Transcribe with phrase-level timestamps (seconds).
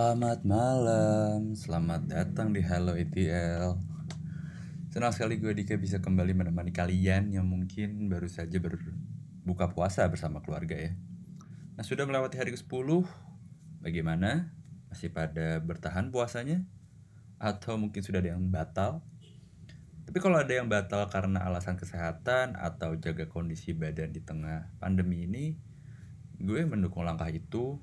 [0.00, 3.76] Selamat malam, selamat datang di Hello ETL.
[4.88, 10.40] Senang sekali gue Dika bisa kembali menemani kalian yang mungkin baru saja berbuka puasa bersama
[10.40, 10.96] keluarga ya.
[11.76, 13.04] Nah sudah melewati hari ke-10,
[13.84, 14.56] bagaimana?
[14.88, 16.64] Masih pada bertahan puasanya?
[17.36, 19.04] Atau mungkin sudah ada yang batal?
[20.08, 25.28] Tapi kalau ada yang batal karena alasan kesehatan atau jaga kondisi badan di tengah pandemi
[25.28, 25.60] ini,
[26.40, 27.76] gue mendukung langkah itu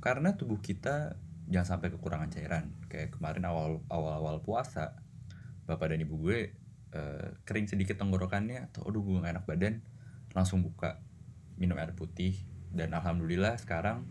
[0.00, 2.72] karena tubuh kita jangan sampai kekurangan cairan.
[2.86, 4.96] Kayak kemarin awal awal awal puasa,
[5.66, 6.54] bapak dan ibu gue
[6.94, 9.82] eh, kering sedikit tenggorokannya, atau aduh gue gak enak badan,
[10.32, 11.02] langsung buka
[11.60, 12.38] minum air putih
[12.72, 14.06] dan alhamdulillah sekarang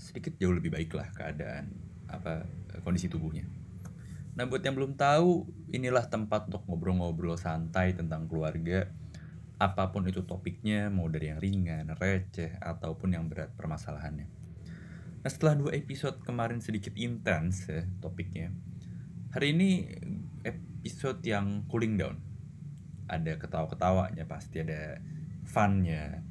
[0.00, 1.68] sedikit jauh lebih baik lah keadaan
[2.08, 2.48] apa
[2.80, 3.44] kondisi tubuhnya.
[4.38, 8.88] Nah buat yang belum tahu, inilah tempat untuk ngobrol-ngobrol santai tentang keluarga.
[9.60, 14.39] Apa pun itu topiknya, mau dari yang ringan, receh, ataupun yang berat permasalahannya.
[15.20, 18.52] Nah setelah dua episode kemarin sedikit intens ya topiknya,
[19.36, 19.70] hari ini
[20.44, 22.16] episode yang cooling down.
[23.10, 25.02] Ada ketawa-ketawanya pasti, ada
[25.44, 26.22] funnya.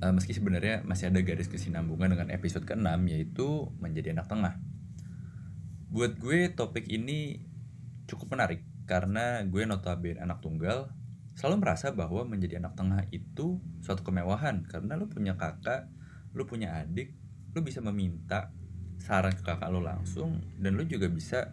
[0.00, 4.56] Uh, meski sebenarnya masih ada garis kesinambungan dengan episode ke-6 yaitu menjadi anak tengah
[5.90, 7.42] buat gue topik ini
[8.06, 10.94] cukup menarik karena gue notabene anak tunggal
[11.34, 15.90] selalu merasa bahwa menjadi anak tengah itu suatu kemewahan karena lu punya kakak,
[16.30, 17.10] lu punya adik,
[17.54, 18.54] lu bisa meminta
[19.00, 21.50] saran ke kakak lu langsung dan lu juga bisa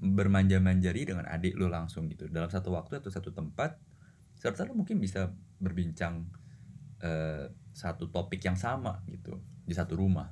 [0.00, 3.78] bermanja-manjari dengan adik lu langsung gitu dalam satu waktu atau satu tempat
[4.34, 5.32] serta lu mungkin bisa
[5.62, 6.28] berbincang
[7.00, 10.28] uh, satu topik yang sama gitu di satu rumah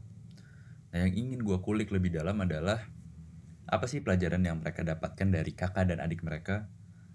[0.92, 2.84] Nah, yang ingin gue kulik lebih dalam adalah
[3.64, 6.68] apa sih pelajaran yang mereka dapatkan dari kakak dan adik mereka,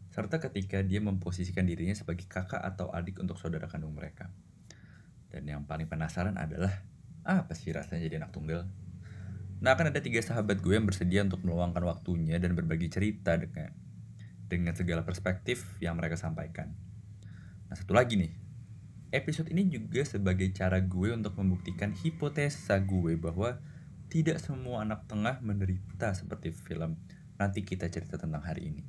[0.09, 4.33] serta ketika dia memposisikan dirinya sebagai kakak atau adik untuk saudara kandung mereka.
[5.29, 6.73] Dan yang paling penasaran adalah,
[7.27, 8.63] apa sih rasanya jadi anak tunggal?
[9.59, 13.73] Nah, akan ada tiga sahabat gue yang bersedia untuk meluangkan waktunya dan berbagi cerita dengan
[14.47, 16.71] dengan segala perspektif yang mereka sampaikan.
[17.67, 18.31] Nah, satu lagi nih,
[19.11, 23.59] episode ini juga sebagai cara gue untuk membuktikan hipotesa gue bahwa
[24.07, 26.95] tidak semua anak tengah menderita seperti film
[27.35, 28.83] nanti kita cerita tentang hari ini.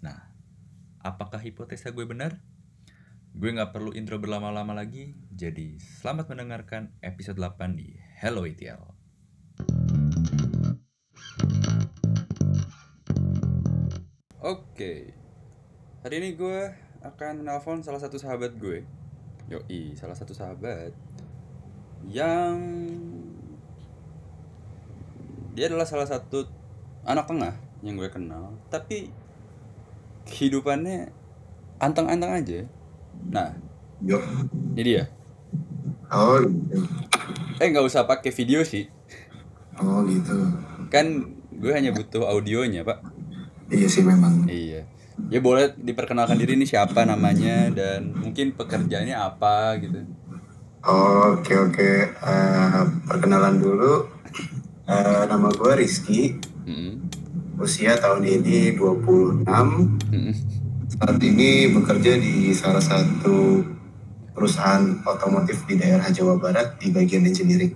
[0.00, 0.16] Nah,
[1.04, 2.40] apakah hipotesa gue benar?
[3.32, 8.76] Gue gak perlu intro berlama-lama lagi, jadi selamat mendengarkan episode 8 di Hello ETL.
[14.36, 15.16] Oke,
[16.04, 18.84] hari ini gue akan menelpon salah satu sahabat gue
[19.48, 20.92] Yoi, salah satu sahabat
[22.04, 22.60] yang
[25.56, 26.44] dia adalah salah satu
[27.08, 29.08] anak tengah yang gue kenal, tapi
[30.28, 31.08] kehidupannya
[31.80, 32.60] anteng-anteng aja.
[33.30, 33.56] Nah,
[34.02, 34.18] Yo.
[34.76, 35.04] jadi ya.
[36.12, 36.84] Oh, gitu.
[37.60, 38.88] Eh nggak usah pakai video sih.
[39.80, 40.36] Oh gitu.
[40.92, 43.00] Kan gue hanya butuh audionya pak.
[43.72, 44.44] Iya sih memang.
[44.50, 44.84] Iya
[45.28, 50.00] ya boleh diperkenalkan diri ini siapa namanya dan mungkin pekerjaannya apa gitu
[50.82, 51.90] oke oke
[52.20, 54.08] uh, perkenalan dulu
[54.88, 56.36] uh, nama gue Rizky
[56.66, 56.92] mm-hmm.
[57.60, 60.34] usia tahun ini 26 mm-hmm.
[61.02, 63.58] Saat ini bekerja di salah satu
[64.38, 67.74] perusahaan otomotif di daerah Jawa Barat di bagian engineering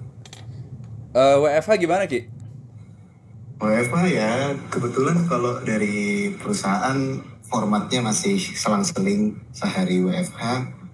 [1.11, 2.23] uh, WFH gimana Ki?
[3.59, 7.19] WFH ya kebetulan kalau dari perusahaan
[7.51, 10.43] formatnya masih selang-seling sehari WFH,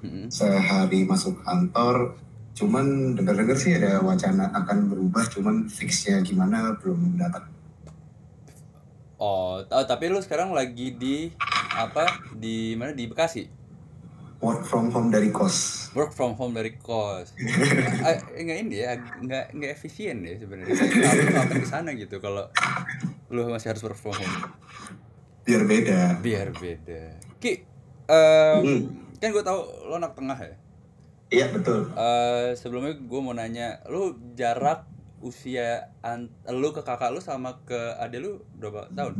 [0.00, 0.26] hmm.
[0.32, 2.16] sehari masuk kantor.
[2.52, 7.44] Cuman dengar-dengar sih ada wacana akan berubah, cuman fixnya gimana belum dapat.
[9.18, 11.34] Oh, tapi lu sekarang lagi di
[11.76, 12.04] apa?
[12.36, 12.92] Di mana?
[12.92, 13.48] Di Bekasi?
[14.42, 15.88] Work from home dari kos.
[15.94, 17.30] Work from home dari kos.
[18.40, 20.74] enggak ini ya, enggak enggak efisien ya sebenarnya.
[20.74, 22.50] Aku akan ke sana gitu kalau
[23.32, 24.52] lu masih harus work from home
[25.42, 27.66] biar beda biar beda ki
[28.06, 28.80] um, hmm.
[29.18, 30.54] kan gue tau lo anak tengah ya
[31.32, 34.86] iya betul uh, sebelumnya gue mau nanya lo jarak
[35.24, 39.16] usia an lu ke kakak lu sama ke adik lu berapa tahun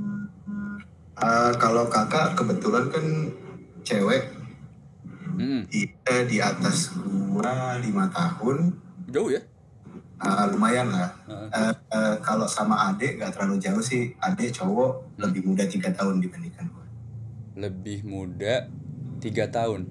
[1.18, 3.04] uh, kalau kakak kebetulan kan
[3.82, 4.30] cewek
[5.36, 5.66] hmm.
[5.68, 6.94] dia di atas
[7.32, 8.72] gua lima tahun
[9.10, 9.42] jauh ya
[10.22, 11.10] uh, lumayan lah.
[11.26, 14.14] Uh, uh, uh, kalau sama adik gak terlalu jauh sih.
[14.22, 15.20] Adik cowok hmm.
[15.28, 16.86] lebih muda tiga tahun dibandingkan gue.
[17.58, 18.70] Lebih muda
[19.18, 19.90] tiga tahun.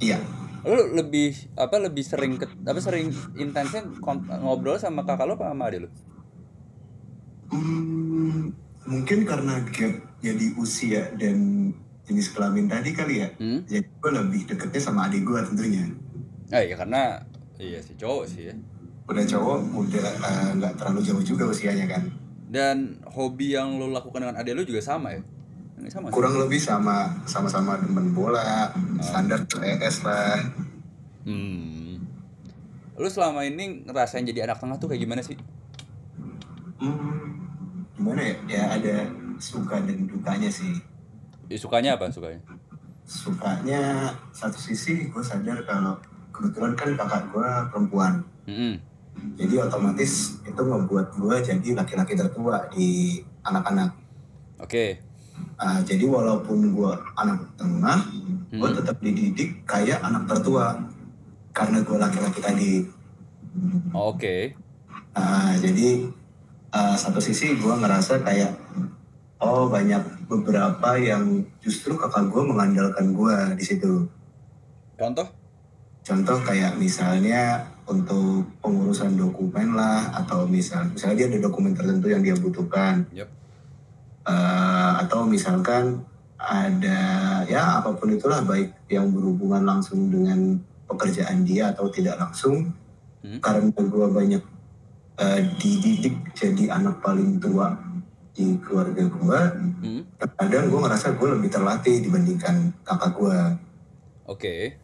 [0.00, 0.20] Iya.
[0.66, 3.86] Lu lebih apa lebih sering ke, apa sering intensnya
[4.42, 5.90] ngobrol sama kakak lo apa sama adik lo?
[7.46, 8.50] Hmm,
[8.86, 11.70] mungkin karena gap jadi usia dan
[12.06, 13.28] jenis kelamin tadi kali ya.
[13.36, 13.66] Hmm?
[13.66, 15.84] Jadi gue lebih deketnya sama adik gue tentunya.
[16.48, 17.18] Ah iya karena
[17.58, 18.54] iya sih cowok sih ya
[19.06, 22.02] udah cowok udah eh, nggak terlalu jauh juga usianya kan
[22.46, 25.22] Dan hobi yang lo lakukan dengan adek lo juga sama ya?
[25.90, 26.14] Sama sih?
[26.14, 28.70] kurang lebih sama sama-sama demen bola
[29.02, 30.38] standar ES lah
[31.26, 32.06] Hmm.
[32.94, 35.34] Lo selama ini ngerasain jadi anak tengah tuh kayak gimana sih?
[36.78, 37.25] hmm,
[37.96, 38.94] gimana ya ya ada
[39.36, 40.76] suka dan dukanya sih
[41.46, 42.42] Ya, sukanya apa sukanya?
[43.02, 43.80] sukanya
[44.30, 45.94] satu sisi gue sadar kalau
[46.28, 48.12] kebetulan kan kakak gue perempuan
[48.44, 48.74] Mm-mm.
[49.34, 53.94] jadi otomatis itu membuat gue jadi laki-laki tertua di anak-anak
[54.56, 54.98] Oke.
[55.54, 58.00] Ah, jadi walaupun gue anak tengah
[58.48, 58.74] gue Hmm.
[58.74, 60.74] tetap dididik kayak anak tertua
[61.52, 62.72] karena gue laki-laki tadi
[63.92, 64.52] Oke.
[65.12, 66.08] Ah, jadi
[66.76, 68.52] ah, satu sisi gue ngerasa kayak
[69.40, 74.04] oh banyak beberapa yang justru kakak gue mengandalkan gue di situ
[74.96, 75.24] Contoh?
[76.04, 82.20] contoh kayak misalnya untuk pengurusan dokumen lah atau misal misalnya dia ada dokumen tertentu yang
[82.20, 83.28] dia butuhkan Yep.
[84.26, 86.02] Eh, atau misalkan
[86.34, 86.98] ada
[87.46, 90.58] ya apa pun itulah baik yang berhubungan langsung dengan
[90.90, 92.74] pekerjaan dia atau tidak langsung
[93.26, 93.42] Hmm.
[93.42, 94.42] karena gue banyak
[95.16, 97.72] eh, dididik jadi anak paling tua
[98.30, 99.40] di keluarga gue
[99.76, 100.02] Hmm.
[100.36, 103.38] kadang gue ngerasa gue lebih terlatih dibandingkan kakak gue
[104.26, 104.74] Oke.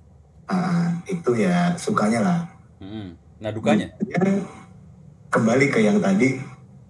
[0.44, 2.40] Ah, itu ya sukanya lah
[2.78, 3.14] Mm.
[3.38, 3.86] Nah dukanya?
[4.02, 4.22] Ya,
[5.28, 6.34] kembali ke yang tadi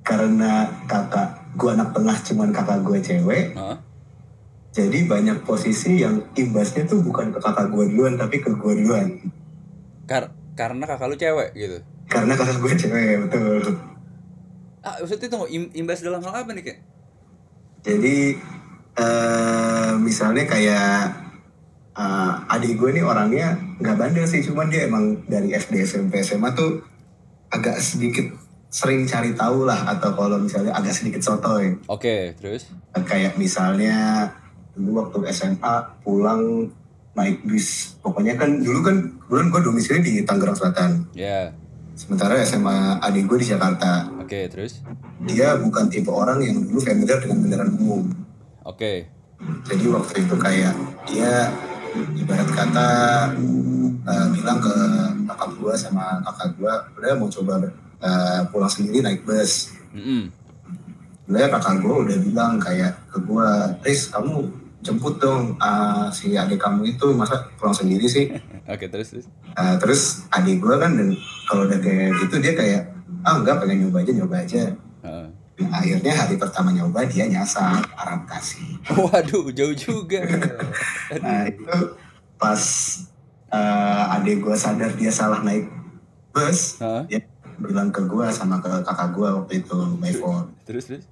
[0.00, 3.76] karena kakak gue anak tengah cuman kakak gue cewek Hah?
[4.70, 9.20] jadi banyak posisi yang imbasnya tuh bukan ke kakak gue duluan tapi ke gue duluan
[10.04, 11.78] Kar karena kakak lu cewek gitu.
[12.06, 13.62] Karena kakak gue cewek betul
[14.82, 16.80] Ah, maksudnya tunggu im imbas dalam hal apa nih kayak?
[17.82, 18.34] jadi
[18.92, 20.98] eh misalnya kayak
[21.92, 26.50] eh, adik gue nih orangnya nggak bandel sih cuman dia emang dari SD SMP SMA
[26.52, 26.82] tuh
[27.48, 28.26] agak sedikit
[28.68, 32.72] sering cari tahu lah atau kalau misalnya agak sedikit sotoy Oke, terus?
[32.96, 34.26] kayak misalnya
[34.72, 36.72] dulu waktu SMA pulang
[37.12, 41.52] naik bis pokoknya kan dulu kan kebetulan gue domisili di Tangerang Selatan Ya.
[41.92, 44.80] Sementara SMA adik gue di Jakarta Oke, terus?
[45.28, 48.02] dia bukan tipe orang yang dulu familiar dengan kendaraan umum
[48.64, 49.06] Oke.
[49.66, 50.74] jadi waktu itu kayak
[51.06, 51.50] dia
[52.16, 52.90] ibarat kata
[54.08, 54.74] eh, bilang ke
[55.28, 57.60] kakak gue sama kakak gue udah mau coba
[58.00, 60.32] eh, pulang sendiri naik bus Mm-mm.
[61.22, 63.48] Sebenarnya kakak gue udah bilang kayak ke gue,
[63.86, 64.52] Riz kamu
[64.82, 68.28] jemput dong ah, si adik kamu itu masa pulang sendiri sih?
[68.68, 69.26] Oke, terus terus.
[69.58, 71.08] Ah, terus adik gue kan dan
[71.50, 72.82] kalau udah kayak gitu dia kayak
[73.26, 74.62] ah enggak pengen nyoba aja nyoba aja.
[75.02, 75.26] Heeh.
[75.68, 78.78] Akhirnya hari pertama nyoba dia nyasar arah Bekasi.
[78.88, 80.22] Waduh, jauh juga.
[81.22, 81.68] Nah itu
[82.40, 82.62] pas
[83.52, 85.68] eh, adik gue sadar dia salah naik
[86.32, 87.04] bus, Hah?
[87.04, 87.20] dia
[87.60, 90.48] bilang ke gue sama ke kakak gue waktu itu by phone.
[90.64, 91.04] Terus terus.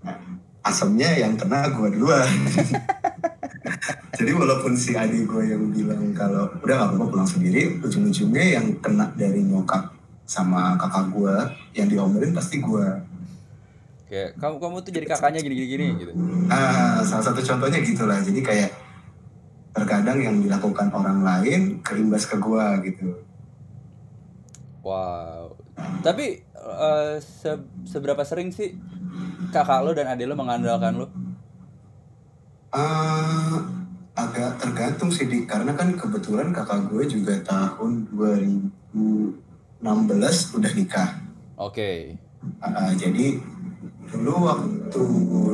[0.00, 0.16] Nah,
[0.62, 2.26] asemnya yang kena gue duluan.
[4.18, 8.66] Jadi walaupun si adik gue yang bilang kalau udah gak apa-apa pulang sendiri, ujung-ujungnya yang
[8.78, 9.90] kena dari nyokap
[10.22, 11.34] sama kakak gue
[11.74, 12.86] yang diomelin pasti gue.
[14.06, 16.12] Kayak kamu kamu tuh jadi kakaknya gini gini gini gitu.
[16.52, 18.20] Ah, salah satu contohnya gitulah.
[18.20, 18.70] Jadi kayak
[19.72, 23.08] terkadang yang dilakukan orang lain keimbas ke gue gitu.
[24.84, 25.56] Wow.
[26.04, 28.78] Tapi eh, se- seberapa sering sih
[29.50, 31.06] kakak lo dan adik lo mengandalkan lo?
[32.70, 33.60] Ah,
[34.14, 35.44] agak tergantung sih Dik.
[35.44, 39.36] karena kan kebetulan kakak gue juga tahun 2016
[40.52, 41.10] udah nikah.
[41.54, 42.16] Oke.
[42.58, 43.36] Ah, jadi
[44.08, 45.02] dulu waktu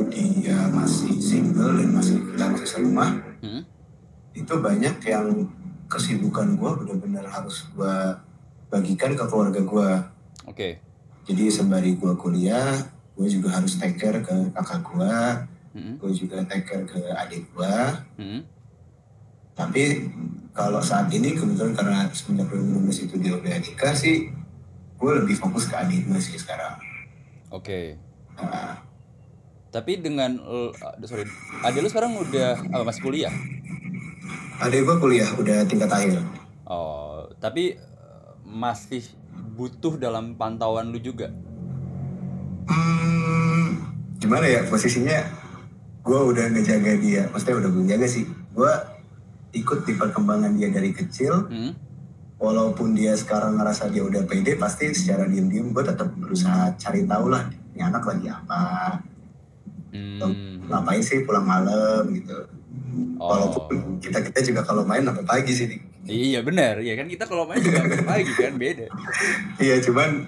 [0.09, 3.63] dia masih single dan masih kita masih serumah Hmm?
[4.31, 5.47] itu banyak yang
[5.87, 7.95] kesibukan gue benar-benar harus gue
[8.67, 9.89] bagikan ke keluarga gue.
[10.45, 10.69] Oke.
[11.29, 12.73] Jadi sembari gue kuliah,
[13.13, 15.15] gue juga harus take care ke kakak gue,
[15.69, 16.01] Hmm?
[16.01, 17.75] gue juga take care ke adik gue.
[18.17, 18.41] Hmm?
[19.53, 20.09] Tapi
[20.49, 24.33] kalau saat ini kebetulan karena semenjak 2016 itu dia udah nikah sih,
[24.97, 26.73] gue lebih fokus ke adik gue sih sekarang.
[27.49, 28.01] Oke.
[28.33, 28.81] Nah,
[29.69, 30.41] Tapi dengan
[30.99, 31.29] sorry,
[31.61, 33.33] adik lo sekarang udah apa masih kuliah?
[34.59, 36.17] adik gue kuliah udah tingkat akhir.
[36.65, 39.05] Oh, tapi eh, masih
[39.59, 41.27] butuh dalam pantauan lu juga.
[42.71, 43.91] Hmm,
[44.23, 45.19] gimana ya posisinya?
[45.99, 48.23] Gue udah ngejaga dia, maksudnya udah menjaga sih.
[48.55, 48.71] Gue
[49.51, 51.51] ikut di perkembangan dia dari kecil.
[51.51, 51.75] Hmm?
[52.39, 57.27] Walaupun dia sekarang ngerasa dia udah pede, pasti secara diem-diem gue tetap berusaha cari tahu
[57.27, 58.63] lah ini anak lagi apa,
[59.89, 60.69] Hmm.
[60.69, 62.47] ngapain sih pulang malam gitu.
[63.19, 63.27] Oh.
[63.33, 65.67] Walaupun kita kita juga kalau main sampai pagi sih.
[66.05, 66.11] Dik.
[66.11, 68.87] Iya benar, ya kan kita kalau main juga pagi kan beda.
[69.59, 70.23] Iya cuman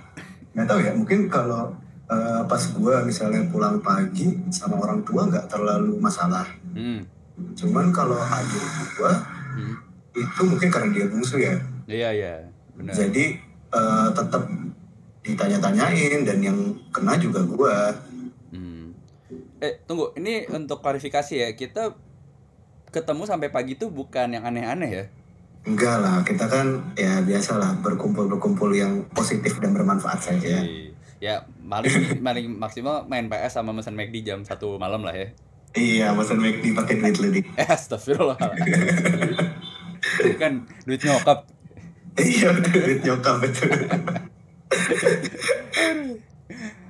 [0.51, 1.71] nggak tahu ya mungkin kalau
[2.11, 6.43] uh, pas gue misalnya pulang pagi sama orang tua nggak terlalu masalah.
[6.75, 7.07] Hmm.
[7.55, 8.65] Cuman kalau adik
[8.99, 9.13] gue
[9.51, 9.75] Hmm.
[10.15, 11.55] itu mungkin karena dia bungsu ya.
[11.83, 12.33] Iya iya
[12.71, 12.95] benar.
[12.95, 13.35] Jadi
[13.75, 14.47] uh, tetap
[15.27, 16.59] ditanya-tanyain dan yang
[16.95, 17.77] kena juga gue.
[18.55, 18.95] Hmm.
[19.59, 21.95] Eh tunggu, ini untuk klarifikasi ya kita
[22.91, 25.05] ketemu sampai pagi tuh bukan yang aneh-aneh ya?
[25.61, 30.65] Enggak lah, kita kan ya biasalah berkumpul-berkumpul yang positif dan bermanfaat saja.
[30.65, 30.89] Iya.
[31.21, 35.29] Ya paling paling maksimal main PS sama mesen McD jam satu malam lah ya.
[35.71, 37.45] Iya, pesan McD pakai duit lu dik.
[37.55, 38.35] Eh astagfirullah.
[40.19, 40.53] Bukan
[40.83, 41.47] duit nyokap.
[42.19, 43.71] Iya, duit nyokap betul.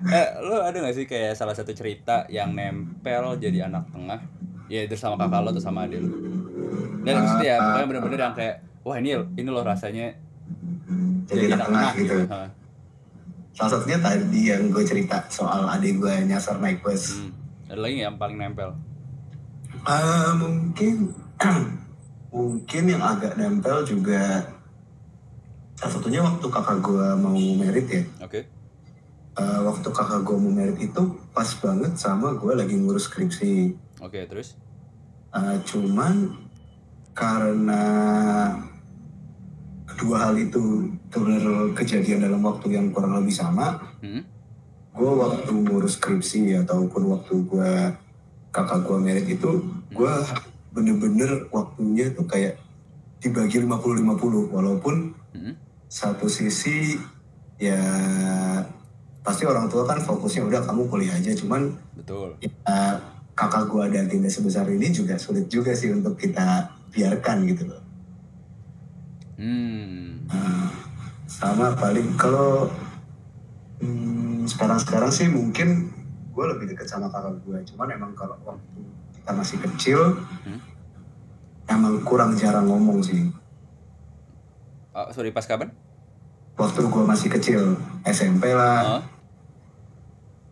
[0.01, 4.17] Eh, lo ada gak sih kayak salah satu cerita yang nempel jadi anak tengah?
[4.65, 6.09] Ya itu sama kakak lo atau sama adik lo.
[7.01, 10.05] Dan maksudnya ya, pokoknya bener-bener yang kayak, wah ini ini lo rasanya
[11.31, 12.15] Jadi anak tengah gitu.
[12.27, 12.49] Hah.
[13.55, 17.19] Salah satunya tadi yang gue cerita soal adik gue nyasar naik bus.
[17.19, 17.31] Hmm.
[17.71, 18.75] Ada lagi yang paling nempel?
[19.87, 21.15] Ah, mungkin
[22.35, 24.43] mungkin yang agak nempel juga
[25.79, 28.03] salah satunya waktu kakak gue mau merit ya.
[28.21, 28.45] Oke.
[29.31, 31.01] Eh, waktu kakak gue mau merit itu
[31.31, 33.73] pas banget sama gue lagi ngurus skripsi.
[34.03, 34.59] Oke, terus?
[35.31, 36.35] Eh, cuman
[37.11, 37.83] karena
[39.85, 41.43] kedua hal itu benar
[41.75, 44.23] kejadian dalam waktu yang kurang lebih sama, Hmm?
[44.91, 47.71] gue waktu ngurus skripsi ataupun waktu gue
[48.49, 49.61] kakak gue merit itu
[49.93, 50.13] gue
[50.73, 52.57] bener-bener waktunya tuh kayak
[53.21, 54.95] dibagi 50-50 walaupun
[55.31, 55.55] Hmm?
[55.87, 56.99] satu sisi
[57.55, 57.77] ya
[59.21, 62.35] pasti orang tua kan fokusnya udah kamu kuliah aja cuman Betul.
[62.41, 62.49] ya,
[63.31, 67.81] kakak gue ada agenda sebesar ini juga sulit juga sih untuk kita biarkan gitu loh
[69.35, 70.21] Hmm.
[70.27, 70.69] Nah,
[71.25, 72.69] sama paling kalau
[73.81, 75.89] hmm, sekarang-sekarang sih mungkin
[76.29, 78.79] gue lebih dekat sama kakak gue cuman emang kalau waktu
[79.11, 79.99] kita masih kecil
[80.41, 80.61] Hmm?
[81.67, 83.33] emang kurang jarang ngomong sih
[84.91, 85.71] Oh, sorry, pas kapan?
[86.53, 87.61] waktu gue masih kecil
[88.03, 89.03] SMP lah Oh,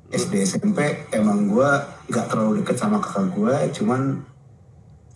[0.10, 0.80] SD SMP
[1.12, 1.70] emang gue
[2.08, 4.26] nggak terlalu deket sama kakak gue cuman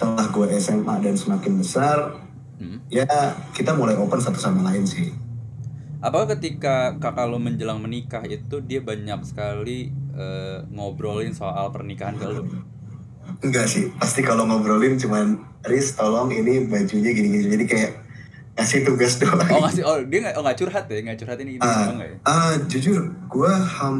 [0.03, 2.19] setelah gue SMA dan semakin besar
[2.60, 2.91] hmm.
[2.91, 3.07] ya
[3.55, 5.15] kita mulai open satu sama lain sih
[6.03, 12.27] Apakah ketika kakak lo menjelang menikah itu dia banyak sekali eh, ngobrolin soal pernikahan ke
[12.27, 12.43] lo?
[13.39, 17.91] Enggak sih, pasti kalau ngobrolin cuman Riz tolong ini bajunya gini-gini jadi kayak
[18.60, 19.48] ngasih tugas doang.
[19.48, 22.17] Oh ngasih, oh dia nggak, oh nggak curhat ya, nggak curhat ini doang nggak ya?
[22.27, 23.95] ah, jujur, gue ham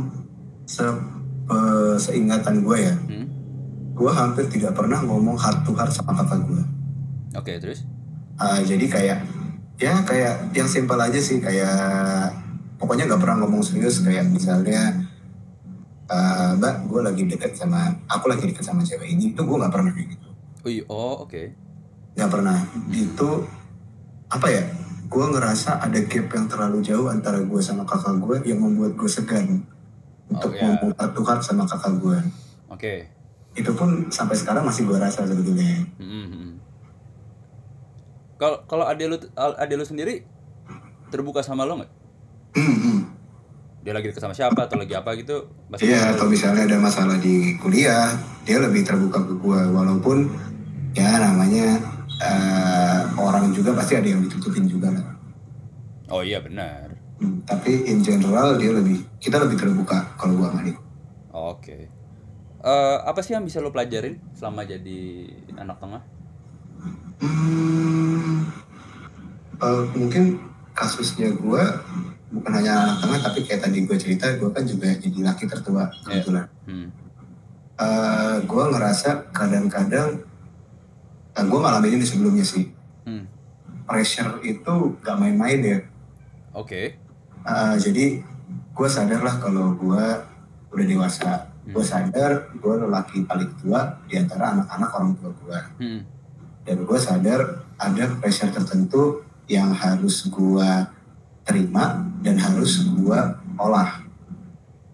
[0.68, 0.84] se
[1.48, 3.23] eh, seingatan gue ya, Hmm?
[3.94, 6.64] Gue hampir tidak pernah ngomong heart to heart sama kakak gue.
[7.34, 7.86] Oke, terus?
[8.36, 9.20] Ah, jadi kayak
[9.78, 12.30] ya kayak yang simpel aja sih kayak
[12.78, 15.06] pokoknya nggak pernah ngomong serius kayak misalnya
[16.08, 19.74] ah, mbak gue lagi deket sama aku lagi deket sama cewek ini itu gue nggak
[19.74, 20.28] pernah kayak gitu.
[20.64, 21.44] Oh, iya, oh oke.
[22.14, 22.58] nggak pernah
[22.90, 23.30] itu
[24.30, 24.64] apa ya
[25.04, 29.10] gue ngerasa ada gap yang terlalu jauh antara gue sama kakak gue yang membuat gue
[29.10, 29.66] segan
[30.26, 30.62] untuk Oh, ya.
[30.74, 32.18] ngomong heart to heart sama kakak gue
[32.70, 32.94] Oke.
[33.54, 36.52] Itu pun sampai sekarang masih gue rasa sebetulnya Hmm, hmm, hmm.
[38.42, 40.26] Kalau kalau adik lu adik lu sendiri
[41.14, 41.92] terbuka sama lo nggak?
[42.58, 43.14] Hmm.
[43.84, 45.48] Dia lagi deket sama siapa atau lagi apa gitu?
[45.80, 48.16] Iya, atau misalnya ada masalah di kuliah,
[48.48, 49.62] dia lebih terbuka ke gue.
[49.76, 50.32] Walaupun
[50.96, 51.84] ya namanya
[52.24, 55.06] eh, orang juga pasti ada yang ditutupin juga lah.
[56.10, 56.96] Oh iya benar.
[57.20, 60.78] Hmm, tapi in general dia lebih, kita lebih terbuka kalau gue sama dia.
[61.32, 61.93] Oke.
[62.64, 65.28] Eh, apa sih yang bisa lo pelajarin selama jadi
[65.60, 66.00] anak tengah?
[67.20, 68.48] Hmm,
[69.60, 70.40] eh, mungkin
[70.72, 71.64] kasusnya gue
[72.32, 75.92] bukan hanya anak tengah, tapi kayak tadi gue cerita, gue kan juga jadi laki tertua
[76.08, 76.48] kebetulan.
[76.64, 76.88] Hmm.
[77.76, 80.24] Eh, gue ngerasa kadang-kadang,
[81.36, 82.72] eh, gue ngalamin ini sebelumnya sih,
[83.04, 83.28] Hmm.
[83.84, 85.80] pressure itu gak main-main ya.
[86.56, 86.96] Oke.
[87.44, 88.24] Uh, jadi
[88.72, 90.06] gue sadar lah kalau gue
[90.72, 91.53] udah dewasa.
[91.64, 95.60] Gue sadar gue lelaki paling tua di antara anak-anak orang tua gue.
[95.80, 96.02] Hmm.
[96.64, 97.40] Dan gue sadar
[97.80, 100.72] ada pressure tertentu yang harus gue
[101.48, 103.20] terima dan harus gue
[103.56, 104.04] olah.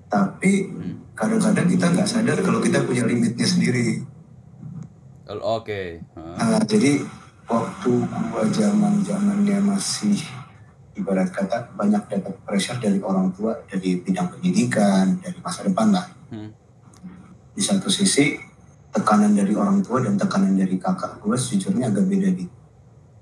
[0.09, 0.95] Tapi Hmm.
[1.17, 4.05] kadang-kadang kita nggak sadar kalau kita punya limitnya sendiri.
[5.29, 6.01] Oke.
[6.17, 6.57] Hah.
[6.57, 7.05] Uh, jadi
[7.45, 10.17] waktu gue zaman zamannya masih
[10.97, 16.07] ibarat kata banyak dapat pressure dari orang tua dari bidang pendidikan dari masa depan lah
[16.29, 16.53] Hmm.
[17.59, 18.39] Di satu sisi
[18.95, 22.47] tekanan dari orang tua dan tekanan dari kakak gue sejujurnya agak beda di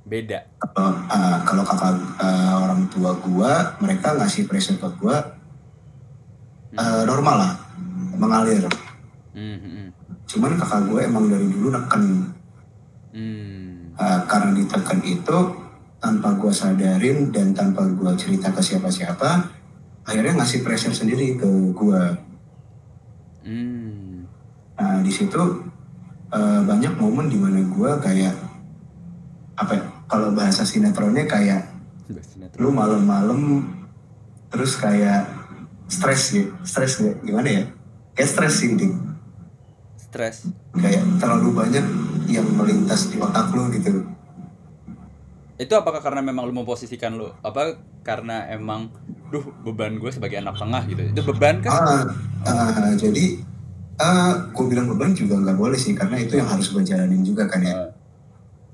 [0.06, 5.42] beda kalau uh, kalau kakak uh, orang tua gua mereka ngasih pressure ke gua
[6.78, 7.54] uh, normal lah
[8.14, 8.62] mengalir
[9.34, 9.90] hmm, hmm, hmm.
[10.30, 12.06] cuman kakak gue emang dari dulu neken
[13.18, 13.98] Hmm.
[13.98, 15.40] Uh, karena ditekan itu
[15.98, 19.50] tanpa gua sadarin dan tanpa gua cerita ke siapa-siapa
[20.06, 22.14] akhirnya ngasih pressure sendiri ke gua
[23.48, 24.07] Hmm.
[24.78, 25.42] Nah di situ
[26.32, 28.34] uh, banyak momen di mana gua kayak
[29.58, 31.66] apa ya, kalau bahasa sinetronnya kayak
[32.08, 32.62] Sinetron.
[32.62, 33.66] lu malam-malam
[34.54, 35.28] terus kayak
[35.90, 37.20] stres gitu stres gak?
[37.26, 37.64] gimana ya
[38.16, 38.94] kayak stres sih Dik.
[39.98, 41.86] stres kayak terlalu banyak
[42.32, 44.06] yang melintas di otak lu gitu
[45.58, 48.94] itu apakah karena memang lu memposisikan lu apa karena emang
[49.34, 52.06] duh beban gue sebagai anak tengah gitu itu beban kan ah,
[52.48, 53.42] ah, jadi
[53.98, 57.46] ah, gue bilang beban juga nggak boleh sih karena itu yang harus gue jalanin juga
[57.50, 57.76] kan ya.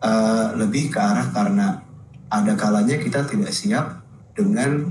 [0.03, 1.79] Ah, lebih ke arah karena
[2.27, 4.03] ada kalanya kita tidak siap
[4.35, 4.83] dengan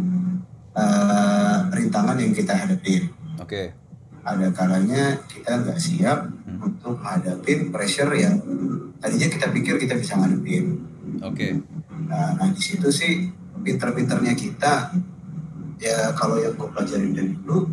[0.73, 3.13] ah, rintangan yang kita hadapin.
[3.37, 3.73] Oke.
[4.23, 6.69] Ada kalanya kita nggak siap Hmm.
[6.69, 8.37] untuk menghadapin pressure yang
[9.01, 10.85] tadinya kita pikir kita bisa ngadepin.
[11.23, 11.49] oke.
[12.07, 13.31] Nah, nah di situ sih
[13.63, 14.93] pinter-pinternya kita.
[15.83, 17.67] Ya kalau yang gue pelajarin dari dulu,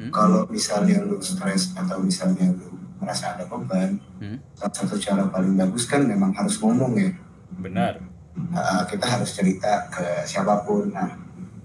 [0.00, 0.08] Hmm.
[0.08, 4.40] kalau misalnya lu stres atau misalnya lu merasa ada beban, Hmm.
[4.56, 7.12] salah satu cara paling bagus kan memang harus ngomong ya.
[7.60, 10.88] benar Nah, kita harus cerita ke siapa pun.
[10.94, 11.18] Nah,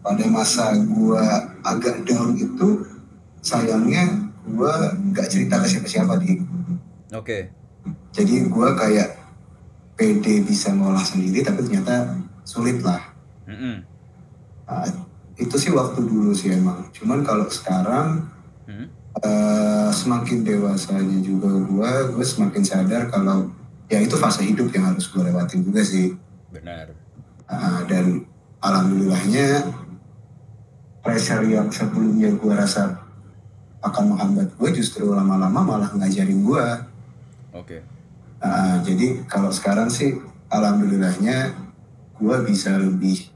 [0.04, 1.24] pada masa gua
[1.63, 2.84] agak down itu,
[3.39, 6.42] sayangnya gua nggak cerita ke siapa-siapa di.
[7.13, 7.38] oke
[8.12, 9.15] Jadi gua kayak
[9.96, 13.00] pede bisa ngolah sendiri, tapi ternyata sulit lah.
[13.48, 13.86] Mm-mm.
[14.68, 14.89] Nah,
[15.36, 16.88] itu sih waktu dulu sih emang.
[16.92, 18.27] Cuman kalau sekarang
[18.65, 18.89] Hmm.
[19.15, 23.48] eh, semakin dewasanya juga gua, gue semakin sadar kalau
[23.86, 26.17] ya itu fase hidup yang harus gue lewatin juga sih.
[26.50, 26.88] benar
[27.45, 28.26] Ah, dan
[28.58, 29.69] alhamdulillahnya
[31.00, 32.98] pressure yang sebelumnya gue rasa
[33.86, 36.65] akan menghambat gue justru lama-lama malah ngajarin gue.
[37.54, 37.78] oke
[38.41, 40.17] Ah, jadi kalau sekarang sih
[40.50, 41.54] alhamdulillahnya
[42.15, 43.30] gue bisa lebih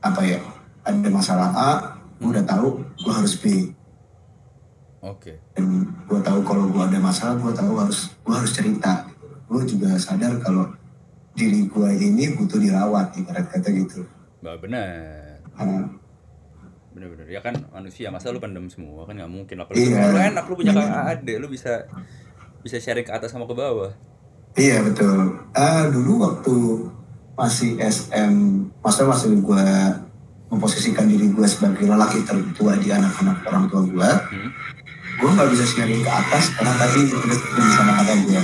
[0.00, 0.40] apa ya
[0.84, 1.70] ada masalah A,
[2.20, 3.72] gue udah tahu gue harus B.
[5.04, 5.36] Oke.
[5.56, 9.08] Dan gue tahu kalau gue ada masalah gue tahu harus gue harus cerita.
[9.48, 10.68] Gue juga sadar kalau
[11.34, 14.06] diri gue ini butuh dirawat ibarat kata gitu.
[14.40, 15.24] Bah, benar
[16.94, 17.26] bener-bener.
[17.26, 19.04] Ya kan manusia masa lu pendem semua?
[19.04, 20.14] Kan nggak mungkin apalagi Iya.
[20.14, 21.72] lu enak lu punya kakak adik lu bisa
[22.62, 23.90] bisa sharing ke atas sama ke bawah.
[24.54, 25.42] Iya betul.
[25.52, 26.54] Ah dulu waktu
[27.34, 28.32] masih SM,
[28.78, 29.64] maksudnya masih gue
[30.54, 34.50] memposisikan diri gue sebagai lelaki tertua di anak-anak orang tua gue, Hmm.
[35.16, 38.42] gue nggak bisa sharing ke atas karena tadi udah udah sama kakak gue,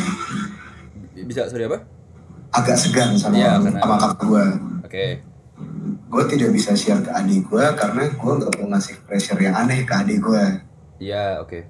[1.23, 1.79] bisa sorry apa
[2.51, 4.45] agak segan sama karena- sama kakak gue.
[4.83, 5.07] oke
[6.11, 9.87] Gue tidak bisa share ke adik gue karena gue nggak mau ngasih pressure yang aneh
[9.87, 10.45] ke adik gue.
[10.99, 11.63] iya oke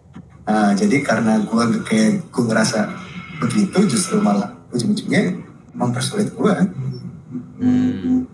[0.43, 2.89] Nah, jadi karena gue kayak gue ngerasa
[3.39, 5.37] begitu justru malah ujung-ujungnya
[5.73, 6.55] mempersulit gue.
[7.61, 8.25] Hmm.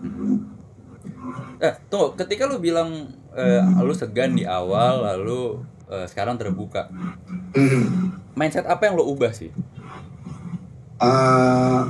[1.57, 6.89] Eh, tunggu, ketika lu bilang eh, lu segan di awal, lalu eh, sekarang terbuka.
[8.37, 9.49] Mindset apa yang lu ubah sih?
[10.97, 11.81] Eh,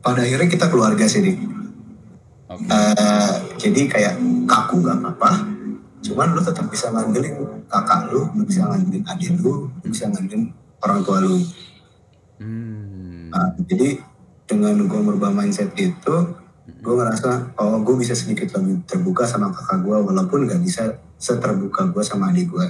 [0.00, 1.38] pada akhirnya kita keluarga sih dik.
[2.50, 2.66] Oke.
[2.66, 4.14] Eh, jadi kayak
[4.50, 5.30] kaku nggak apa-apa,
[6.02, 10.50] cuman lu tetap bisa ngandelin kakak lu, lu bisa ngandelin adik lu, lu bisa ngandelin
[10.82, 11.38] orang tua lu.
[12.42, 13.30] Hmm.
[13.30, 14.02] Nah, jadi
[14.50, 16.14] dengan gue merubah mindset itu,
[16.80, 20.82] gue ngerasa oh gue bisa sedikit lebih terbuka sama kakak gue walaupun nggak bisa
[21.14, 22.66] seterbuka gue sama adik gue.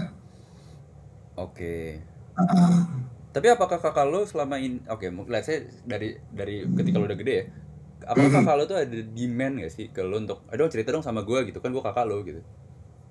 [1.36, 2.02] Oke.
[2.34, 2.86] Nah,
[3.30, 7.14] Tapi apakah kakak lu selama ini oke, mungkin let's say dari dari ketika lu udah
[7.14, 7.44] gede ya.
[8.02, 8.36] Apakah Mhm.
[8.42, 11.38] kakak lu tuh ada demand gak sih ke lu untuk aduh cerita dong sama gue
[11.46, 12.42] gitu kan gue kakak lu gitu.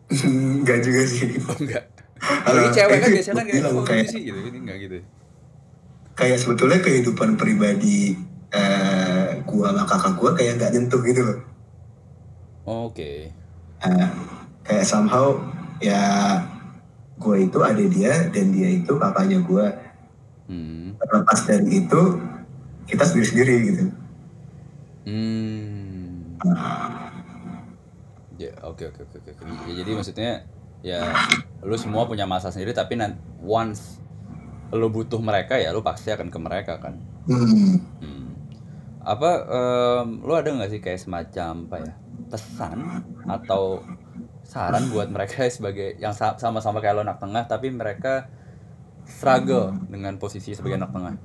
[0.60, 1.40] Enggak juga sih.
[1.40, 1.84] Oh enggak.
[2.46, 4.40] Halo, Ini cewek kan biasanya kan kayak gitu sih gitu.
[4.44, 4.98] Ini enggak gitu.
[6.20, 8.20] Kayak sebetulnya kehidupan pribadi
[8.52, 11.40] eh, gua sama kakak gua kayak nggak nyentuh gitu loh.
[12.66, 13.34] Oke.
[13.82, 14.12] Nah,
[14.62, 15.40] kayak somehow
[15.80, 16.02] ya
[17.20, 19.66] gue itu ada dia dan dia itu kakaknya gue
[20.50, 20.98] Hmm.
[20.98, 22.02] terlepas dari itu
[22.90, 23.84] kita sendiri sendiri gitu
[25.06, 26.38] Hmm.
[28.40, 29.44] Ya, oke oke oke oke.
[29.70, 30.32] Ya, jadi maksudnya
[30.80, 31.02] ya
[31.66, 32.96] lu semua punya masa sendiri tapi
[33.42, 34.00] once
[34.72, 36.94] lu butuh mereka ya lu pasti akan ke mereka kan.
[37.26, 37.74] hmm.
[38.00, 38.29] Hmm.
[39.10, 41.94] Apa em, lu ada nggak sih kayak semacam apa ya
[42.30, 42.78] pesan
[43.26, 43.82] atau
[44.46, 48.30] saran buat mereka sebagai yang sa- sama-sama kayak lo anak tengah tapi mereka
[49.10, 51.16] struggle dengan posisi sebagai anak tengah.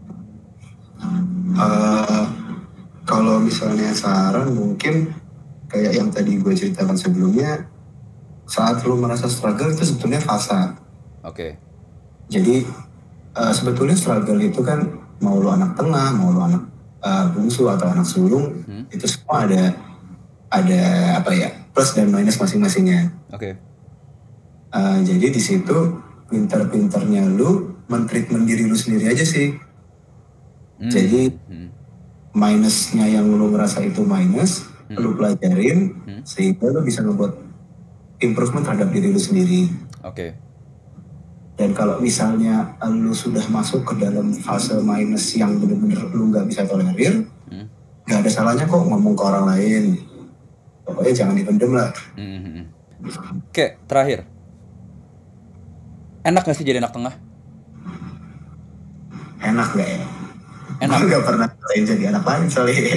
[1.55, 2.25] Eh,
[3.05, 5.13] kalau misalnya saran mungkin
[5.69, 7.69] kayak yang tadi gue ceritakan sebelumnya
[8.45, 10.77] saat lu merasa struggle itu sebetulnya fase
[11.25, 11.57] Oke.
[12.29, 12.65] jadi
[13.33, 14.85] uh, sebetulnya struggle itu kan
[15.25, 16.63] mau lu anak tengah mau lu anak
[17.05, 18.89] uh, bungsu atau anak sulung Hmm.
[18.89, 19.63] itu semua ada
[20.49, 20.81] ada
[21.19, 23.55] apa ya plus dan minus masing-masingnya Oke.
[24.71, 25.77] Uh, jadi di situ
[26.27, 29.55] pinter-pinternya lu mentreatment diri lu sendiri aja sih
[30.75, 30.91] Hmm.
[30.91, 31.69] jadi Hmm.
[32.33, 34.99] minusnya yang lu ngerasa itu minus Hmm.
[34.99, 36.23] lu pelajarin Hmm.
[36.27, 37.33] sehingga lu bisa ngebuat
[38.21, 39.71] improvement terhadap diri lu sendiri
[40.03, 40.35] Oke.
[41.55, 46.67] Dan kalau misalnya lu sudah masuk ke dalam fase minus yang bener-bener lu nggak bisa
[46.67, 47.69] tolerir Hmm.
[48.09, 50.01] nggak ada salahnya kok ngomong ke orang lain
[50.83, 52.65] pokoknya jangan dipendem lah Hmm, hmm, hmm.
[53.53, 54.25] Oke, terakhir.
[56.25, 57.13] Enak gak sih jadi anak tengah?
[59.45, 60.01] enak nggak ya
[60.81, 60.99] Enak.
[61.05, 62.75] Nggak pernah jadi anak lain soalnya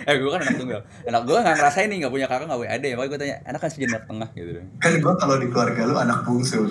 [0.00, 0.80] eh gue kan anak tunggal.
[1.02, 2.90] Enak gue gak ngerasain nih gak punya kakak gak punya adik.
[2.94, 4.50] Makanya gue tanya, enak kan anak tengah gitu.
[4.78, 6.58] kan gue kalau di keluarga lu anak bungsu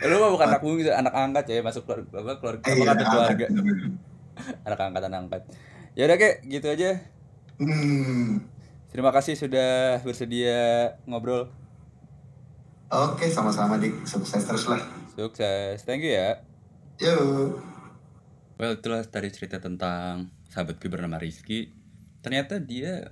[0.00, 3.06] Lu mah bukan anak bungsu, anak angkat ya masuk keluarga apa keluarga Eh, iya, anak
[3.06, 3.46] keluarga.
[3.46, 3.50] angkat.
[4.64, 5.42] Anak angkat anak angkat.
[5.92, 6.90] Ya udah kek, gitu aja.
[7.58, 8.46] hmm.
[8.88, 10.58] Terima kasih sudah bersedia
[11.04, 11.50] ngobrol.
[12.88, 14.80] oke sama-sama dik sukses terus lah
[15.12, 15.84] Sukses.
[15.84, 16.40] Thank you ya.
[16.96, 17.60] yuk
[18.58, 21.70] Well, itulah tadi cerita tentang sahabat gue bernama Rizky.
[22.18, 23.06] Ternyata dia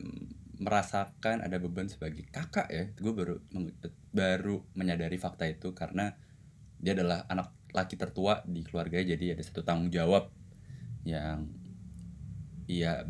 [0.59, 2.91] merasakan ada beban sebagai kakak ya.
[2.99, 3.39] Gue baru
[4.11, 6.19] baru menyadari fakta itu karena
[6.83, 10.33] dia adalah anak laki tertua di keluarganya jadi ada satu tanggung jawab
[11.07, 11.47] yang
[12.67, 13.05] ia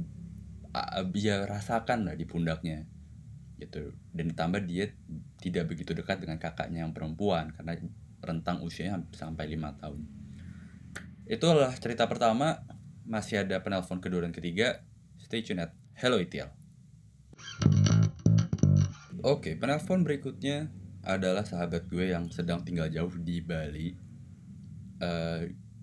[0.75, 2.85] a- dia rasakan lah di pundaknya
[3.57, 4.93] gitu dan ditambah dia
[5.41, 7.79] tidak begitu dekat dengan kakaknya yang perempuan karena
[8.21, 10.26] rentang usianya sampai lima tahun
[11.27, 12.63] Itulah cerita pertama.
[13.03, 14.87] Masih ada penelpon kedua dan ketiga.
[15.19, 16.51] Stay tune at Hello ITL.
[19.27, 20.71] Oke, penelpon berikutnya
[21.03, 23.99] adalah sahabat gue yang sedang tinggal jauh di Bali.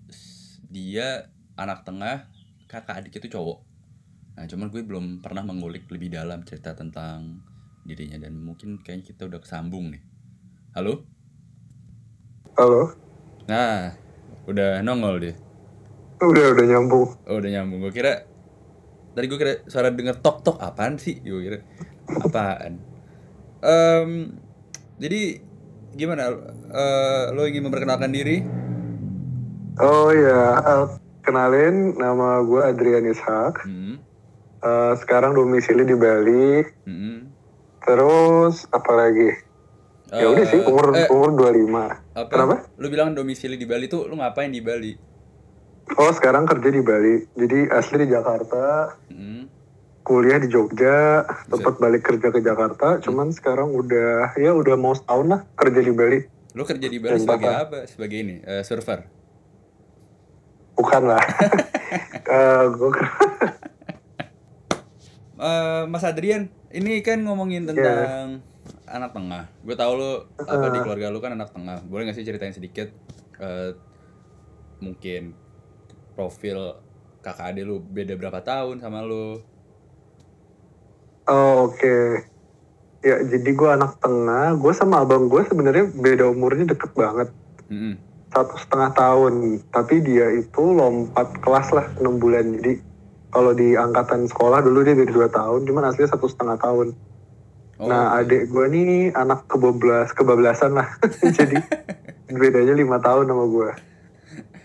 [0.08, 1.28] S- dia
[1.60, 2.24] anak tengah,
[2.64, 3.60] kakak adik itu cowok.
[4.40, 7.44] Nah, cuman gue belum pernah mengulik lebih dalam cerita tentang
[7.84, 10.02] dirinya dan mungkin kayaknya kita udah kesambung nih.
[10.72, 11.04] Halo?
[12.56, 12.96] Halo,
[13.44, 13.92] Nah,
[14.44, 15.34] udah nongol dia.
[16.16, 17.08] udah udah nyambung.
[17.24, 18.24] Oh udah nyambung gue kira
[19.12, 21.58] Tadi gue kira suara denger tok tok apaan sih Gue kira
[22.18, 22.82] apaan
[23.60, 24.34] Em,
[24.96, 25.38] Jadi
[25.92, 26.34] gimana
[26.66, 28.42] Eh, Lo ingin memperkenalkan diri
[29.74, 30.54] Oh ya,
[31.20, 33.62] kenalin nama gue Adrian Ishak.
[33.62, 33.98] Hmm,
[34.60, 36.62] Eh, sekarang domisili di Bali.
[36.84, 37.18] hmm.
[37.82, 39.28] Terus apa lagi?
[40.14, 41.90] Ya udah sih, Eh, umur eh, umur 25.
[42.14, 42.28] apa?
[42.28, 42.54] Kenapa?
[42.74, 44.94] Lu bilang domisili di Bali tuh Lu ngapain di Bali
[45.92, 47.28] Oh, sekarang kerja di Bali.
[47.34, 49.44] Jadi asli di Jakarta, Hmm,
[50.00, 52.96] kuliah di Jogja, tempat balik kerja ke Jakarta.
[52.98, 56.18] Cuman sekarang udah ya udah mau setahun lah kerja di Bali.
[56.50, 57.60] Lu kerja di Bali Dan sebagai apa?
[57.60, 57.78] apa?
[57.84, 59.04] Sebagai ini eh, Server
[60.72, 61.20] Bukan lah.
[62.24, 62.90] Eh, gue
[65.36, 68.40] Eh, Mas Adrian Ini kan ngomongin tentang
[68.88, 69.48] anak tengah.
[69.64, 71.80] Gue tahu lu apa di keluarga lu kan anak tengah.
[71.84, 72.92] Boleh gak sih ceritain sedikit
[73.40, 73.76] eh,
[74.82, 75.32] mungkin
[76.14, 76.78] profil
[77.24, 79.40] kakak adik lu beda berapa tahun sama lu?
[81.24, 81.96] Oh, oke.
[83.00, 84.56] Ya, jadi gue anak tengah.
[84.60, 87.32] Gue sama abang gue sebenarnya beda umurnya deket banget.
[87.72, 87.96] Mm-mm.
[88.28, 89.64] Satu setengah tahun.
[89.72, 92.60] Tapi dia itu lompat kelas lah 6 bulan.
[92.60, 92.76] Jadi
[93.32, 95.60] kalau di angkatan sekolah dulu dia beda 2 tahun.
[95.64, 96.92] Cuman aslinya satu setengah tahun.
[97.74, 100.94] Oh, nah, adik gue nih anak kebablas, kebablasan lah.
[101.38, 101.58] jadi
[102.30, 103.70] bedanya lima tahun sama gue.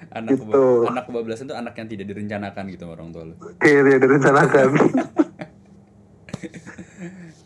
[0.09, 0.45] anak gitu.
[0.45, 3.35] keba- anak kebablasan tuh anak yang tidak direncanakan gitu sama orang tua lu.
[3.61, 4.69] Iya, dia direncanakan.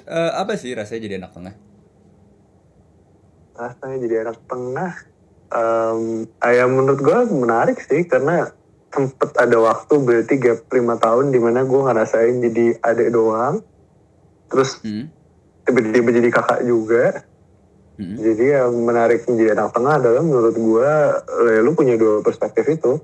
[0.03, 1.55] Eh, apa sih rasanya jadi anak tengah?
[3.53, 4.91] rasanya jadi anak tengah
[5.53, 8.49] um, ya menurut gue menarik sih karena
[8.89, 13.61] sempet ada waktu berarti gap lima tahun di mana gue ngerasain jadi adik doang
[14.49, 15.09] terus Hmm.
[15.63, 17.23] Tiba-tiba jadi kakak juga.
[17.93, 18.17] Mm-mm.
[18.17, 20.89] jadi yang menarik menjadi anak tengah adalah menurut gue
[21.45, 22.97] eh, lu punya dua perspektif itu.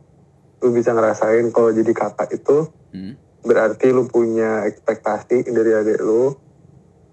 [0.59, 3.13] Lu bisa ngerasain kalau jadi kakak itu Hmm.
[3.45, 6.33] berarti lu punya ekspektasi dari adik lu.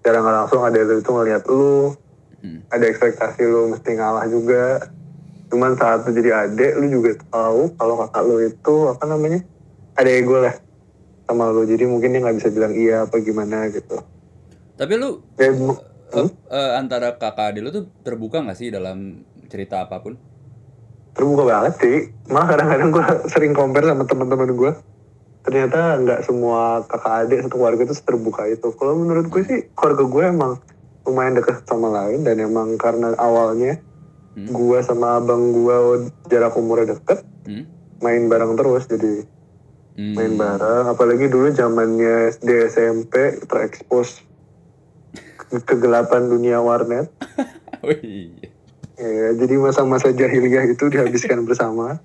[0.01, 1.93] Secara nggak langsung adik lu itu ngeliat lu.
[2.37, 2.61] Hmm.
[2.69, 4.89] ada ekspektasi lu mesti ngalah juga.
[5.53, 9.45] Cuman saat lu jadi adik lu juga tahu kalau kakak lu itu apa namanya
[9.93, 10.57] ada ego lah
[11.29, 11.61] sama lu.
[11.69, 14.01] Jadi mungkin dia nggak bisa bilang iya apa gimana gitu
[14.77, 15.51] Tapi lu eh,
[16.53, 20.15] eh, antara kakak adik lu tuh terbuka gak sih dalam cerita apa pun?
[21.17, 21.97] terbuka banget sih
[22.29, 24.71] malah kadang-kadang gue sering compare sama teman-teman gue
[25.41, 30.05] ternyata nggak semua kakak adik satu keluarga itu terbuka itu kalau menurut gue sih keluarga
[30.05, 30.51] gue emang
[31.09, 33.81] lumayan dekat sama lain dan emang karena awalnya
[34.37, 34.53] Hmm.
[34.53, 37.65] gue sama abang gue jarak umurnya deket Hmm?
[37.97, 39.25] main bareng terus jadi
[39.97, 40.13] Hmm.
[40.13, 44.21] main bareng apalagi dulu zamannya SD SMP terekspos
[45.51, 47.07] kegelapan dunia warnet
[48.97, 51.97] ya, jadi masa-masa jahiliyah itu dihabiskan bersama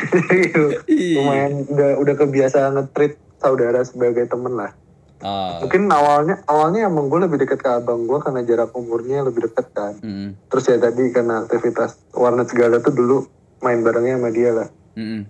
[0.00, 4.72] Jadi, lumayan udah udah kebiasaan nge-treat saudara sebagai temen lah
[5.20, 5.60] Ah.
[5.60, 9.68] mungkin awalnya awalnya emang gue lebih dekat ke abang gue karena jarak umurnya lebih dekat
[9.76, 10.32] kan Mm-mm.
[10.48, 13.28] terus ya tadi karena aktivitas warnet segala tuh dulu
[13.60, 15.28] main barengnya sama dia lah Mm-mm.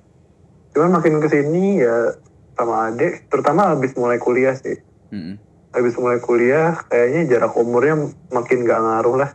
[0.78, 2.14] cuman makin ke sini ya
[2.54, 4.78] sama adik terutama habis mulai kuliah sih
[5.10, 5.42] Mm-mm.
[5.70, 7.94] Habis mulai kuliah kayaknya jarak umurnya
[8.28, 9.30] makin gak ngaruh lah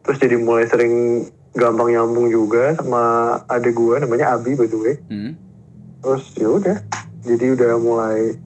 [0.00, 3.02] terus jadi mulai sering gampang nyambung juga sama
[3.46, 5.34] adik gue namanya Abi by the way Mm-mm.
[6.00, 6.76] terus ya udah
[7.20, 8.36] jadi udah mulai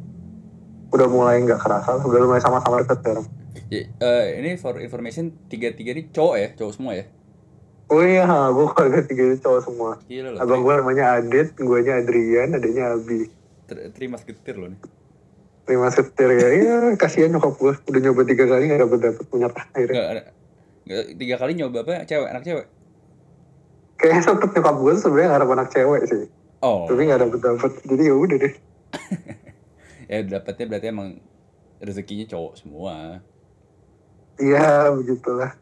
[0.89, 3.27] udah mulai nggak kerasa udah mulai sama-sama deket sekarang
[3.69, 7.05] Ya, eh, ini for information tiga-tiga ini cowok ya, cowok semua ya.
[7.87, 10.41] oh iya gue keluarga tiga cowok semua Gila loh.
[10.41, 13.29] abang gue namanya Adit gue nya Adrian adiknya Abi
[13.65, 14.81] Ter- terima segetir loh nih.
[15.69, 19.49] Terima setir ya iya kasihan nyokap gue udah nyoba tiga kali nggak dapet dapet punya
[19.49, 20.23] akhirnya Enggak ada.
[20.83, 21.93] Nggak, tiga kali nyoba apa?
[22.03, 22.67] Cewek, anak cewek.
[23.95, 26.25] kayaknya sempet nyokap gue tuh sebenarnya ngarep anak cewek sih
[26.59, 26.91] Oh.
[26.91, 28.55] tapi nggak dapet dapet jadi ya udah deh
[30.11, 31.09] Ya dapetnya berarti emang
[31.79, 33.21] rezekinya cowok semua.
[34.37, 35.53] iya begitulah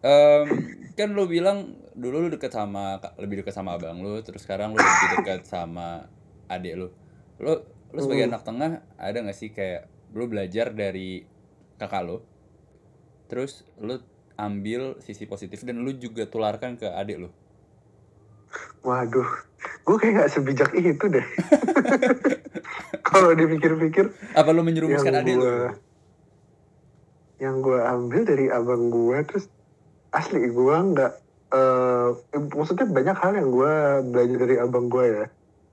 [0.00, 0.46] Em,
[0.94, 4.78] kan lu bilang dulu lu deket sama lebih deket sama abang lu, terus sekarang lu
[4.78, 6.06] lebih deket sama
[6.46, 6.88] adik lu.
[7.36, 7.58] Lu
[7.96, 11.24] lu sebagai anak tengah ada gak sih kayak lu belajar dari
[11.74, 12.20] kakak lu,
[13.26, 13.96] terus lu
[14.34, 17.30] ambil sisi positif dan lu juga tularkan ke adik lu.
[18.80, 19.26] waduh
[19.82, 21.26] gue kayak gak sebijak itu deh
[23.08, 25.42] kalau dipikir-pikir Apa lu menyerumuskan adik lu?
[25.42, 25.76] gua-
[27.36, 29.44] yang gue ambil dari abang gue terus
[30.08, 31.12] asli gue nggak
[31.52, 32.08] eh
[32.50, 33.72] maksudnya banyak hal yang gue
[34.06, 35.26] belajar dari abang gue ya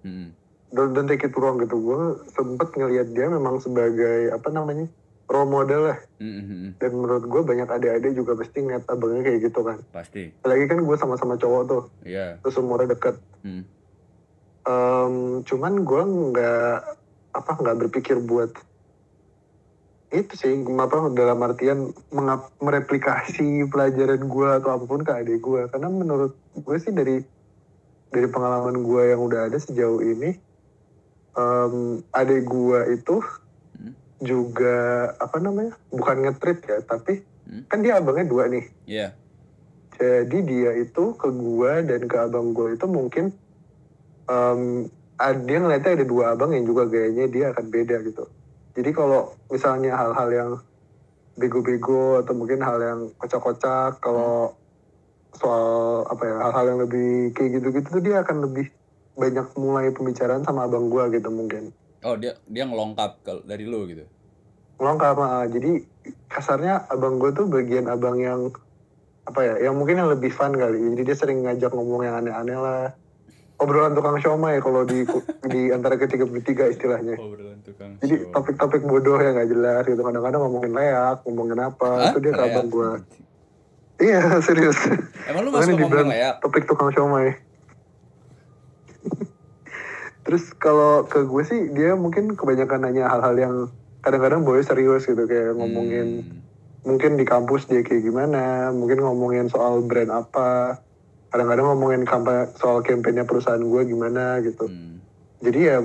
[0.04, 0.36] Hmm.
[0.74, 4.90] Don't, don't take it wrong gitu gue sempet ngelihat dia memang sebagai apa namanya
[5.26, 6.72] role model lah Hmm, hmm, hmm.
[6.80, 10.32] dan menurut gue banyak adik-adik juga pasti ngeliat abangnya kayak gitu kan Pasti.
[10.40, 12.40] apalagi kan gue sama-sama cowok tuh Iya.
[12.40, 13.64] terus umurnya deket Hmm.
[14.64, 16.76] Em, cuman gue nggak
[17.36, 18.56] apa nggak berpikir buat
[20.08, 25.68] itu sih apa dalam artian mengap, mereplikasi pelajaran gue atau apa pun ke adik gue
[25.68, 27.20] karena menurut gue sih dari
[28.08, 30.38] dari pengalaman gue yang udah ada sejauh ini
[31.34, 31.76] em,
[32.12, 33.18] adik gue itu
[33.74, 33.94] Hmm.
[34.22, 34.78] juga
[35.18, 37.66] apa namanya bukan ngetrit ya tapi Hmm.
[37.68, 39.18] kan dia abangnya dua nih Iya.
[39.94, 43.34] jadi dia itu ke gua dan ke abang gua itu mungkin
[45.24, 48.26] ad- dia ngeliatnya ada dua abang yang juga gayanya dia akan beda gitu.
[48.74, 50.52] Jadi kalau misalnya hal-hal yang
[51.34, 54.54] bego-bego atau mungkin hal yang kocak-kocak, kalau
[55.34, 58.70] soal apa ya hal-hal yang lebih kayak gitu-gitu tuh dia akan lebih
[59.14, 61.70] banyak mulai pembicaraan sama abang gua gitu mungkin.
[62.02, 64.04] Oh dia dia ngelongkap ke- dari lu gitu.
[64.76, 65.46] Lengkap, ah.
[65.48, 65.86] jadi
[66.28, 68.52] kasarnya abang gue tuh bagian abang yang
[69.24, 70.76] apa ya, yang mungkin yang lebih fun kali.
[70.76, 72.92] Jadi dia sering ngajak ngomong yang aneh-aneh lah.
[73.56, 75.08] Obrolan tukang siomay kalau di
[75.54, 77.16] di antara ketiga bertiga istilahnya.
[77.16, 78.32] Obrolan tukang Jadi show.
[78.36, 80.02] topik-topik bodoh yang nggak jelas gitu.
[80.02, 81.88] Kadang-kadang ngomongin leak, ngomongin apa.
[81.94, 82.06] Hah?
[82.12, 82.90] Itu dia abang gue.
[84.04, 84.76] Iya serius.
[85.30, 86.34] Emang lu Makanya masuk ngomong dibilang leak?
[86.44, 87.40] Topik tukang siomay.
[90.24, 93.56] Terus kalau ke gue sih dia mungkin kebanyakan nanya hal-hal yang
[94.04, 96.40] kadang-kadang boy serius gitu kayak ngomongin Hmm.
[96.84, 100.84] mungkin di kampus dia kayak gimana, mungkin ngomongin soal brand apa,
[101.32, 104.68] kadang-kadang ngomongin kampanye soal kampanye perusahaan gue gimana gitu.
[104.68, 105.00] Hmm.
[105.40, 105.80] Jadi ya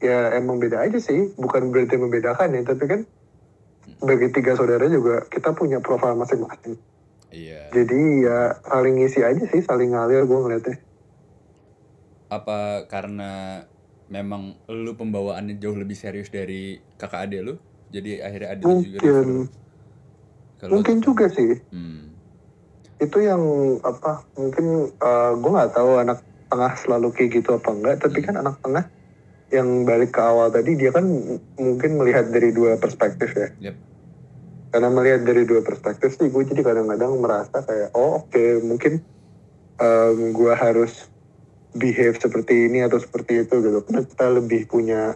[0.00, 3.00] ya emang beda aja sih, bukan berarti membedakan ya, tapi kan
[4.00, 6.80] sebagai tiga saudara juga kita punya profil masing-masing.
[7.28, 7.68] Iya.
[7.76, 10.80] Jadi ya saling ngisi aja sih, saling ngalir gue ngeliatnya.
[12.30, 13.66] Apa karena
[14.06, 17.54] memang lu pembawaannya jauh lebih serius dari kakak adik lu?
[17.90, 19.26] Jadi akhirnya adik lu juga Mungkin,
[20.62, 21.58] refer mungkin juga sih.
[21.74, 22.14] Hmm.
[23.02, 23.42] Itu yang
[23.82, 24.22] apa?
[24.38, 24.94] Mungkin
[25.42, 28.86] gue nggak tahu anak tengah selalu kayak gitu apa enggak, tapi kan anak tengah
[29.50, 31.02] yang balik ke awal tadi dia kan
[31.58, 33.50] mungkin melihat dari dua perspektif ya.
[33.58, 33.76] Yep.
[34.70, 39.02] Karena melihat dari dua perspektif sih gue jadi kadang-kadang merasa kayak oh oke mungkin
[40.30, 41.09] gue harus
[41.74, 43.78] behave seperti ini atau seperti itu gitu.
[43.86, 45.14] Karena kita lebih punya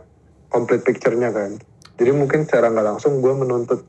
[0.50, 1.58] complete picture-nya kan.
[1.94, 3.86] Jadi mungkin secara nggak langsung gue menuntut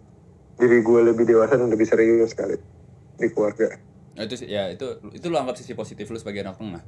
[0.56, 2.58] diri gue lebih dewasa dan lebih serius kali
[3.18, 3.76] di keluarga.
[4.16, 6.84] Nah, itu sih ya itu itu lu anggap sisi positif lu sebagai anak tengah.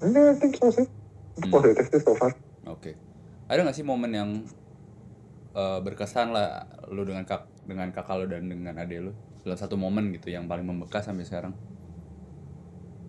[0.00, 0.88] Enggak, I think so sih.
[1.36, 1.54] Itu Hmm.
[1.60, 2.32] positif sih so far.
[2.64, 2.96] Oke.
[3.50, 4.30] Ada nggak sih momen yang
[5.50, 9.12] eh, berkesan lah lu dengan kak dengan kakak lu dan dengan adik lu
[9.44, 11.52] dalam satu momen gitu yang paling membekas sampai sekarang?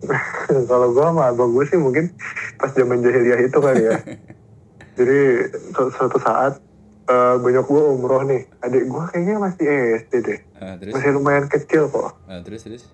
[0.70, 2.10] kalau gue sama abang gue sih mungkin
[2.58, 3.98] pas zaman jahiliyah itu kali ya.
[4.98, 5.18] Jadi
[5.72, 6.60] su- suatu saat
[7.02, 8.46] eh banyak gue umroh nih.
[8.62, 9.66] Adik gue kayaknya masih
[10.06, 10.40] SD deh.
[10.42, 10.92] Eh, terus?
[10.94, 12.18] Masih lumayan kecil kok.
[12.28, 12.84] Eh, terus terus?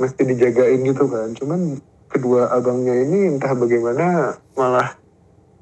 [0.00, 1.34] Mesti dijagain gitu kan.
[1.36, 1.78] Cuman
[2.10, 4.98] kedua abangnya ini entah bagaimana malah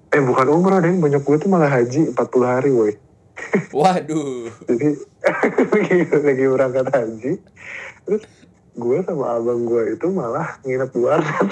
[0.09, 2.93] eh bukan umroh deh banyak gue tuh malah haji 40 hari woi.
[3.75, 4.49] Waduh.
[4.69, 4.89] Jadi
[5.69, 7.33] lagi, lagi berangkat haji.
[8.09, 8.23] Terus
[8.79, 11.47] gue sama abang gue itu malah nginep di warnet.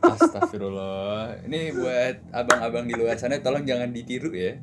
[0.00, 1.44] Astagfirullah.
[1.44, 4.56] Ini buat abang-abang di luar sana tolong jangan ditiru ya.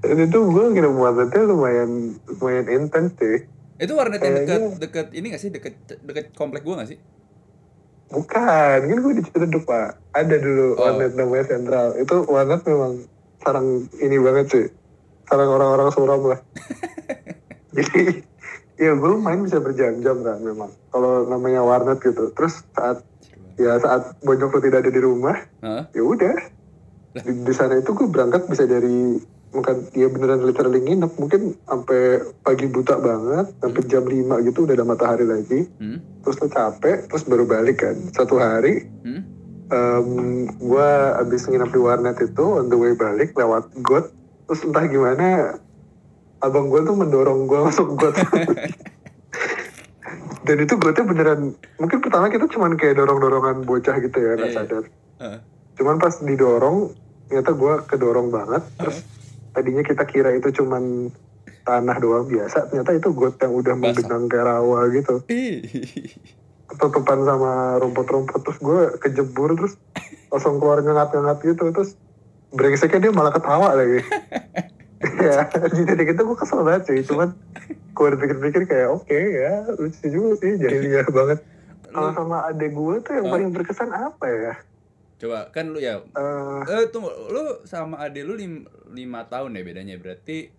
[0.00, 1.90] Dan itu gue nginep warnetnya lumayan
[2.38, 3.42] lumayan intens deh
[3.76, 5.52] itu warnet yang dekat dekat ini gak sih?
[5.52, 6.98] Dekat dekat komplek gua gak sih?
[8.08, 10.00] Bukan kan gue di Ciledug pak.
[10.16, 10.88] Ada dulu Oh.
[10.88, 11.92] warnet namanya sentral.
[12.00, 13.04] Itu warnet memang
[13.44, 14.66] sarang ini banget sih.
[15.28, 16.40] Sarang orang-orang suram lah.
[17.76, 18.22] jadi
[18.76, 20.70] ya gue main bisa berjam-jam kan memang.
[20.92, 22.32] Kalau namanya warnet gitu.
[22.32, 23.00] Terus saat
[23.56, 25.36] ya saat bonyok lu tidak ada di rumah
[25.92, 26.36] ya udah.
[27.16, 29.16] Di, di sana itu gue berangkat bisa dari
[29.48, 31.12] bukan ya beneran literally nginep.
[31.16, 35.64] Mungkin sampai pagi buta banget sampai jam 5 gitu udah ada matahari lagi.
[35.80, 36.00] Hmm?
[36.26, 37.96] terus lu capek terus baru balik kan.
[38.12, 39.22] Satu hari Hmm?
[39.66, 40.08] em
[40.46, 44.10] gue abis nginep di warnet itu on the way balik lewat got.
[44.46, 45.58] Terus entah gimana
[46.38, 48.14] abang gue tuh mendorong gue masuk got
[50.46, 51.40] dan itu gotnya beneran
[51.76, 54.56] mungkin pertama kita cuman kayak dorong-dorongan bocah gitu ya nggak Iya.
[54.56, 54.82] sadar
[55.18, 55.38] Heeh.
[55.74, 56.76] cuman pas didorong
[57.26, 58.96] ternyata gue kedorong banget terus
[59.50, 61.10] tadinya kita kira itu cuman
[61.66, 65.60] tanah doang biasa ternyata itu got yang udah menggenang kayak rawa gitu Ih.
[66.66, 69.72] ketutupan sama rumput-rumput terus gue kejebur terus
[70.28, 71.90] langsung keluar ngengat-ngengat gitu terus
[72.52, 74.02] brengseknya dia malah ketawa lagi
[75.02, 77.00] ya jadi gitu gue kesel banget sih.
[77.04, 77.36] Cuman
[77.96, 81.38] gue pikir-pikir kayak oke ya lucu juga sih jahiliyah banget.
[81.86, 83.32] Kalau sama adek gue tuh yang Hah?
[83.36, 84.54] paling berkesan apa ya?
[85.16, 89.62] Coba kan lu ya Eh, eh tunggu lu sama adik lu lim, lima tahun ya
[89.64, 89.96] bedanya.
[89.96, 90.52] Berarti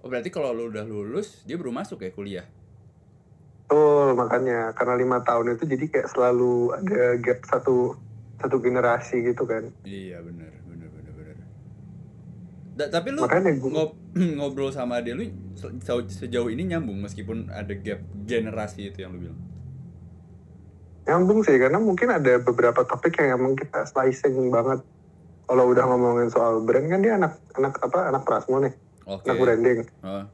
[0.00, 2.46] oh berarti kalau lu udah lulus dia baru masuk ya kuliah?
[3.68, 4.76] Betul, makanya.
[4.76, 7.96] Karena lima tahun itu jadi kayak selalu ada gap satu
[8.42, 9.70] satu generasi gitu kan.
[9.86, 10.61] iya bener
[12.72, 13.96] Da- tapi lu Makanya ngob-
[14.36, 15.76] ngobrol sama adik lu se-
[16.10, 19.38] sejauh ini nyambung meskipun ada gap generasi itu yang lu bilang
[21.02, 24.86] Nyambung sih karena mungkin ada beberapa topik yang emang kita slicing banget.
[25.42, 28.70] Kalau udah ngomongin soal brand kan dia anak anak apa anak Prasmo nih,
[29.04, 29.80] oke anak branding.
[30.00, 30.24] Oh,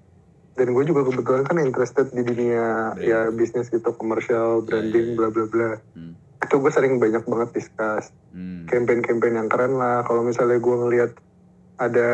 [0.53, 3.01] Dan gue juga kebetulan kan interested di dunia Brand.
[3.01, 5.71] ya bisnis gitu, komersial, branding, iya, bla bla bla.
[5.97, 6.13] hmm.
[6.39, 8.69] Itu gue sering banyak banget discuss Hmm.
[8.69, 10.05] campaign-campaign yang keren lah.
[10.05, 11.11] Kalau misalnya gue ngelihat
[11.79, 12.11] ada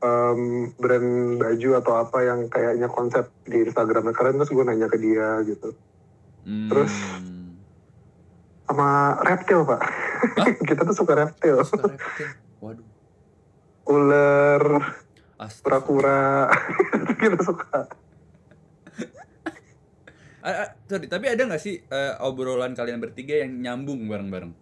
[0.00, 4.96] em, brand baju atau apa yang kayaknya konsep di Instagramnya keren, terus gue nanya ke
[4.96, 5.76] dia gitu.
[6.48, 6.72] Hmm.
[6.72, 6.92] Terus?
[8.64, 9.80] Sama reptil pak,
[10.68, 11.60] kita tuh suka reptil.
[11.60, 12.28] Suka reptil.
[12.64, 12.88] Waduh.
[13.92, 14.64] Ular,
[15.60, 16.48] kura-kura,
[17.20, 17.92] kita suka.
[20.40, 24.56] Ah, ah, sorry, tapi ada nggak sih eh, obrolan kalian bertiga yang nyambung bareng-bareng?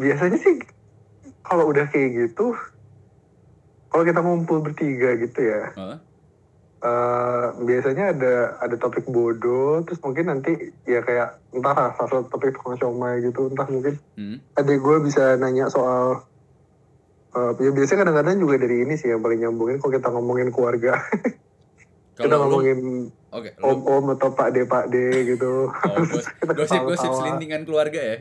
[0.00, 0.79] Biasanya sih
[1.50, 2.54] kalau udah kayak gitu,
[3.86, 5.98] kalau kita ngumpul bertiga gitu ya, Hah?
[6.80, 12.54] eh, biasanya ada ada topik bodoh, terus mungkin nanti ya kayak entah salah satu topik
[12.54, 14.38] tukang siomay gitu, entah mungkin Hmm?
[14.52, 16.22] adek gue bisa nanya soal
[17.30, 20.98] eh, ya biasanya kadang-kadang juga dari ini sih yang paling nyambungin kalau kita ngomongin keluarga
[22.14, 22.78] kita Kalau lu, ngomongin
[23.64, 27.16] om-om atau pak de pak de gitu oh, gos- Kita gosip-gosip ketawa-tawa.
[27.16, 28.16] selintingan keluarga ya?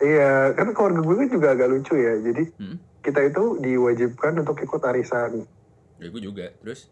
[0.00, 2.76] Iya kan keluarga gue kan juga agak lucu ya jadi Hmm?
[3.00, 5.42] kita itu diwajibkan untuk ikut arisan
[5.96, 6.54] Ya gue juga.
[6.56, 6.86] Terus?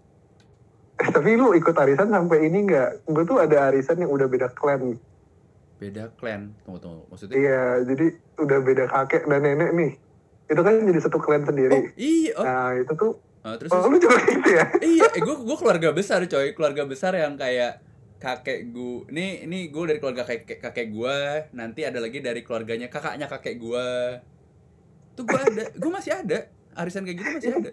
[0.97, 4.49] eh, tapi lu ikut arisan sampai ini nggak gue tuh ada arisan yang udah beda
[4.51, 4.99] klan
[5.77, 6.57] Beda clan.
[6.63, 7.03] Tunggu, tunggu.
[7.07, 7.37] Maksudnya?
[7.37, 8.07] iya jadi
[8.37, 9.93] udah beda kakek dan nenek nih
[10.47, 12.33] itu kan jadi satu klan Oh, sendiri iya.
[12.33, 13.71] Oh, nah itu tuh ah, terus?
[13.71, 17.35] oh, lu juga gitu ya iya, eh, gue gue keluarga besar coy, keluarga besar yang
[17.35, 17.79] kayak
[18.17, 19.09] kakek gue.
[19.11, 21.17] Nih, ini gue dari keluarga kakek kakek gue.
[21.53, 23.87] Nanti ada lagi dari keluarganya kakaknya kakek gue.
[25.15, 26.39] Tuh gue ada, gue masih ada.
[26.77, 27.71] Arisan kayak gitu masih ada.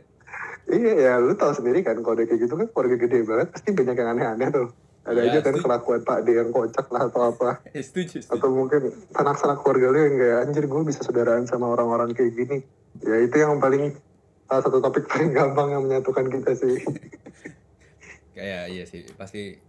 [0.64, 3.96] Iya ya, lu tahu sendiri kan kalau kayak gitu kan keluarga gede banget pasti banyak
[3.96, 4.68] yang aneh-aneh tuh.
[5.04, 5.64] Ada Iya, aja kan setuju.
[5.68, 7.50] kelakuan Pak D yang kocak lah atau apa.
[7.76, 8.32] Setuju, setuju.
[8.32, 8.82] Atau mungkin
[9.12, 12.58] sanak-sanak keluarga lu yang kayak anjir gue bisa saudaraan sama orang-orang kayak gini.
[13.04, 14.00] Ya itu yang paling
[14.48, 16.80] salah satu topik paling gampang yang menyatukan kita sih.
[18.40, 19.60] kayak iya sih pasti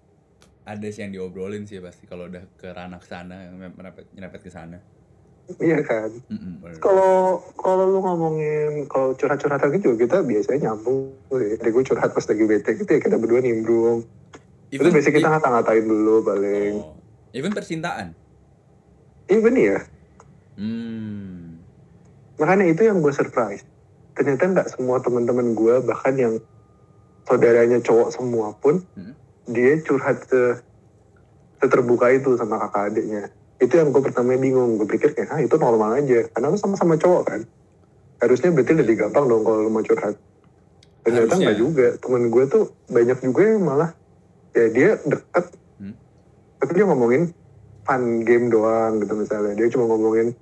[0.64, 4.80] ada sih yang diobrolin sih pasti kalau udah ke ranah sana nyerempet nyerempet ke sana.
[5.60, 6.08] Iya kan?
[6.80, 11.12] Kalau kalau lu ngomongin kalau curhat-curhatan gitu kita biasanya nyambung.
[11.28, 11.60] Sih.
[11.60, 14.08] Ada gue curhat pas lagi bete gitu ya kita berdua nimbrung.
[14.72, 16.72] Itu biasanya kita ngata-ngatain dulu paling.
[16.80, 16.96] Oh,
[17.36, 18.16] even percintaan?
[19.28, 19.84] Even ya
[20.56, 21.60] hmm.
[22.40, 23.68] Makanya itu yang gue surprise.
[24.16, 26.34] Ternyata nggak semua teman-teman gue bahkan yang
[27.28, 29.12] saudaranya cowok semua pun Hmm.
[29.48, 30.60] Dia curhat se
[31.60, 33.22] seterbuka itu sama kakak adiknya.
[33.56, 34.76] Itu yang gue pertama bingung.
[34.76, 36.28] Gue pikir kayak ah itu normal aja.
[36.32, 37.40] Karena lu sama-sama cowok kan?
[38.20, 40.16] Harusnya berarti lebih gampang dong kalau lu mau curhat.
[41.04, 41.86] Ternyata nggak juga.
[42.00, 43.90] Temen gue tuh banyak juga yang malah
[44.54, 45.46] ya dia deket.
[45.74, 45.90] Hmm.
[46.62, 47.34] tapi dia ngomongin
[47.82, 49.52] fun game doang gitu misalnya.
[49.56, 50.36] Dia cuma ngomongin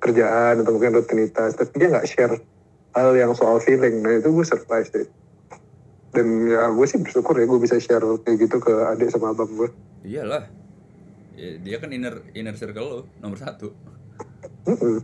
[0.00, 1.58] kerjaan atau mungkin rutinitas.
[1.58, 2.34] Tapi dia nggak share
[2.94, 4.02] hal yang soal feeling.
[4.02, 5.06] Nah itu gue surprise deh
[6.10, 9.50] dan ya gue sih bersyukur ya gue bisa share kayak gitu ke adik sama abang
[9.54, 9.70] gue.
[10.02, 10.50] Iyalah.
[11.38, 13.72] Ya, dia kan inner inner circle lo nomor satu.
[14.68, 15.00] Mm-mm.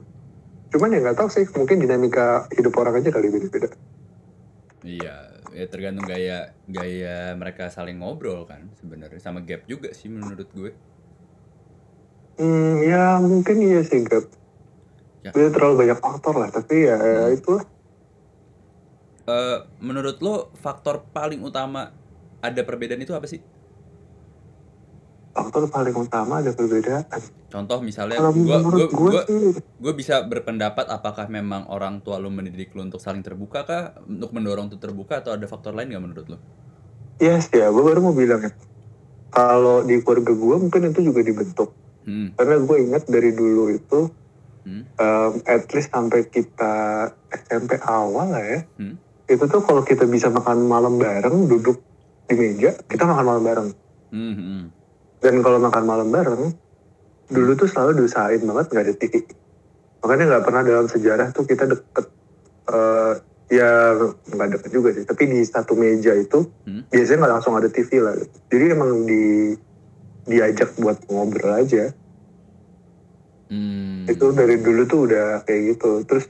[0.66, 3.70] cuman ya nggak tahu sih mungkin dinamika hidup orang aja kali beda-beda.
[4.84, 9.22] Iya ya tergantung gaya gaya mereka saling ngobrol kan sebenarnya.
[9.22, 10.74] Sama gap juga sih menurut gue.
[12.36, 14.28] Hmm ya mungkin iya sih Gap.
[15.24, 15.32] Ya.
[15.32, 17.58] dia terlalu banyak faktor lah tapi ya, ya itu
[19.26, 21.90] Eh, menurut lo faktor paling utama
[22.38, 23.42] ada perbedaan itu apa sih
[25.34, 27.02] faktor paling utama ada perbedaan
[27.50, 29.12] contoh misalnya gue gue
[29.58, 34.30] gue bisa berpendapat apakah memang orang tua lo mendidik lo untuk saling terbuka kah untuk
[34.30, 36.38] mendorong untuk terbuka atau ada faktor lain nggak menurut lo
[37.18, 38.54] yes ya gue baru mau bilang ya
[39.34, 41.74] kalau di keluarga gue mungkin itu juga dibentuk
[42.06, 42.38] hmm.
[42.38, 44.00] karena gue ingat dari dulu itu
[44.66, 44.82] Hmm.
[44.98, 46.74] um, at least sampai kita
[47.30, 48.98] SMP awal lah ya Hmm.
[49.26, 51.82] Itu tuh kalau kita bisa makan malam bareng duduk
[52.24, 53.70] di meja kita makan malam bareng
[54.06, 54.62] Hmm, hmm.
[55.18, 56.54] dan kalau makan malam bareng
[57.26, 59.14] dulu tuh selalu diusahain banget nggak ada TV
[59.98, 62.06] makanya nggak pernah dalam sejarah tuh kita deket
[62.66, 63.12] eh,
[63.46, 63.98] ya
[64.30, 66.86] nggak deket juga sih tapi di satu meja itu Hmm.
[66.86, 68.14] biasanya nggak langsung ada TV lah
[68.46, 69.54] jadi emang di
[70.24, 71.90] diajak buat ngobrol aja
[73.46, 74.06] Hmm.
[74.06, 76.26] itu dari dulu tuh udah kayak gitu terus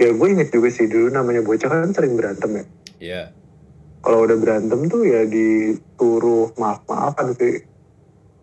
[0.00, 2.64] ya gue inget juga sih dulu namanya bocah kan sering berantem ya
[3.00, 3.22] Iya.
[4.00, 7.64] kalau udah berantem tuh ya disuruh maaf maafan sih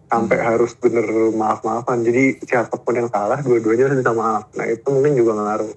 [0.07, 4.65] sampai harus bener maaf maafan jadi siapa pun yang kalah dua-duanya harus minta maaf nah
[4.65, 5.73] itu mungkin juga ngaruh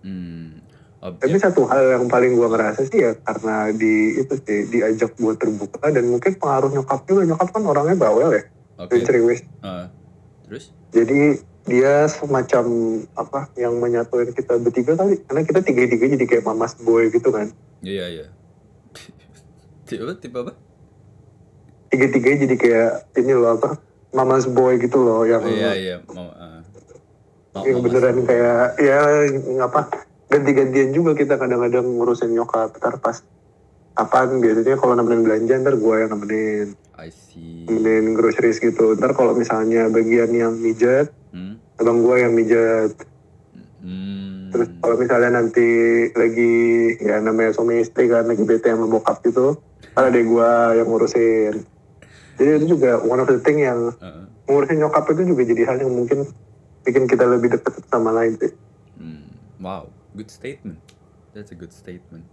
[0.00, 0.64] Hmm.
[1.00, 1.40] Tapi ya.
[1.42, 5.88] satu hal yang paling gue ngerasa sih ya karena di itu sih diajak buat terbuka
[5.88, 8.44] dan mungkin pengaruh nyokap juga nyokap kan orangnya bawel ya
[8.76, 8.90] Oke.
[8.90, 9.88] dan ceriwis Ah,
[10.44, 10.72] terus?
[10.88, 11.36] jadi
[11.70, 12.64] dia semacam
[13.14, 17.30] apa yang menyatuin kita bertiga kali karena kita tiga tiga jadi kayak mamas boy gitu
[17.30, 18.26] kan Iya iya.
[19.86, 20.14] tipe apa?
[20.16, 20.52] Tipe apa?
[21.88, 23.78] tiga tiga jadi kayak ini loh apa
[24.10, 25.96] mamas boy gitu loh yang Oh, iya iya.
[26.04, 26.62] Mau, ah.
[27.52, 28.26] Mau- yang beneran masuk.
[28.26, 28.98] kayak ya
[29.52, 29.80] ngapa
[30.26, 33.22] ganti-gantian juga kita kadang-kadang ngurusin nyokap ntar pas
[33.92, 37.66] apaan biasanya kalau nemenin belanja ntar gue yang nemenin I see.
[37.66, 41.62] nemenin groceries gitu ntar kalau misalnya bagian yang mijat Hmm.
[41.76, 42.92] abang gue yang mijat
[43.80, 44.52] Hmm.
[44.52, 45.68] terus kalau misalnya nanti
[46.12, 46.52] lagi
[47.00, 49.56] ya namanya suami istri kan lagi bete sama bokap gitu
[49.90, 51.54] kan ada gue yang ngurusin
[52.36, 55.76] jadi itu juga one of the thing yang Ah, ngurusin nyokap itu juga jadi hal
[55.80, 56.28] yang mungkin
[56.82, 58.52] bikin kita lebih dekat sama lain sih
[58.94, 59.28] hmm.
[59.60, 60.80] Wow, good statement.
[61.30, 62.24] That's a good statement.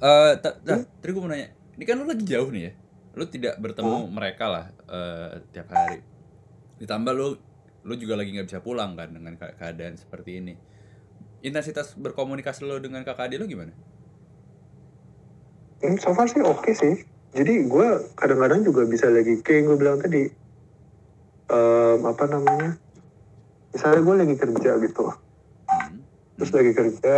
[0.00, 0.64] Eh, ta- Hmm?
[0.64, 2.72] dah, tadi gue mau nanya, ini kan lu lagi jauh nih ya,
[3.14, 6.00] lu tidak bertemu mereka lah eh, tiap hari.
[6.78, 7.38] Ditambah lu,
[7.84, 10.54] lu juga lagi nggak bisa pulang kan dengan ke- keadaan seperti ini.
[11.44, 13.72] Intensitas berkomunikasi lo dengan kakak adik lo gimana?
[15.84, 17.04] Hmm, so far sih oke sih.
[17.34, 20.22] Jadi gue kadang-kadang juga bisa lagi kayak gue bilang tadi,
[21.50, 22.78] em, apa namanya?
[23.74, 25.04] Misalnya gue lagi kerja gitu,
[25.66, 26.06] Hmm.
[26.38, 27.16] terus lagi kerja,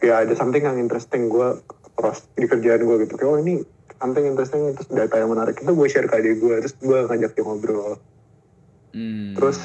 [0.00, 1.60] ya ada something yang interesting gue
[1.94, 3.14] cross di kerjaan gue gitu.
[3.20, 3.60] Kayak, oh ini
[4.00, 7.36] something interesting, terus data yang menarik itu gue share ke adik gue, terus gue ngajak
[7.36, 8.00] dia ngobrol.
[8.90, 9.34] Hmm.
[9.36, 9.58] Terus?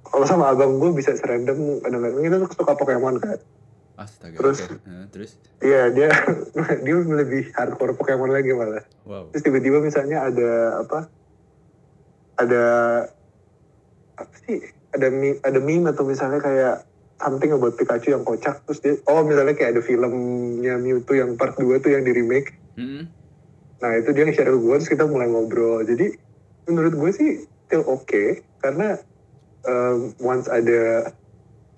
[0.00, 3.38] Kalau sama abang gue bisa serandom, kadang-kadang kita tuh suka Pokemon kan.
[3.94, 4.32] Astaga.
[4.32, 4.58] Terus?
[4.64, 4.80] oke.
[4.80, 5.30] Eh, terus?
[5.60, 6.08] Iya dia
[6.84, 8.82] dia lebih hardcore Pokemon lagi malah.
[9.04, 9.28] Wow.
[9.30, 10.50] terus tiba-tiba misalnya ada
[10.80, 10.98] apa
[12.38, 12.64] ada
[14.16, 16.88] apa sih ada meme, ada meme atau misalnya kayak
[17.20, 21.60] something about Pikachu yang kocak terus dia oh misalnya kayak ada filmnya Mewtwo yang part
[21.60, 23.12] 2 tuh yang di remake Hmm.
[23.82, 26.16] nah itu dia nge-share ke gue terus kita mulai ngobrol jadi
[26.64, 27.30] menurut gue sih
[27.70, 28.98] still oke karena
[29.62, 31.14] um, once ada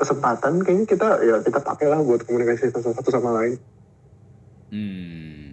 [0.01, 3.61] kesempatan kayaknya kita ya kita pakai lah buat komunikasi satu, sama lain.
[4.73, 5.53] Hmm.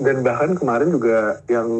[0.00, 1.70] dan bahkan kemarin juga yang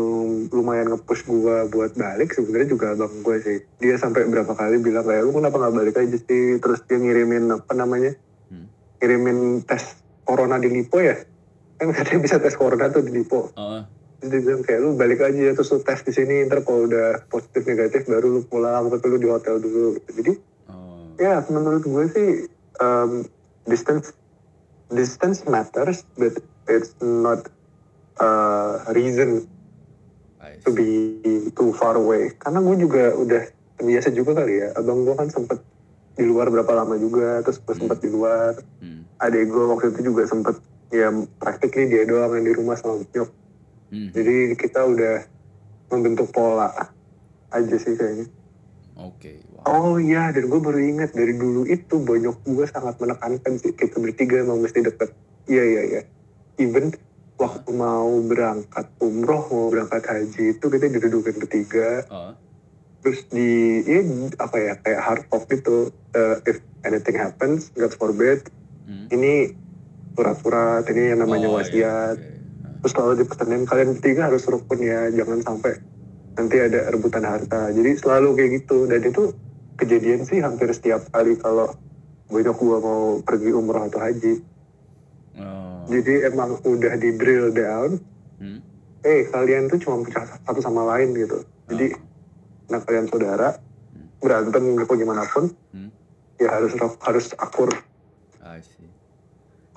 [0.54, 3.58] lumayan nge-push gue buat balik sebenarnya juga abang gue sih.
[3.82, 6.62] Dia sampai berapa kali bilang kayak lu kenapa nggak balik aja sih?
[6.62, 8.14] Terus dia ngirimin apa namanya
[8.52, 8.70] Hmm.
[9.02, 11.18] ngirimin tes corona di Lipo ya?
[11.80, 13.50] Kan katanya bisa tes corona tuh di Lipo.
[13.56, 13.82] Oh,
[14.20, 17.64] dia bilang kayak lu balik aja terus lu tes di sini ntar kalau udah positif
[17.64, 20.10] negatif baru lu pulang tapi lu di hotel dulu gitu.
[20.20, 20.32] jadi
[20.68, 21.16] oh.
[21.16, 22.28] ya menurut gue sih
[22.84, 23.24] um,
[23.64, 24.12] distance
[24.92, 26.36] distance matters but
[26.68, 27.48] it's not
[28.20, 28.30] a
[28.92, 29.48] reason
[30.64, 31.16] to be
[31.56, 33.42] too far away karena gue juga udah
[33.80, 35.64] terbiasa juga kali ya abang gue kan sempet
[36.20, 39.04] di luar berapa lama juga terus gue sempet di luar Hmm.
[39.20, 40.56] adik gue waktu itu juga sempet
[40.92, 41.08] ya
[41.40, 43.30] praktikly dia doang yang di rumah sama nyok
[43.90, 44.10] Hmm.
[44.14, 45.26] jadi kita udah
[45.90, 46.70] membentuk pola
[47.50, 48.30] aja sih kayaknya
[49.00, 49.64] Oke, wow.
[49.64, 53.96] Oh iya, dan gue baru ingat dari dulu itu banyak gue sangat menekankan sih kita
[53.96, 55.16] bertiga emang mesti deket.
[55.48, 56.02] Iya iya iya.
[56.60, 56.92] Even
[57.40, 62.04] waktu mau berangkat umroh mau berangkat haji itu kita didudukin bertiga.
[62.12, 62.36] Oh,
[63.00, 64.04] Terus di ya,
[64.36, 65.88] apa ya kayak hard talk gitu.
[66.12, 68.52] Eh, if anything happens, God forbid,
[68.84, 69.08] hmm.
[69.08, 69.56] ini
[70.12, 71.72] surat-surat ini yang namanya Oh, wasiat.
[71.72, 72.39] iya, oke.
[72.80, 75.72] Terus selalu dipesanin kalian bertiga harus rukun ya, jangan sampai
[76.36, 77.68] nanti ada rebutan harta.
[77.68, 78.88] Jadi selalu kayak gitu.
[78.88, 79.22] Dan itu
[79.76, 81.76] kejadian sih hampir setiap kali kalau
[82.32, 84.34] banyak gua mau pergi umroh atau haji.
[85.36, 85.84] Oh.
[85.92, 88.00] Jadi emang udah di drill down.
[88.40, 88.60] Hmm.
[89.04, 91.44] Eh kalian tuh cuma pecah satu sama lain gitu.
[91.68, 92.00] Jadi Oh.
[92.70, 93.58] nah kalian saudara
[94.20, 95.90] berantem gitu gimana pun Hmm.
[96.38, 97.68] ya harus harus akur.
[98.40, 98.88] I see.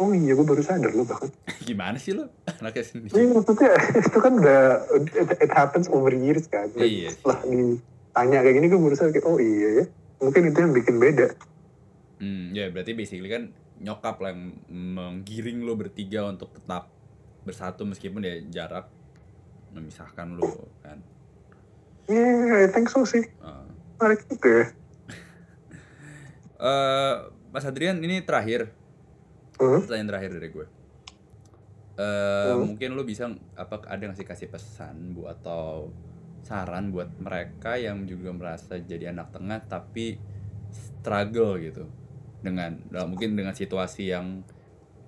[0.01, 1.29] Oh iya gue baru sadar loh bahkan.
[1.69, 2.29] Gimana sih lo?
[2.59, 3.13] Anaknya sendiri.
[3.13, 3.71] Iya maksudnya
[4.09, 4.61] itu kan udah
[4.97, 6.69] it, it happens over years kan.
[6.73, 7.09] Dan Iya.
[7.13, 9.85] Setelah ditanya kayak gini gue baru sadar kayak oh iya ya.
[10.23, 11.27] Mungkin itu yang bikin beda.
[12.23, 13.51] Hmm, ya berarti basically kan
[13.83, 16.87] nyokap lah yang menggiring lo bertiga untuk tetap
[17.43, 18.87] bersatu meskipun ya jarak
[19.75, 21.03] memisahkan lo kan.
[22.07, 23.27] Iya, I think so sih.
[23.43, 23.67] Uh.
[23.99, 24.67] Menarik juga ya.
[26.63, 27.15] Eh,
[27.51, 28.71] Mas Adrian ini terakhir
[29.59, 29.81] Hmm?
[29.81, 30.67] pertanyaan terakhir dari gue.
[32.01, 32.65] Eh Hmm.
[32.65, 33.23] mungkin lo bisa
[33.63, 35.93] apa ada nggak sih kasih pesan bu atau
[36.47, 40.01] saran buat mereka yang juga merasa jadi anak tengah tapi
[40.73, 41.81] struggle gitu
[42.45, 44.27] dengan nah, mungkin dengan situasi yang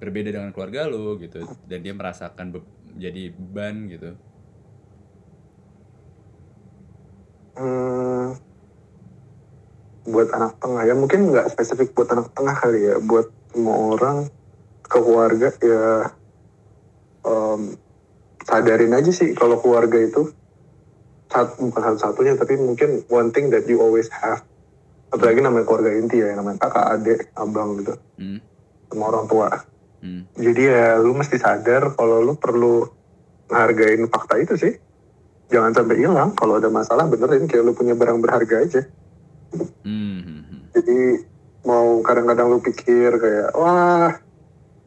[0.01, 1.37] berbeda dengan keluarga lo gitu
[1.69, 2.69] dan dia merasakan be-
[3.03, 4.07] jadi beban gitu.
[7.55, 8.35] Hmm,
[10.05, 14.27] buat anak tengah ya mungkin nggak spesifik buat anak tengah kali ya buat semua orang
[14.83, 16.11] ke keluarga ya
[17.23, 17.79] em,
[18.43, 20.35] sadarin aja sih kalau keluarga itu.
[21.25, 24.43] Satu bukan satu-satunya tapi mungkin one thing that you always have.
[25.09, 27.95] Apalagi namanya keluarga inti ya namanya kakak adik abang gitu.
[28.19, 28.43] Hmm.
[28.91, 29.49] sama orang tua.
[30.05, 30.29] Hmm.
[30.37, 32.85] jadi ya lu mesti sadar kalau lu perlu
[33.49, 34.73] ngehargain fakta itu sih.
[35.49, 38.81] Jangan sampai hilang kalau ada masalah benerin kayak lu punya barang berharga aja.
[39.81, 40.61] Hmm, hmm, hmm.
[40.77, 40.97] jadi
[41.65, 44.13] mau kadang-kadang lu pikir kayak wah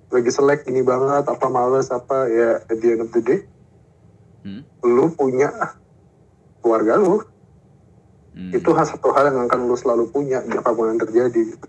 [0.09, 3.41] lagi selek ini banget apa males apa ya at the end of the day
[4.39, 4.63] Hmm.
[4.81, 5.51] lu punya
[6.59, 7.19] keluarga lu
[8.31, 8.55] Hmm.
[8.55, 11.67] itu hal satu hal yang akan lu selalu punya apa pun yang terjadi gitu.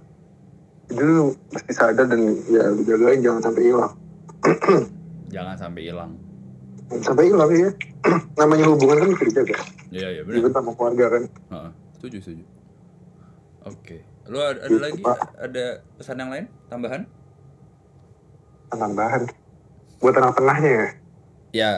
[0.88, 3.94] jadi lu mesti sadar dan ya lu jagain jangan sampai hilang
[5.30, 6.18] Jangan sampai hilang.
[7.00, 7.70] Sampai hilang ya
[8.40, 9.58] namanya hubungan kan mesti dijaga
[9.90, 10.54] Iya iya benar.
[10.54, 12.44] sama keluarga kan Heeh, setuju setuju.
[13.66, 13.98] Oke.
[14.30, 15.18] Lo ada, ada Gitu, lagi Pak.
[15.42, 15.66] ada
[15.98, 16.46] pesan yang lain?
[16.70, 17.04] Tambahan?
[18.70, 19.26] tambahan.
[19.98, 20.88] Buat anak tengahnya ya?
[21.50, 21.72] Ya,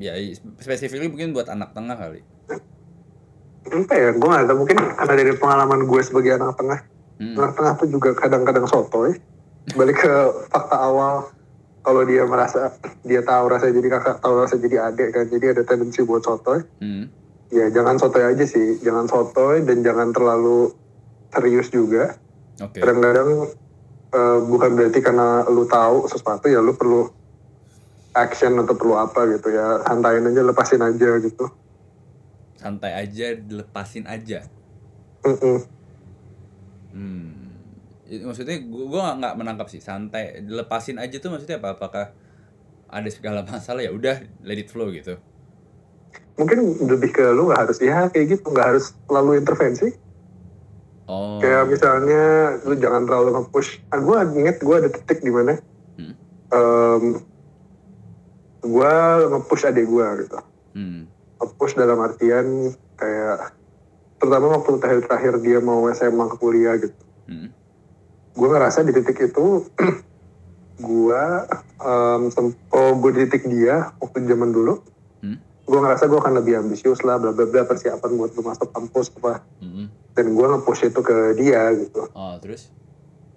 [0.00, 0.12] ya
[0.56, 2.24] spesifiknya mungkin buat anak tengah kali.
[3.70, 6.80] apa ya gue gak tau mungkin karena dari pengalaman gue sebagai anak tengah.
[7.20, 7.36] Hmm.
[7.36, 9.20] anak tengah tuh juga kadang-kadang sotoy.
[9.76, 10.14] Balik ke
[10.48, 11.28] fakta awal.
[11.84, 12.72] Kalau dia merasa
[13.04, 15.28] dia tahu rasa jadi kakak tahu rasa jadi adik kan.
[15.28, 16.64] Jadi ada tendensi buat sotoy.
[16.80, 17.12] Hmm.
[17.52, 18.80] ya jangan sotoy aja sih.
[18.80, 20.72] Jangan sotoy dan jangan terlalu
[21.30, 22.18] serius juga
[22.60, 22.82] Oke.
[22.82, 23.50] kadang-kadang
[24.10, 27.08] eh, bukan berarti karena lu tahu sesuatu ya lu perlu
[28.10, 31.46] action atau perlu apa gitu ya santain aja lepasin aja gitu
[32.60, 34.44] Santai aja, dilepasin aja.
[35.24, 35.64] Mm-mm.
[36.92, 37.32] Hmm.
[38.04, 41.72] Itu Maksudnya nggak- nggak menangkap sih santai dilepasin aja tuh maksudnya apa?
[41.72, 42.12] Apakah
[42.90, 45.16] ada segala masalah ya udah let it flow gitu.
[46.36, 49.92] mungkin lebih ke lu nggak harus ya kayak gitu nggak harus selalu intervensi
[51.10, 51.42] Oh.
[51.42, 52.22] kayak misalnya
[52.62, 55.58] lu jangan terlalu nge-push ah, gue inget gue ada titik di mana
[55.98, 56.14] Hmm.
[56.48, 57.04] em,
[58.62, 58.92] gue
[59.26, 60.38] nge-push adik gue gitu
[60.70, 61.10] Hmm.
[61.36, 62.46] nge-push dalam artian
[62.94, 63.58] kayak
[64.16, 66.94] terutama waktu terakhir-terakhir dia mau SMA ke kuliah gitu
[67.26, 67.50] Hmm.
[68.30, 69.66] gue ngerasa di titik itu
[70.80, 71.22] gue
[71.80, 74.78] um, tempo gue di titik dia waktu zaman dulu
[75.20, 75.36] Hmm?
[75.70, 79.14] Gue ngerasa gue akan lebih ambisius lah bla bla bla persiapan buat gue masuk kampus
[79.14, 79.86] apa Mm-mm.
[80.12, 82.74] dan gue nge-push itu ke dia gitu Oh, terus?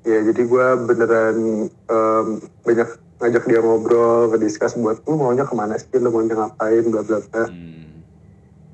[0.02, 1.38] ya jadi gue beneran
[1.70, 2.28] em,
[2.60, 7.02] banyak ngajak dia ngobrol ngediskus buat lu maunya ke mana sih lu maunya ngapain bla
[7.02, 8.02] bla bla Hmm.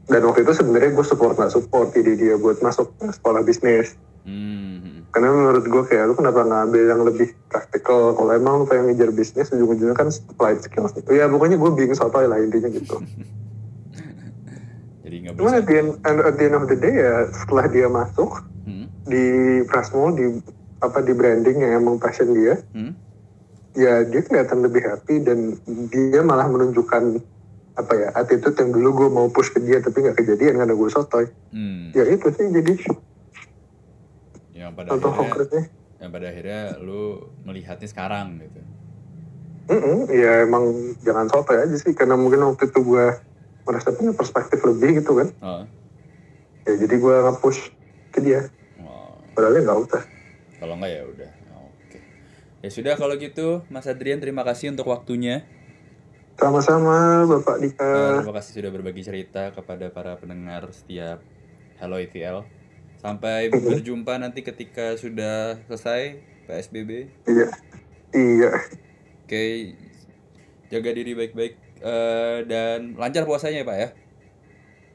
[0.08, 3.94] dan waktu itu sebenarnya gue support nggak support ide dia buat masuk ke sekolah bisnis
[4.20, 4.79] Hmm.
[5.10, 8.90] Karena menurut gue kayak lu kenapa nggak ambil yang lebih praktikal kalau emang lu pengen
[8.90, 13.02] ngejar bisnis ujung-ujungnya kan applied skills itu ya pokoknya gue bingung soal lah intinya gitu
[15.04, 17.88] Jadi nggak cuman at the, end, at the end of the day ya setelah dia
[17.88, 18.86] masuk Hmm?
[19.02, 19.26] di
[19.66, 20.30] Prasmo di
[20.78, 22.94] apa di branding yang emang passion dia Hmm?
[23.74, 25.58] ya dia kelihatan lebih happy dan
[25.90, 27.18] dia malah menunjukkan
[27.74, 30.90] apa ya attitude yang dulu gue mau push ke dia tapi nggak kejadian karena gue
[30.92, 31.90] sotoy Hmm.
[31.92, 32.74] ya itu sih jadi
[34.80, 35.64] pada contoh akhirnya, konkretnya
[36.00, 37.02] yang pada akhirnya lu
[37.44, 38.62] melihatnya sekarang gitu.
[39.70, 43.06] Mm-mm, ya emang jangan sotoy aja sih karena mungkin waktu itu gue
[43.68, 45.62] merasa punya perspektif lebih gitu kan Oh.
[46.66, 47.70] ya jadi gue nge-push
[48.10, 48.50] ke dia
[48.82, 49.14] oh.
[49.36, 50.04] padahal ya nggak usah
[50.58, 51.32] Kalau nggak ya udah.
[51.70, 52.00] Oke.
[52.60, 55.48] Ya sudah kalau gitu, Mas Adrian terima kasih untuk waktunya.
[56.36, 61.20] sama-sama Bapak Eh, Dika terima kasih sudah berbagi cerita kepada para pendengar setiap
[61.80, 62.44] Hello ITL.
[63.00, 67.08] Sampai berjumpa nanti ketika sudah selesai PSBB.
[67.26, 67.48] iya
[68.12, 68.52] iya
[69.24, 69.78] Oke,
[70.68, 73.90] jaga diri baik-baik eh, dan lancar puasanya ya Pak ya.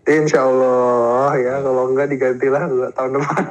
[0.04, 3.44] Insya Allah ya kalau enggak digantilah dua tahun depan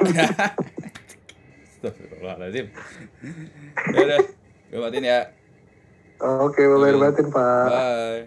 [1.74, 2.66] Astagfirullahaladzim.
[3.89, 4.20] ya udah,
[4.70, 5.20] gue matiin ya.
[6.22, 8.22] oke bapak batin pak Bye.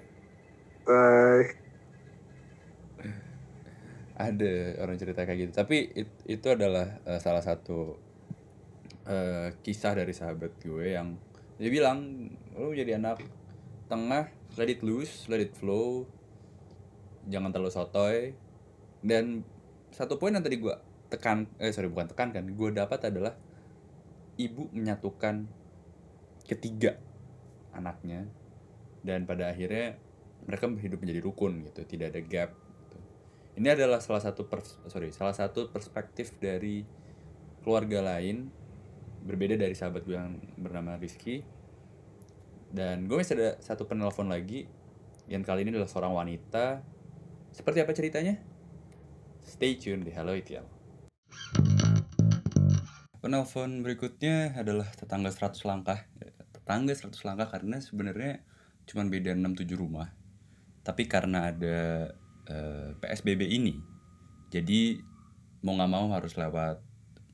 [0.85, 1.66] bye
[4.17, 5.53] Ada orang cerita kayak gitu.
[5.53, 8.01] Tapi it- itu adalah eh, salah satu
[9.07, 11.21] eh, kisah dari sahabat gue yang
[11.57, 13.25] dia bilang, lu jadi anak
[13.89, 14.29] tengah,
[14.61, 16.05] let it loose, let it flow,
[17.29, 18.37] jangan terlalu sotoy.
[19.01, 19.45] Dan
[19.93, 20.75] satu poin yang tadi gue
[21.09, 23.33] tekan, eh sorry bukan tekan kan, gue dapat adalah
[24.37, 25.49] ibu menyatukan
[26.45, 27.01] ketiga
[27.73, 28.29] anaknya
[29.01, 29.97] dan pada akhirnya
[30.45, 32.51] mereka hidup menjadi rukun gitu, tidak ada gap.
[33.57, 36.85] Ini adalah salah satu pers- sorry salah satu perspektif dari
[37.65, 38.53] keluarga lain
[39.25, 41.43] berbeda dari sahabat gue yang bernama Rizky.
[42.69, 44.69] Dan gue masih ada satu penelpon lagi
[45.27, 46.85] yang kali ini adalah seorang wanita.
[47.51, 48.37] Seperti apa ceritanya?
[49.43, 50.77] Stay tune di Hello ITL
[53.27, 56.07] penelpon berikutnya adalah tetangga 100 langkah.
[56.55, 58.47] Tetangga 100 langkah karena sebenarnya
[58.87, 60.15] cuma beda 6-7 rumah.
[60.87, 62.15] Tapi karena ada
[62.51, 63.79] eh, PSBB ini.
[64.51, 65.03] Jadi
[65.67, 66.79] mau nggak mau harus lewat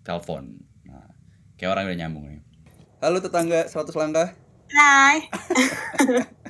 [0.03, 0.57] telepon.
[0.89, 1.07] Nah
[1.61, 2.43] kayak orang udah nyambung nih.
[3.03, 4.29] Halo tetangga 100 langkah.
[4.73, 5.27] Hai.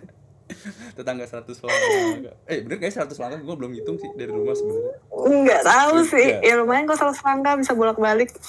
[0.99, 2.35] tetangga 100 langkah.
[2.47, 3.39] Eh bener kayak 100 langkah?
[3.43, 4.95] Gue belum hitung sih dari rumah sebenarnya.
[5.11, 6.29] Enggak tahu sih.
[6.39, 6.55] Iya.
[6.55, 8.31] Ya lumayan kok selalu langkah bisa bolak-balik.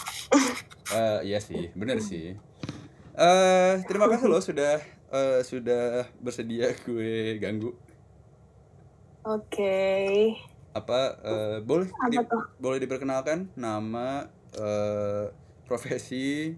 [0.93, 1.73] Eh, iya sih.
[1.73, 2.37] Bener sih.
[3.17, 4.77] Eh terima kasih loh sudah
[5.09, 7.73] eh, sudah bersedia gue ganggu
[9.23, 10.35] Oke.
[10.73, 12.43] apa eh, boleh Apa di- tuh?
[12.57, 15.29] boleh diperkenalkan nama eh,
[15.63, 16.51] profesi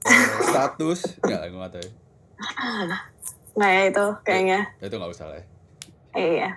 [0.06, 1.92] eh, status nggak gue nggak tahu ya.
[3.52, 4.60] Nggak ya itu kayaknya.
[4.78, 5.44] Ya, itu nggak usah lah ya.
[6.14, 6.48] Iya.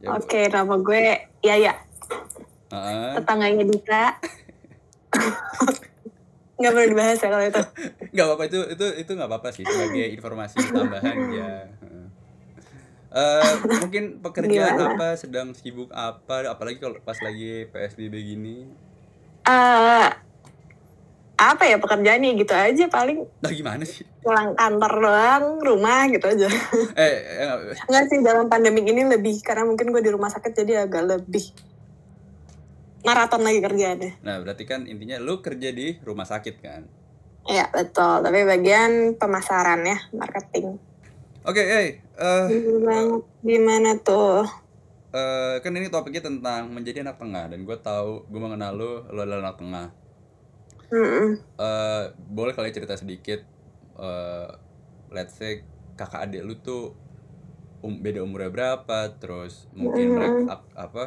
[0.00, 1.02] Ya, Oke, nama gue
[1.40, 1.74] Yaya.
[2.70, 3.12] Heeh.
[3.14, 4.04] Tetangganya Dika.
[6.60, 7.62] Nggak perlu dibahas ya kalau itu.
[8.10, 11.52] nggak apa-apa itu itu itu nggak apa-apa sih sebagai informasi tambahan ya
[13.10, 13.52] Eh,
[13.82, 14.94] mungkin pekerjaan Gimana?
[14.94, 18.70] apa sedang sibuk apa apalagi kalau pas lagi psbb gini?
[19.42, 20.08] Eh
[21.40, 22.38] apa ya pekerjaannya?
[22.38, 23.26] Gitu aja paling.
[23.42, 24.06] Nah gimana sih?
[24.22, 26.46] Pulang kantor doang rumah gitu aja.
[26.94, 30.86] Eh, eh Enggak sih dalam pandemi ini lebih karena mungkin gue di rumah sakit jadi
[30.86, 31.50] agak lebih
[33.02, 34.22] maraton lagi kerjaannya.
[34.22, 36.86] Nah berarti kan intinya lu kerja di rumah sakit kan?
[37.50, 38.22] Iya betul.
[38.22, 40.78] Tapi bagian pemasaran ya marketing.
[41.40, 43.14] Oke eh eh, gimana
[43.46, 44.44] gimana tuh?
[45.18, 49.18] eh, kan ini topiknya tentang menjadi anak tengah dan gue tahu gue mengenal lu lu
[49.22, 49.86] adalah anak tengah.
[50.92, 51.38] Mm-mm.
[51.60, 53.40] eh boleh kali cerita sedikit
[54.00, 54.48] eh
[55.14, 55.52] let's say
[55.98, 56.96] kakak adik lu tuh
[57.84, 61.04] um, beda umurnya berapa terus mungkin mereka ap- apa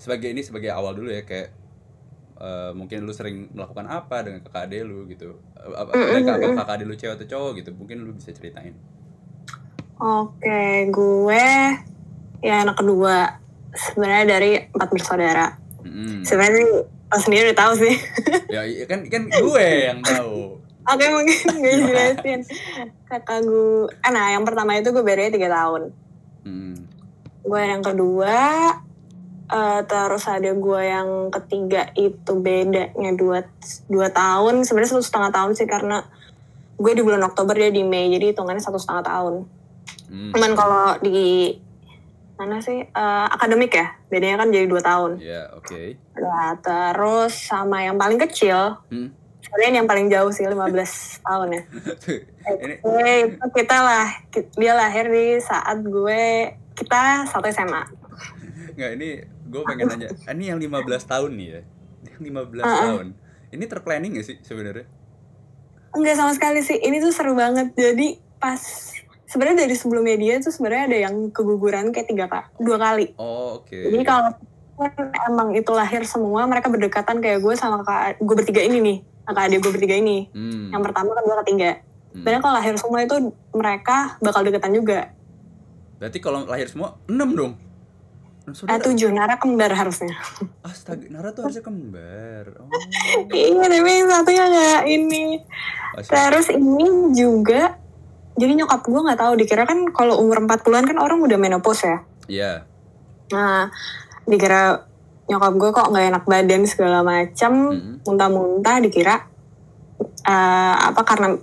[0.00, 1.48] sebagai ini sebagai awal dulu ya kayak
[2.40, 5.36] eh, mungkin lu sering melakukan apa dengan kakak adik lu gitu.
[5.56, 8.74] Apa, dan kakak, kakak adik lu cewek atau cowok gitu mungkin lu bisa ceritain
[10.02, 11.46] Oke, gue
[12.42, 13.38] ya anak kedua
[13.70, 15.54] sebenarnya dari empat bersaudara.
[15.86, 16.26] Mm-mm.
[16.26, 17.94] Sebenarnya lo sendiri udah tahu sih.
[18.50, 22.40] ya iya, kan kan gue yang tahu Oke mungkin gue jelasin.
[23.06, 25.94] Kakak gue, eh, nah yang pertama itu gue bedanya tiga tahun.
[26.42, 26.74] Hmm.
[27.46, 28.38] Gue yang kedua,
[29.46, 33.46] eh, terus ada gue yang ketiga itu bedanya dua,
[33.86, 34.66] dua tahun.
[34.66, 36.02] Sebenarnya satu setengah tahun sih karena
[36.82, 39.61] gue di bulan Oktober dia di Mei, jadi hitungannya satu setengah tahun.
[40.06, 40.32] Hmm.
[40.32, 41.56] Cuman kalau di
[42.34, 45.20] mana sih eh, akademik ya, bedanya kan jadi dua tahun.
[45.20, 45.94] Ya, oke.
[46.16, 49.14] Nah, terus sama yang paling kecil, Hmm.
[49.52, 50.56] kalian yang paling jauh sih 15
[51.26, 51.62] tahun ya.
[52.80, 54.06] Gue itu kita lah,
[54.56, 56.22] dia lahir di saat gue
[56.72, 57.82] kita satu SMA.
[58.72, 59.08] Enggak, ini
[59.52, 60.08] gue pengen nanya.
[60.32, 61.60] Ini yang 15 tahun nih ya.
[62.08, 62.80] Yang 15 Uh-uh.
[62.80, 63.06] tahun.
[63.52, 64.88] Ini terplanning gak sih sebenarnya?
[65.92, 67.76] Enggak sama sekali sih, ini tuh seru banget.
[67.76, 68.56] Jadi pas
[69.32, 73.06] sebenarnya dari sebelumnya dia tuh sebenarnya ada yang keguguran kayak tiga kali, dua kali.
[73.16, 73.72] Oh, oke.
[73.72, 74.36] Jadi kalau
[75.32, 79.42] emang itu lahir semua, mereka berdekatan kayak gue sama kakak gue bertiga ini nih, kakak
[79.48, 80.28] adik gue bertiga ini.
[80.36, 80.68] Hmm.
[80.68, 81.70] Yang pertama kan gue ketiga.
[81.72, 82.12] Hmm.
[82.20, 83.16] Sebenarnya kalau lahir semua itu
[83.56, 85.00] mereka bakal deketan juga.
[85.96, 87.54] Berarti kalau lahir semua 6 dong.
[88.42, 90.18] Enam Eh tujuh, Nara kembar harusnya.
[90.66, 92.58] Astaga, Nara tuh harusnya kembar.
[92.58, 92.66] Oh.
[93.30, 95.24] iya, tapi yang satunya nggak ini.
[95.94, 96.10] Masih.
[96.10, 97.78] Terus ini juga,
[98.32, 101.98] jadi nyokap gue nggak tahu dikira kan kalau umur 40-an kan orang udah menopause ya.
[102.26, 102.52] Iya.
[103.32, 103.68] Nah,
[104.24, 104.88] dikira
[105.28, 108.00] nyokap gue kok nggak enak badan segala macam, Hmm.
[108.02, 109.28] muntah-muntah dikira
[110.22, 111.34] eh, apa karena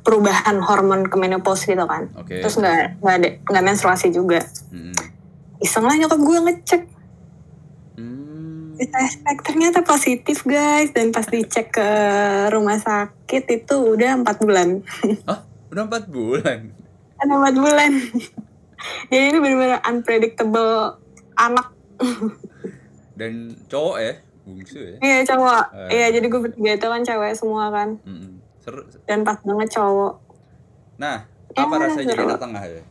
[0.00, 2.08] perubahan hormon ke menopause gitu kan.
[2.16, 2.40] Oke.
[2.40, 4.40] Terus nggak nggak nggak menstruasi juga.
[4.72, 4.96] Hmm.
[5.60, 6.82] Iseng lah nyokap gue ngecek
[7.96, 8.72] Hmm.
[8.74, 11.88] di tespek ternyata positif guys dan pas dicek ke
[12.48, 14.80] rumah sakit itu udah empat bulan.
[15.28, 15.44] Hah?
[15.70, 16.60] Udah 4 bulan.
[17.20, 17.92] Ada empat bulan.
[19.12, 20.98] Jadi ini benar-benar unpredictable
[21.36, 21.70] anak.
[23.20, 24.14] Dan cowok ya,
[24.48, 24.96] bungsu ya.
[25.04, 25.64] Iya cowok.
[25.92, 28.00] Iya jadi gue bertiga itu kan cewek semua kan.
[28.08, 28.40] Hmm.
[28.64, 28.88] Seru.
[29.04, 30.14] Dan pas banget cowok.
[30.96, 32.82] Nah, Ya, apa rasanya jadi anak tengah ya?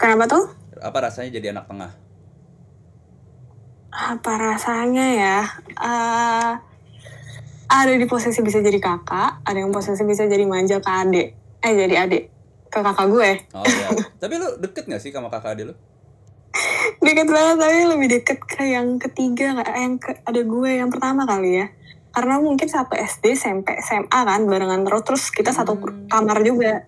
[0.00, 0.44] Kenapa tuh?
[0.80, 1.92] Apa rasanya jadi anak tengah?
[3.92, 5.38] Apa rasanya ya?
[5.76, 6.52] Eh,
[7.68, 11.28] ada di posisi bisa jadi kakak, ada yang posisi bisa jadi manja ke adik.
[11.60, 12.22] Eh jadi adik
[12.66, 13.30] ke kakak gue.
[13.52, 13.88] Oh iya.
[14.16, 15.74] Tapi lu deket gak sih sama kakak adik lu?
[17.04, 21.22] Deket banget tapi lebih deket ke yang ketiga nggak yang ke ada gue yang pertama
[21.24, 21.66] kali ya.
[22.10, 26.10] Karena mungkin satu SD, SMP, SMA kan barengan terus terus kita satu Hmm.
[26.10, 26.84] kamar juga.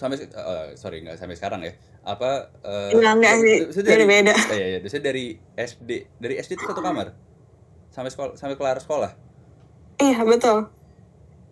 [0.00, 1.72] Sampai eh, sorry nggak sampai sekarang ya.
[2.02, 3.56] Apa eh Enggak, enggak sih.
[3.84, 4.34] dari, Beda-beda.
[4.34, 7.14] Oh, iya iya, dari SD, dari SD itu satu kamar.
[7.92, 9.12] Sampai sekolah sampai kelar sekolah.
[10.00, 10.72] Iya betul.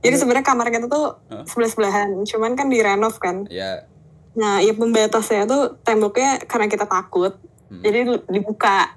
[0.01, 1.45] Jadi sebenarnya kamar kita tuh Hah?
[1.45, 3.45] sebelah sebelahan, cuman kan direnov kan.
[3.53, 3.85] Ya.
[4.33, 7.37] Nah, ya pembatasnya tuh temboknya karena kita takut,
[7.69, 7.83] Hmm.
[7.85, 8.97] jadi dibuka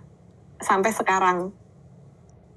[0.58, 1.52] sampai sekarang.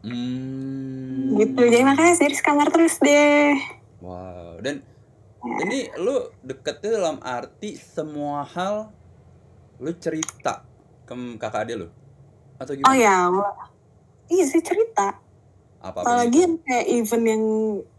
[0.06, 1.34] Hmm.
[1.36, 1.58] Gitu.
[1.58, 3.58] Jadi makanya sih di kamar terus deh.
[3.98, 4.62] Wow.
[4.62, 4.80] Dan
[5.66, 8.94] ini lu deketnya dalam arti semua hal
[9.76, 10.62] lu cerita
[11.04, 11.88] ke kakak adik lu
[12.56, 12.96] atau Oh gimana?
[12.96, 13.16] ya,
[14.32, 15.20] iya sih cerita.
[15.84, 17.44] Apa Apalagi yang kayak event yang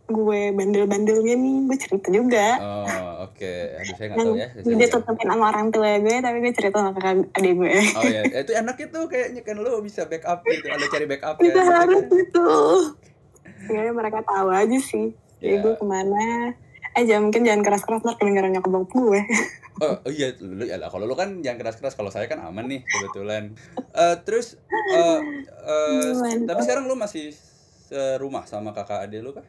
[0.07, 2.47] gue bandel-bandelnya nih, gue cerita juga.
[2.57, 2.87] Oh,
[3.23, 3.53] oke.
[3.75, 4.47] Aduh, saya nggak tahu ya.
[4.49, 7.75] Saya- dia tutupin sama orang tua gue, tapi gue cerita sama kakak adik gue.
[7.93, 11.51] Oh ya, itu enaknya tuh kayaknya kan lu bisa backup gitu, ada cari backup Itu
[11.51, 11.63] ya.
[11.65, 12.49] harus gitu.
[13.67, 15.11] Ya mereka tahu aja sih.
[15.37, 15.61] Jadi Ya.
[15.61, 16.55] gue ke mana.
[16.93, 19.21] Eh jangan mungkin jangan keras-keras ntar kedengeran nyokap bokap gue.
[19.77, 22.65] Oh, oh iya, lu ya lah, kalau lu kan jangan keras-keras, kalau saya kan aman
[22.65, 23.53] nih kebetulan.
[23.93, 25.19] Eh terus eh
[25.61, 26.49] eh, Mantap.
[26.49, 27.29] tapi sekarang lu masih
[27.85, 29.45] serumah sama kakak adik lu kah?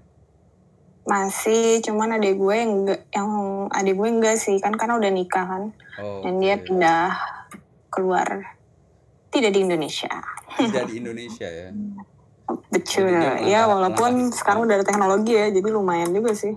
[1.09, 3.31] Masih, cuman adik gue yang enggak, yang
[3.73, 5.63] adik gue enggak sih, kan karena udah nikah kan.
[5.97, 6.21] Oh.
[6.21, 6.69] Dan dia oke.
[6.69, 7.17] pindah
[7.89, 8.29] keluar.
[9.33, 10.13] Tidak di Indonesia.
[10.61, 11.73] Tidak di Indonesia ya.
[12.73, 13.13] Betul.
[13.49, 16.53] Ya walaupun sekarang udah ada teknologi ya, jadi lumayan juga sih.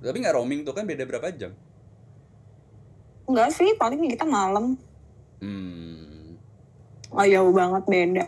[0.00, 1.52] Tapi nggak roaming tuh kan beda berapa jam?
[3.28, 4.80] Enggak sih, paling kita malam.
[5.40, 6.40] Hmm.
[7.12, 8.26] Oh jauh banget beda.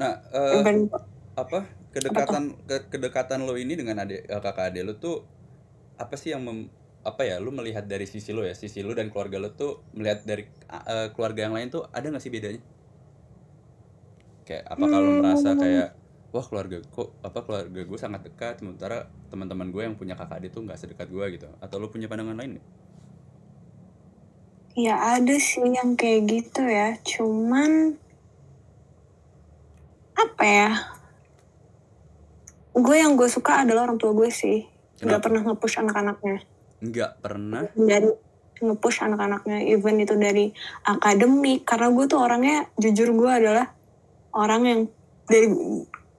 [0.00, 0.90] Nah, eh, Even-
[1.34, 5.16] apa kedekatan ke- kedekatan lo ini dengan adik eh, kakak adik lo tuh
[6.02, 6.70] apa sih yang mem-
[7.04, 10.20] apa ya lu melihat dari sisi lo ya sisi lo dan keluarga lo tuh melihat
[10.30, 10.44] dari
[10.92, 12.62] eh, keluarga yang lain tuh ada nggak sih bedanya
[14.44, 15.16] kayak apa kalau Hmm.
[15.16, 15.96] merasa kayak
[16.34, 20.50] wah keluarga kok apa keluarga gue sangat dekat sementara teman-teman gue yang punya kakak adik
[20.54, 22.66] tuh nggak sedekat gue gitu atau lo punya pandangan lain nggak?
[24.86, 27.70] Ya ada sih yang kayak gitu ya, cuman
[30.22, 30.68] apa ya?
[32.74, 34.66] Gue yang gue suka adalah orang tua gue sih,
[34.98, 36.42] nggak pernah nge-push anak-anaknya,
[36.82, 38.10] nggak pernah dari
[38.58, 40.50] nge-push anak-anaknya, even itu dari
[40.82, 43.70] akademik, karena gue tuh orangnya jujur gue adalah
[44.34, 44.80] orang yang
[45.24, 45.48] dari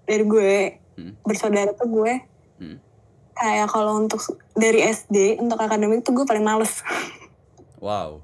[0.08, 0.51] dari gue
[0.95, 1.12] Hmm.
[1.28, 2.14] bersaudara tuh gue
[2.56, 2.80] Hmm.
[3.36, 4.24] kayak kalau untuk
[4.56, 6.80] dari SD untuk akademik tuh gue paling males.
[7.84, 8.24] Wow.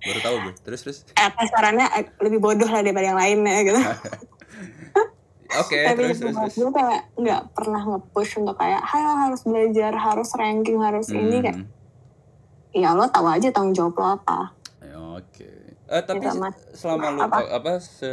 [0.00, 0.54] Baru tahu gue.
[0.64, 0.98] Terus terus.
[1.12, 3.76] Eh, kasarannya eh, lebih bodoh lah daripada yang lainnya gitu.
[5.54, 6.32] Oke, Tapi terus terus.
[6.32, 6.54] terus.
[6.56, 11.58] gue kayak nggak pernah nge-push untuk kayak, hayo harus belajar, harus ranking, harus ini kayak,
[11.58, 11.68] Hmm,
[12.72, 14.38] ya lo tahu aja tanggung jawab lo apa.
[14.80, 15.48] ya, Oke.
[15.86, 16.40] Eh tapi Gitu,
[16.72, 17.36] selama lu Apa?
[17.52, 18.08] apa, se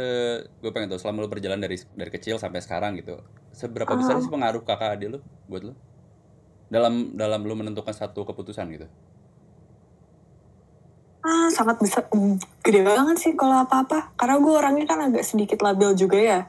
[0.54, 3.16] gue pengen tahu selama lu berjalan dari dari kecil sampai sekarang gitu.
[3.50, 4.20] Seberapa besar Ah.
[4.20, 5.72] sih pengaruh kakak adik lu buat lu?
[6.68, 8.84] Dalam dalam lu menentukan satu keputusan gitu.
[11.20, 12.08] Ah, sangat besar,
[12.60, 14.12] gede banget sih kalau apa-apa.
[14.14, 16.40] Karena gue orangnya kan agak sedikit labil juga ya.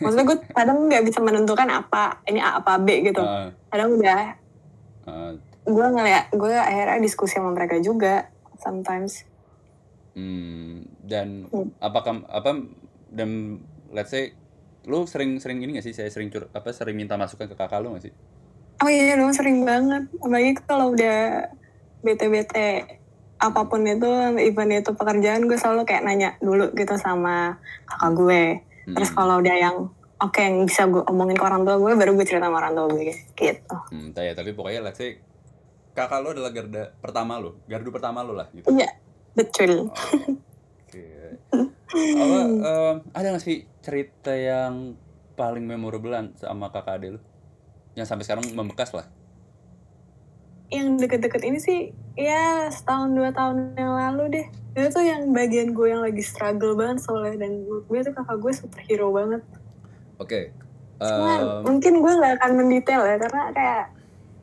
[0.00, 3.22] Maksudnya gue kadang nggak bisa menentukan apa ini A apa B gitu.
[3.22, 4.20] Ah, Kadang udah
[5.06, 5.32] ah,
[5.66, 9.26] gue ngeliat gue akhirnya diskusi sama mereka juga sometimes.
[10.16, 11.68] hmm, dan Hmm.
[11.76, 12.56] apakah apa
[13.12, 13.60] dan
[13.92, 14.32] let's say
[14.86, 17.92] lu sering-sering ini gak sih saya sering cur, apa sering minta masukan ke kakak lu
[17.98, 18.14] gak sih?
[18.80, 20.06] Oh iya dong sering banget.
[20.22, 21.50] Apalagi kalau udah
[22.00, 22.86] bete-bete
[23.36, 24.08] apa pun itu,
[24.40, 28.44] even itu pekerjaan gue selalu kayak nanya dulu gitu sama kakak gue.
[28.86, 29.76] Terus Hmm, kalau udah yang
[30.22, 32.86] oke yang bisa gue omongin ke orang tua gue, baru gue cerita sama orang tua
[32.94, 33.76] gue gitu.
[33.90, 35.18] hmm, ya, tapi pokoknya let's say
[35.96, 38.68] kakak lu adalah garda pertama lu, gardu pertama lu lah gitu.
[38.68, 38.94] Iya,
[39.32, 39.88] betul.
[40.86, 41.04] Oke.
[41.90, 44.94] Apa, em, ada gak sih cerita yang
[45.34, 47.20] paling memorable sama kakak adik lu?
[47.96, 49.08] Yang sampai sekarang membekas lah.
[50.72, 51.78] Yang deket-deket ini sih,
[52.18, 54.46] ya setahun dua tahun yang lalu deh.
[54.76, 57.46] Itu tuh yang bagian gue yang lagi struggle banget soalnya.
[57.46, 59.42] Dan menurut gue tuh kakak gue superhero banget.
[60.18, 60.50] Oke.
[60.96, 63.84] Cuma Em, mungkin gue gak akan mendetail ya, karena kayak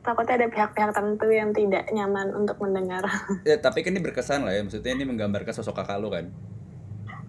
[0.04, 3.02] takutnya ada pihak-pihak tertentu yang tidak nyaman untuk mendengar.
[3.48, 4.62] ya, tapi kan ini berkesan lah ya.
[4.62, 6.30] Maksudnya ini menggambarkan sosok kakak lu kan.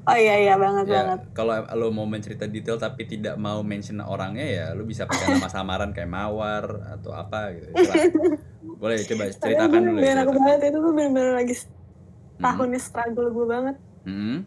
[0.06, 1.20] Oh iya iya banget Ya, banget.
[1.34, 5.50] kalau lo mau mencerita detail tapi tidak mau mention orangnya ya lu bisa pakai nama
[5.50, 7.74] samaran kayak Mawar atau apa gitu.
[8.82, 10.04] Boleh coba ceritakan dulu ya.
[10.04, 10.46] Biar aku ceritakan.
[10.46, 12.44] banget itu tuh bener-bener lagi Mhm.
[12.44, 13.76] tahunnya struggle gue banget.
[14.04, 14.38] Mhm.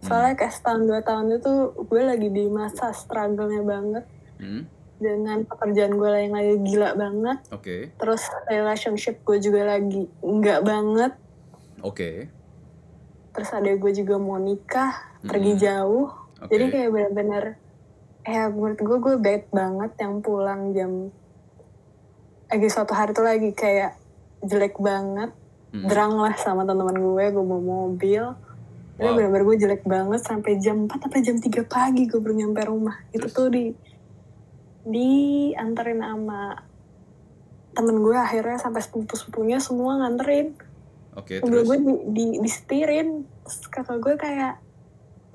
[0.00, 4.04] Soalnya kayak setahun dua tahun itu gue lagi di masa struggle-nya banget.
[4.36, 4.62] Mhm.
[4.94, 7.38] Dengan pekerjaan gue yang lagi gila banget.
[7.50, 7.76] Oke.
[7.94, 11.12] Terus relationship gue juga lagi enggak banget.
[11.80, 12.28] Oke.
[13.34, 15.60] Terus ada gue juga mau nikah, pergi Mhm.
[15.60, 16.06] jauh.
[16.38, 16.50] Oke.
[16.54, 17.44] Jadi kayak bener-bener,
[18.22, 21.10] ya menurut gue, gue bad banget yang pulang jam,
[22.46, 23.98] lagi suatu hari tuh lagi kayak
[24.40, 25.34] jelek banget.
[25.74, 25.90] Mhm.
[25.90, 28.24] Derang lah sama teman-teman gue, gue bawa mobil.
[28.94, 29.18] Wow.
[29.18, 33.02] bener-bener gue jelek banget sampai jam 4 sampai jam 3 pagi gue baru nyampe rumah.
[33.10, 33.34] Itu Terus?
[33.34, 33.74] tuh di
[34.86, 36.54] dianterin sama
[37.74, 40.54] temen gue akhirnya sampai sepupu-sepupunya semua nganterin.
[41.14, 41.66] Oke, Mobil terus.
[41.70, 43.08] gue di, di, disetirin.
[43.46, 44.58] Terus kakak gue kayak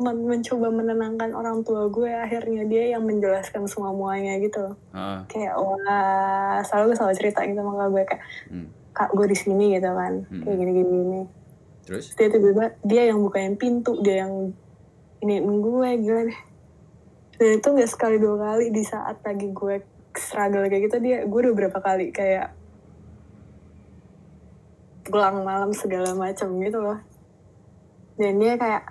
[0.04, 2.12] men- mencoba menenangkan orang tua gue.
[2.12, 4.76] Akhirnya dia yang menjelaskan semua muanya gitu loh.
[4.92, 8.68] Ah, Kayak wah, selalu gue selalu cerita gitu sama kakak gue kayak, hmm.
[8.92, 10.14] kak gue di sini gitu kan.
[10.28, 10.42] Hmm.
[10.44, 10.92] Kayak gini-gini.
[10.92, 11.22] gini.
[11.88, 12.04] Terus?
[12.12, 14.52] Terus dia tiba-tiba dia yang bukain pintu, dia yang
[15.24, 16.40] ini gue gila deh.
[17.40, 19.80] Dan itu gak sekali dua kali di saat lagi gue
[20.12, 22.52] struggle kayak gitu dia gue udah berapa kali kayak
[25.10, 27.00] pulang malam segala macam gitu loh.
[28.16, 28.84] Dan dia kayak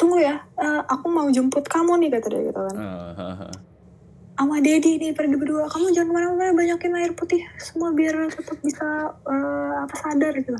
[0.00, 2.76] tunggu ya, eh, aku mau jemput kamu nih kata dia gitu kan.
[2.80, 3.54] Ah, ah, ah.
[4.40, 8.56] Sama Dedi nih pergi berdua, kamu jangan ke mana-mana banyakin air putih semua biar tetap
[8.64, 10.56] bisa eh, apa sadar gitu.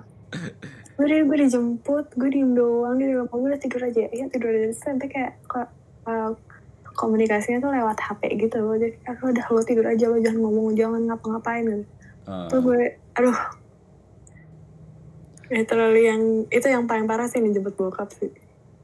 [1.01, 4.53] gue deh gue dijemput, gue diem doang di dalam mobil udah tidur aja, ya tidur
[4.53, 5.33] aja Terus sampai kayak
[6.05, 6.31] eh,
[6.93, 10.77] komunikasinya tuh lewat HP gitu loh, jadi kayak udah lo tidur aja lo jangan ngomong
[10.77, 11.87] jangan ngapa-ngapain gitu.
[12.29, 12.53] Ah.
[12.53, 13.39] Tuh gue, aduh,
[15.53, 18.31] itu lalu yang itu yang paling parah sih dijemput bokap sih.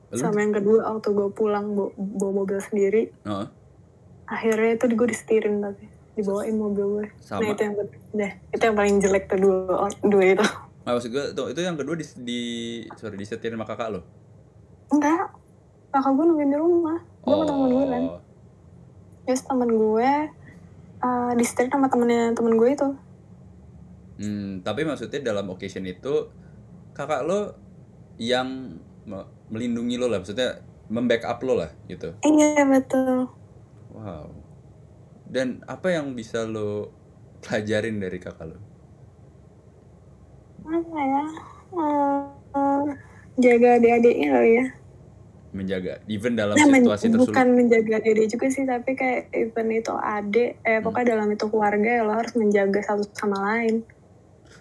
[0.08, 3.46] Lu- Sama yang kedua waktu gue pulang bawa, bawa mobil sendiri, Ah,
[4.26, 7.06] akhirnya itu gue disetirin tapi dibawain mobil gue.
[7.20, 7.40] sama.
[7.40, 9.56] Nah itu yang udah itu yang paling jelek tuh dua
[10.00, 10.46] dua itu.
[10.82, 12.40] Ah, maksud gue tuh itu yang kedua di, di
[12.94, 14.00] sorry disetirin sama kakak lo.
[14.88, 15.34] Enggak,
[15.90, 16.98] kakak gue nungguin di rumah.
[17.20, 18.02] Gue sama temen gue kan.
[18.08, 18.20] Oh.
[19.24, 20.10] Terus temen gue
[21.00, 22.88] uh, disetirin sama temennya temen gue itu.
[24.16, 26.30] Hmm, tapi maksudnya dalam occasion itu
[26.96, 27.52] kakak lo
[28.16, 32.16] yang me- melindungi lo lah, maksudnya membackup lo lah gitu.
[32.24, 33.28] Iya betul.
[33.92, 34.32] Wow.
[35.28, 36.88] Dan apa yang bisa lo
[37.44, 38.58] pelajarin dari kakak lo?
[40.64, 41.24] Apa ya?
[41.76, 42.84] Eh,
[43.38, 44.66] jaga adik-adiknya kali ya.
[45.56, 47.32] Menjaga, even dalam Nah, men- situasi tersulit.
[47.32, 51.90] bukan menjaga adik juga sih, tapi kayak even itu adik, eh pokoknya dalam itu keluarga
[52.00, 53.84] ya lo harus menjaga satu sama lain.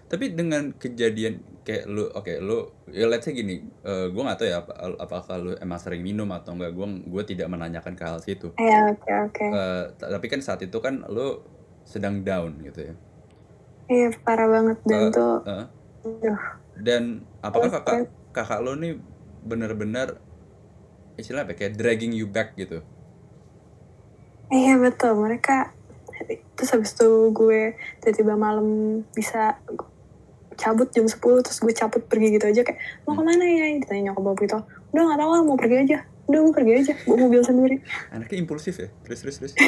[0.07, 2.53] Tapi dengan kejadian kayak lu, oke lu,
[2.99, 3.53] ya let's say gini,
[3.89, 4.73] eh gue gak tahu ya apa,
[5.05, 8.47] apakah lu emang sering minum atau enggak, gue gue tidak menanyakan ke hal situ.
[8.59, 9.47] Ya oke oke.
[9.53, 11.21] Eh, t- tapi kan saat itu kan lu
[11.85, 12.93] sedang down gitu ya.
[13.93, 15.65] Iya parah banget dan Eh, tuh eh.
[16.05, 16.39] aduh,
[16.75, 17.03] Dan
[17.39, 17.99] apakah kakak
[18.35, 18.99] kakak lo nih
[19.49, 20.19] bener-bener
[21.19, 22.83] istilahnya apa ya, kayak dragging you back gitu?
[24.53, 25.73] iya betul mereka
[26.55, 28.67] terus habis itu gue tiba-tiba malam
[29.17, 29.59] bisa
[30.55, 34.11] cabut jam 10 terus gue cabut pergi gitu aja kayak mau ke mana ya ditanya
[34.11, 34.57] nyokap bapak itu
[34.91, 37.75] udah nggak tahu lah mau pergi aja udah gue pergi aja bawa mobil sendiri
[38.09, 38.89] Anaknya impulsif ya.
[39.05, 39.53] Terus terus terus.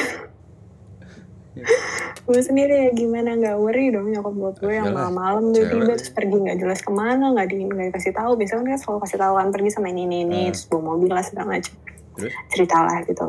[2.28, 5.96] gue sendiri ya gimana nggak worry dong nyokap bokap gue yang malam-malam tiba cewek.
[5.96, 9.18] terus pergi nggak jelas ke mana nggak di nggak dikasih tahu biasanya kan selalu kasih
[9.18, 10.52] tahu kan pergi sama ini ini ini Hmm.
[10.54, 11.74] terus bawa mobil lah segala macam
[12.18, 12.34] Terus?
[12.52, 13.28] cerita lah gitu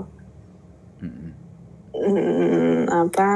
[0.99, 1.31] Mm-mm.
[1.95, 3.31] hmm, apa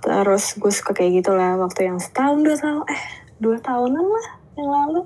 [0.00, 3.02] terus gue suka kayak gitu lah waktu yang setahun dua tahun eh
[3.38, 4.26] dua tahunan lah
[4.58, 5.00] yang lalu.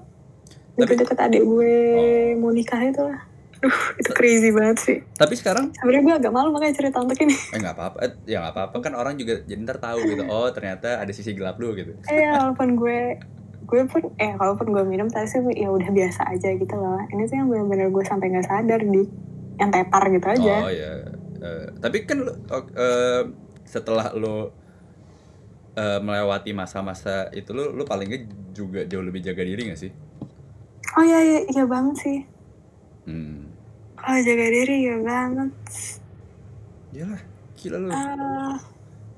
[0.73, 1.75] Tapi- deket-deket adik gue
[2.41, 3.21] mau nikah itu lah
[3.63, 4.99] Duh, itu crazy banget sih.
[5.15, 7.31] Tapi sekarang sebenarnya gue agak malu makanya cerita untuk ini.
[7.55, 8.77] Eh nggak apa-apa, eh, ya nggak apa-apa.
[8.83, 10.27] Kan orang juga jadi ntar tahu gitu.
[10.27, 11.95] Oh ternyata ada sisi gelap lu gitu.
[12.11, 13.23] eh walaupun gue
[13.63, 16.99] gue pun eh walaupun gue minum tapi sih ya udah biasa aja gitu loh.
[17.07, 19.03] Ini tuh yang benar-benar gue sampai nggak sadar di
[19.63, 20.55] yang tepar gitu aja.
[20.67, 20.93] Oh ya.
[21.39, 23.23] Eh, tapi kan lu, oh, eh,
[23.63, 24.51] setelah lu
[25.75, 29.93] eh, melewati masa-masa itu lu lu paling nggak juga jauh lebih jaga diri gak sih?
[30.93, 32.19] oh iya iya iya banget sih
[33.03, 33.51] Hmm.
[33.99, 35.51] oh jaga diri ya banget
[36.93, 37.23] Yalah,
[37.57, 37.89] gila lu.
[37.89, 38.55] Ah,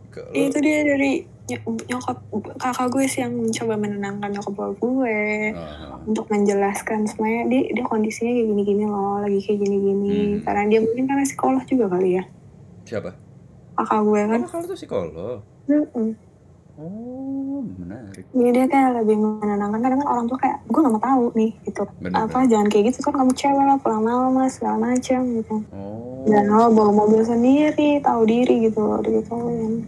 [0.09, 1.13] Ke- lu- itu dia dari
[1.45, 2.23] ny- nyokap
[2.57, 5.19] kakak gue sih yang mencoba menenangkan nyokap gue
[5.53, 10.43] Ah, untuk menjelaskan semuanya dia dia kondisinya kayak gini-gini loh lagi kayak gini-gini Hmm.
[10.47, 12.25] karena dia mungkin karena psikolog juga kali ya
[12.85, 13.11] siapa?
[13.75, 15.39] kakak gue kan Oh, kalau tuh psikolog.
[15.67, 16.09] Mm-mm.
[16.75, 18.27] Oh, menarik.
[18.35, 19.79] Jadi dia kayak lebih menenangkan.
[19.79, 21.83] Kadang kan orang tuh kayak gue gak mau tahu nih gitu.
[22.03, 25.57] Bener, apa jangan kayak gitu kan kamu cewek lah pulang malam lah segala macam gitu.
[25.71, 26.25] Oh.
[26.25, 29.85] dan lo bawa mobil sendiri tahu diri gitu loh digituin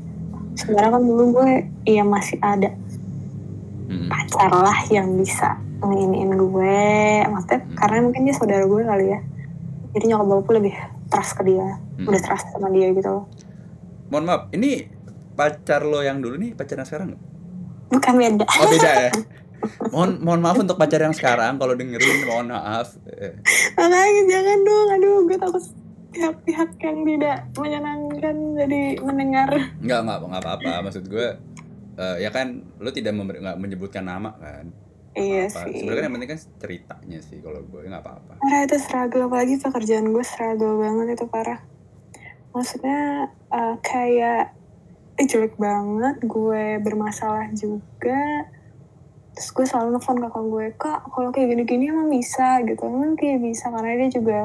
[0.56, 1.50] sebenarnya kan dulu gue
[1.88, 2.72] iya masih ada
[3.86, 4.08] Mm-mm.
[4.10, 6.82] pacar lah yang bisa nginiin gue.
[7.28, 9.20] Maksudnya karena mungkin dia saudara gue kali ya.
[9.94, 10.74] Jadi nyokap bapakku lebih
[11.12, 11.78] trust ke dia.
[11.96, 12.12] Hmm.
[12.12, 13.24] udah trust sama dia gitu loh.
[14.12, 14.84] Mohon maaf, ini
[15.36, 17.22] pacar lo yang dulu nih pacar yang sekarang nggak?
[17.88, 19.10] bukan beda Oh beda ya.
[19.92, 22.98] mohon mohon maaf untuk pacar yang sekarang kalau dengerin mohon maaf.
[23.06, 23.34] Eh,
[23.72, 25.64] makanya jangan dong aduh gue takut
[26.08, 30.72] pihak-pihak yang tidak menyenangkan jadi mendengar Nggak nggak nggak apa-apa.
[30.82, 31.26] Maksud gue
[31.94, 34.72] eh, ya kan lo tidak member- nggak menyebutkan nama kan.
[35.12, 35.64] iya Apa.
[35.64, 38.32] sih Sebenarnya yang penting kan ceritanya sih kalau gue nggak apa-apa.
[38.36, 41.60] parah itu struggle apalagi pekerjaan gue struggle banget itu parah
[42.50, 43.00] maksudnya
[43.48, 44.52] eh, kayak
[45.16, 48.48] eh, jelek banget gue bermasalah juga
[49.36, 53.44] terus gue selalu nelfon kakak gue kak kalau kayak gini-gini emang bisa gitu emang kayak
[53.44, 54.40] bisa karena dia juga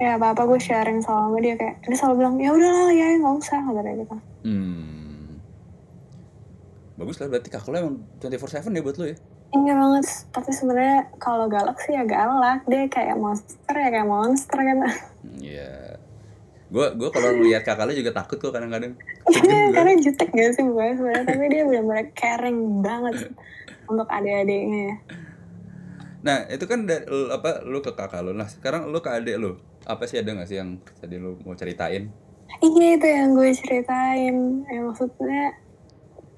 [0.00, 3.36] ya apa apa gue sharing sama dia kayak dia selalu bilang ya udahlah ya nggak
[3.36, 5.36] usah kata dia gitu Hmm.
[6.96, 9.16] Bagus lah berarti kakak lo emang 24/7 ya buat lo ya.
[9.50, 14.58] Iya banget, tapi sebenarnya kalau galak sih ya galak, dia kayak monster ya kayak monster
[14.62, 14.78] kan.
[15.42, 15.89] Iya.
[16.70, 18.94] Gue gue kalau ngeliat kakak lo juga takut kok kadang-kadang.
[19.26, 19.74] Iya, gue.
[19.74, 23.14] karena jutek gak sih bukan sebenarnya, tapi dia benar-benar caring banget
[23.90, 25.02] untuk adik-adiknya.
[26.22, 28.32] Nah itu kan dari lu- apa lu ke kakak lu.
[28.36, 29.58] Nah sekarang lu ke adik lu.
[29.82, 32.06] Apa sih ada nggak sih yang tadi lu mau ceritain?
[32.60, 35.54] Iya itu yang gue ceritain, ya maksudnya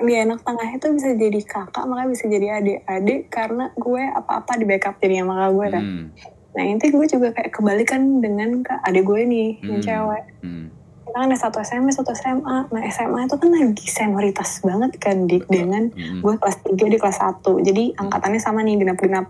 [0.02, 4.64] di anak tengah itu bisa jadi kakak, makanya bisa jadi adik-adik karena gue apa-apa di
[4.68, 5.84] backup jadi sama kakak gue kan.
[5.84, 6.04] Hmm.
[6.52, 9.84] Nah inti gue juga kayak kebalikan dengan ke adik gue nih, yang Hmm.
[9.84, 10.24] cewek.
[10.40, 10.66] Hmm.
[11.02, 12.56] kita kan ada satu SMP, satu SMA.
[12.68, 16.20] Nah SMA itu kan lagi senioritas banget kan di dengan Hmm.
[16.20, 17.60] gue kelas 3 di kelas 1.
[17.60, 19.26] Jadi angkatannya sama nih genap-genap.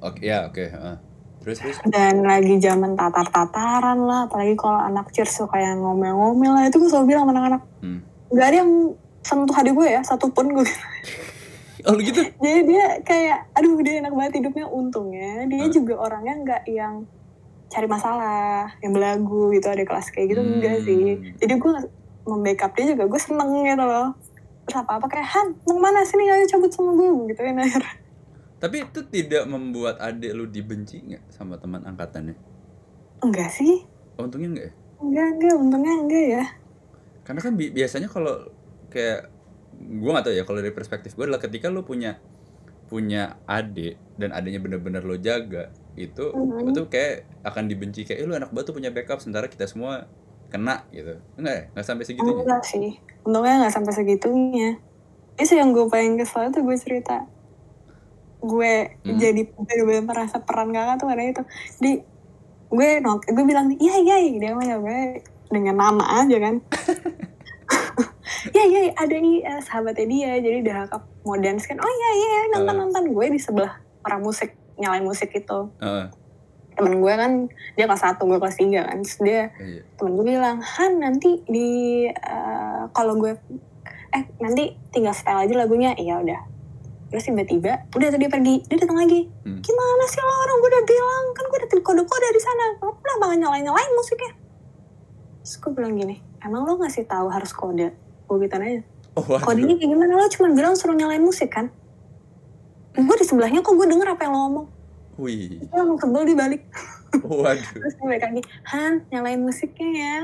[0.00, 0.62] Oke ya oke.
[0.62, 0.96] heeh.
[1.38, 1.76] Terus terus.
[1.84, 6.62] Dan lagi zaman tatar-tataran lah, apalagi kalau anak cheers suka yang ngomel-ngomel lah.
[6.64, 7.98] Itu gue selalu bilang sama anak-anak, Hmm.
[8.30, 8.72] gak ada yang
[9.20, 10.66] sentuh adik gue ya, satupun gue.
[11.86, 12.18] Oh gitu?
[12.42, 14.66] Jadi dia kayak, aduh dia enak banget hidupnya.
[14.66, 15.72] Untungnya dia Hah?
[15.72, 16.94] juga orangnya nggak yang
[17.66, 20.86] cari masalah, yang belagu gitu, ada kelas kayak gitu, enggak Hmm.
[20.86, 21.04] sih.
[21.42, 21.72] Jadi gue
[22.26, 24.14] membackup dia juga, gue seneng gitu loh.
[24.66, 27.92] Terus apa-apa kayak, Han, mau ke mana sini, ayo cabut sama gue, gitu kan akhirnya.
[28.56, 32.34] Tapi itu tidak membuat adik lu dibenci nggak sama teman angkatannya?
[33.22, 33.84] Enggak sih,
[34.16, 34.72] Oh, untungnya nggak ya?
[35.02, 36.44] enggak, enggak, untungnya enggak ya.
[37.26, 38.34] Karena kan bi- biasanya kalau
[38.88, 39.28] kayak
[39.76, 42.16] gue nggak tahu ya kalau dari perspektif gue adalah ketika lu punya
[42.86, 46.70] punya adik dan adiknya bener-bener lo jaga itu Mhm.
[46.70, 50.06] itu kayak akan dibenci kayak eh, lu anak batu punya backup sementara kita semua
[50.46, 52.88] kena gitu enggak ya nggak sampai segitunya Enggak sih,
[53.22, 54.70] untungnya nggak sampai segitunya.
[55.34, 57.26] Itu yang gue paling kesel tuh gue cerita.
[58.38, 59.18] Gue Hmm.
[59.18, 61.42] jadi bener-bener merasa peran kakak tuh karena itu.
[61.76, 61.92] Di
[62.66, 64.98] gue not, gue bilang iya iya dia mah ya gue
[65.46, 66.54] dengan nama aja kan
[68.50, 70.30] ya ya ada nih uh, sahabatnya dia.
[70.42, 73.04] Jadi udah kakak mau dance kan oh iya iya nonton nonton.
[73.14, 76.06] Gue di sebelah orang musik nyalain musik itu uh.
[76.76, 77.32] temen gue kan
[77.72, 78.98] dia kelas satu gue kelas tiga kan.
[79.02, 79.82] Terus dia Iya.
[79.96, 81.70] temen gue bilang Han nanti di
[82.10, 83.32] uh, kalau gue
[84.14, 85.94] eh nanti tinggal setel aja lagunya.
[85.94, 86.40] Iya udah.
[87.06, 88.66] Terus tiba-tiba udah tuh dia pergi.
[88.66, 89.30] Dia datang lagi.
[89.46, 89.62] Hmm.
[89.62, 90.56] gimana sih lo orang?
[90.58, 91.24] Gue udah bilang.
[91.32, 92.64] Kan gue udah kode-kode di sana.
[92.82, 94.32] Lo kenapa nggak nyalain nyalain musiknya?
[95.46, 97.90] Terus gue bilang gini emang lo ngasih tahu harus kode
[98.26, 98.82] gue gitu aja.
[99.16, 100.12] Oh, kodenya kayak gimana?
[100.12, 101.72] Lo cuma bilang suruh nyalain musik kan?
[102.92, 104.66] Gue di sebelahnya kok gue denger apa yang lo ngomong?
[105.16, 105.64] Wih.
[105.64, 106.62] gue langsung sebel di balik.
[107.16, 107.72] Waduh.
[107.72, 110.14] terus dia balik lagi Han nyalain musiknya ya.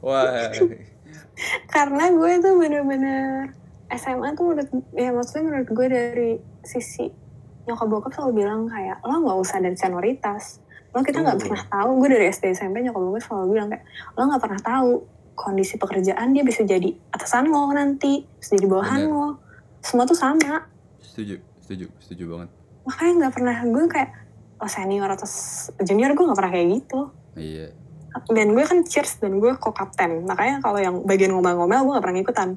[0.00, 0.48] Wah.
[1.70, 3.52] karena gue tuh bener-bener
[3.92, 6.32] SMA tuh menurut ya maksudnya menurut gue dari
[6.64, 7.08] sisi
[7.64, 10.64] nyokap bokap selalu bilang kayak lo nggak usah dari senioritas.
[10.96, 11.42] Lo kita nggak Oh.
[11.44, 11.90] pernah tahu.
[12.00, 13.84] Gue dari SD SMP nyokap bokap selalu bilang kayak
[14.16, 14.90] lo nggak pernah tahu
[15.38, 19.14] kondisi pekerjaan dia bisa jadi atasan lo nanti bisa jadi bawahan Bener.
[19.14, 19.28] lo
[19.78, 20.66] semua tuh sama
[20.98, 22.48] Setuju, setuju, setuju banget.
[22.84, 24.10] makanya nggak pernah gue kayak
[24.58, 25.26] oh senior atau
[25.80, 27.00] junior gue nggak pernah kayak gitu
[27.32, 27.66] Iya.
[28.28, 32.18] dan gue kan cheers dan gue co-kapten makanya kalau yang bagian ngomel-ngomel gue gak pernah
[32.20, 32.48] ikutan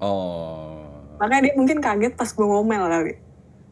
[0.00, 0.80] Oh.
[1.16, 3.14] makanya dia mungkin kaget pas gue ngomel kali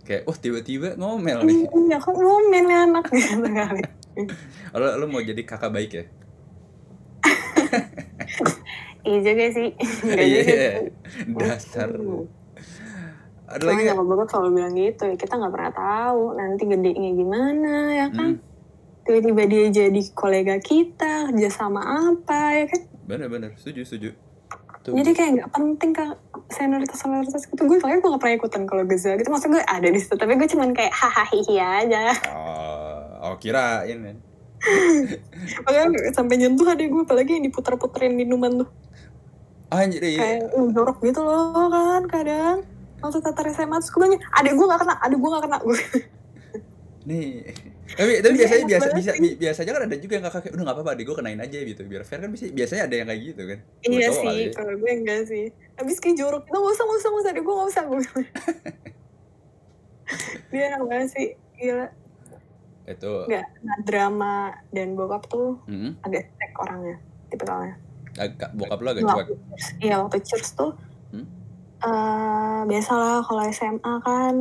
[0.01, 1.69] Kayak, wah tiba-tiba ngomel nih.
[1.69, 3.83] iya kok ngomel ya anak gitu kali
[4.69, 6.05] Oh, Lo, lo mau jadi kakak baik ya?
[9.03, 9.69] Iya juga sih
[10.05, 10.41] Iya.
[10.41, 10.87] juga sih.
[11.35, 11.89] Dasar.
[11.91, 12.25] Hmm.
[13.49, 13.97] Ada lagi Soalnya nggak?
[13.97, 18.31] nyokap bokap selalu bilang gitu ya kita nggak pernah tahu nanti gedenya gimana ya kan
[18.37, 18.45] Hmm,
[19.03, 24.11] tiba-tiba dia jadi kolega kita kerja sama apa ya kan bener-bener, setuju, setuju.
[24.79, 24.93] Tuh.
[24.93, 26.09] jadi kayak nggak penting kan
[26.47, 29.85] senioritas senioritas gitu gue soalnya gue gak pernah ikutan kalau Geza gitu maksud gue ada
[29.85, 31.41] di situ tapi gue cuman kayak hahaha
[31.81, 34.21] aja Oh, oh kirain.
[35.65, 38.71] makanya sampai nyentuh ada gue apalagi yang diputer-puterin minuman tuh.
[39.69, 40.19] Anjir, iya.
[40.41, 42.65] kayak jorok gitu loh kan kadang.
[42.99, 45.59] Waktu tatar SMA terus gue bilang adek gue gak kena adek gue gak kena.
[45.63, 45.79] Gue
[47.09, 47.29] Nih.
[47.89, 49.21] Tapi, tapi Iya, biasanya biasa banget bisa sih.
[49.23, 51.83] bi- biasanya kan ada juga yang kakak kayak udah nggak apa-apa gue kenain aja gitu.
[51.89, 53.59] Biar fair kan bisa biasanya ada yang kayak gitu kan.
[53.87, 55.45] Iya sih kalau gue enggak sih.
[55.79, 58.01] Habis kayak jorok itu gak usah gak usah gak usah adek gue gak usah gue
[60.49, 61.29] dia enak banget sih.
[61.61, 61.87] Gila
[62.89, 63.13] Itu.
[63.25, 64.35] nggak nah, drama
[64.69, 65.93] dan bokap tuh Hmm.
[66.01, 67.77] agak cek orangnya tipikalnya
[68.17, 69.27] Agak bokap lo agak cuek.
[69.79, 70.73] Iya waktu cheers tuh
[71.09, 71.25] Hmm?
[71.79, 74.35] eh biasalah kalau SMA kan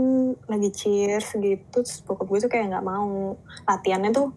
[0.46, 4.32] lagi cheers gitu terus bokap gue tuh kayak nggak mau latihannya tuh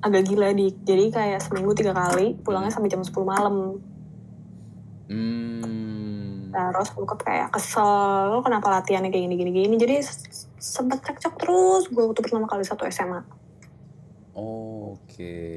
[0.00, 3.78] agak gila di jadi kayak seminggu tiga kali pulangnya sampai jam 10 malam
[5.06, 6.48] Hmm.
[6.50, 7.84] terus bokap kayak kesel
[8.28, 9.94] lo kenapa latihannya kayak gini gini gini jadi
[10.56, 13.20] sempet cekcok terus gue waktu pertama kali satu SMA
[14.32, 15.48] Oke.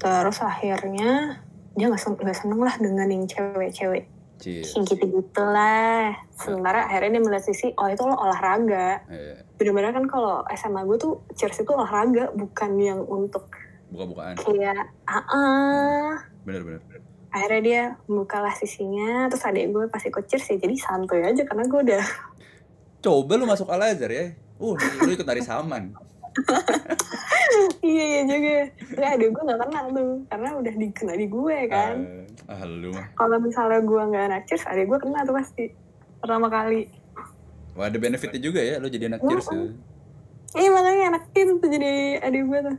[0.00, 1.42] terus akhirnya
[1.74, 4.08] dia nggak sen- nggak seneng lah dengan yang cewek-cewek
[4.40, 6.16] kayak gitu-gitu lah.
[6.32, 9.04] Sementara akhirnya dia melihat sisi, oh itu lo olahraga.
[9.12, 13.52] Eh, Bener-bener kan kalau SMA gue tuh cheers itu olahraga, bukan yang untuk
[13.92, 14.40] buka-bukaan.
[14.40, 16.10] kayak, ah ah.
[16.48, 16.80] Bener-bener.
[17.30, 21.68] Akhirnya dia membukalah sisinya, terus adik gue pas ikut cheers ya jadi santuy aja karena
[21.68, 22.04] gue udah,
[23.00, 24.32] Coba lu masuk Al Azhar ya.
[24.60, 25.92] Uh, lu ikut dari Saman.
[27.84, 28.56] iya iya juga.
[28.94, 31.96] Tapi adik gue gak kena tuh, karena udah dikena di gue kan.
[32.50, 33.06] Ah, ah, lu mah.
[33.14, 35.64] Kalau misalnya gue gak anak cheers, adik gue kena tuh pasti.
[36.20, 36.90] Pertama kali.
[37.78, 39.62] Wah, ada benefitnya juga ya, lu jadi anak cheers ya.
[40.50, 42.76] Iya makanya anak itu tuh jadi adik gue tuh.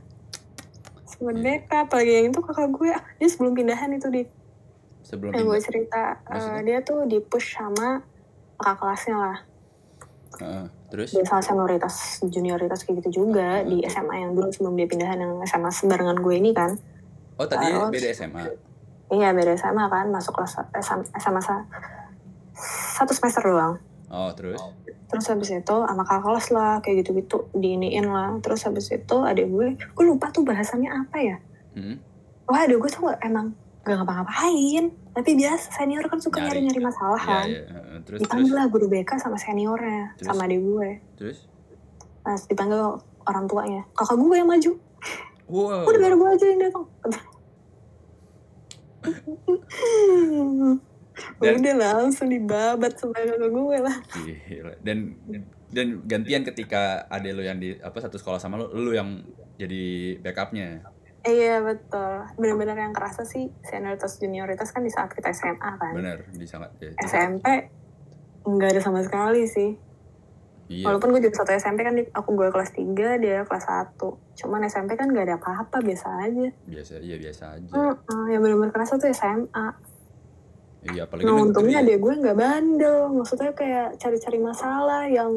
[1.07, 4.23] Sempet backup, apalagi yang itu kakak gue, ah, dia sebelum pindahan itu di
[5.01, 6.61] Sebelum yang gue cerita eh, Maksudnya?
[6.63, 8.05] dia tuh di push sama
[8.61, 9.37] kakak kelasnya lah
[10.39, 11.09] Heeh, terus?
[11.09, 13.71] dia salah senioritas junioritas kayak gitu juga Hmm.
[13.71, 16.75] di SMA yang dulu sebelum dia pindahan yang SMA sebarengan gue ini kan
[17.33, 17.89] Oh, tadi Terus?
[17.89, 18.43] beda SMA.
[19.09, 21.65] iya beda SMA kan masuk kelas SMA, SMA sa-
[22.93, 24.59] satu semester doang Oh, terus?
[25.07, 29.47] terus habis itu sama kakak kelas lah kayak gitu-gitu diiniin lah terus habis itu adik
[29.47, 31.37] gue gue lupa tuh bahasannya apa ya
[31.71, 31.95] Hmm.
[32.45, 36.61] wah adik gue tuh nggak- emang gak ngapa-ngapain tapi biasa senior kan suka Nyari.
[36.61, 37.61] nyari-nyari masalah Ya, kan ya.
[37.65, 40.27] Terus, terus, dipanggil lah guru BK sama seniornya Terus?
[40.29, 41.37] sama adik gue terus.
[42.21, 42.77] Nah, dipanggil
[43.25, 43.81] orang tuanya.
[43.91, 44.71] Kakak gue yang maju.
[45.49, 45.89] Wow.
[45.89, 46.85] Udah biar gue aja yang datang.
[51.41, 53.97] Dan- Udah lah, langsung dibabat sama kakak gue lah.
[54.21, 54.73] Gila.
[54.81, 54.97] Dan
[55.71, 59.21] dan gantian ketika ada lu yang di apa satu sekolah sama lu, lu yang
[59.57, 60.85] jadi backupnya.
[61.21, 62.25] Iya betul.
[62.37, 65.93] Bener-bener yang kerasa sih senioritas junioritas kan di saat kita SMA kan.
[65.93, 66.91] Bener, di sangat ya.
[67.05, 67.45] SMP
[68.41, 69.77] nggak ada sama sekali sih.
[70.71, 70.87] Iya.
[70.87, 73.99] Walaupun gue juga satu SMP kan, aku gue kelas 3, dia kelas 1.
[74.39, 76.47] Cuman SMP kan gak ada apa-apa, biasa aja.
[76.63, 77.71] Biasa, iya biasa aja.
[77.75, 79.67] Heeh, yang bener-bener kerasa tuh SMA.
[80.87, 81.87] Iya, apalagi Nah negeri untungnya ya.
[81.91, 85.29] dia gue nggak bandel, maksudnya kayak cari-cari masalah yang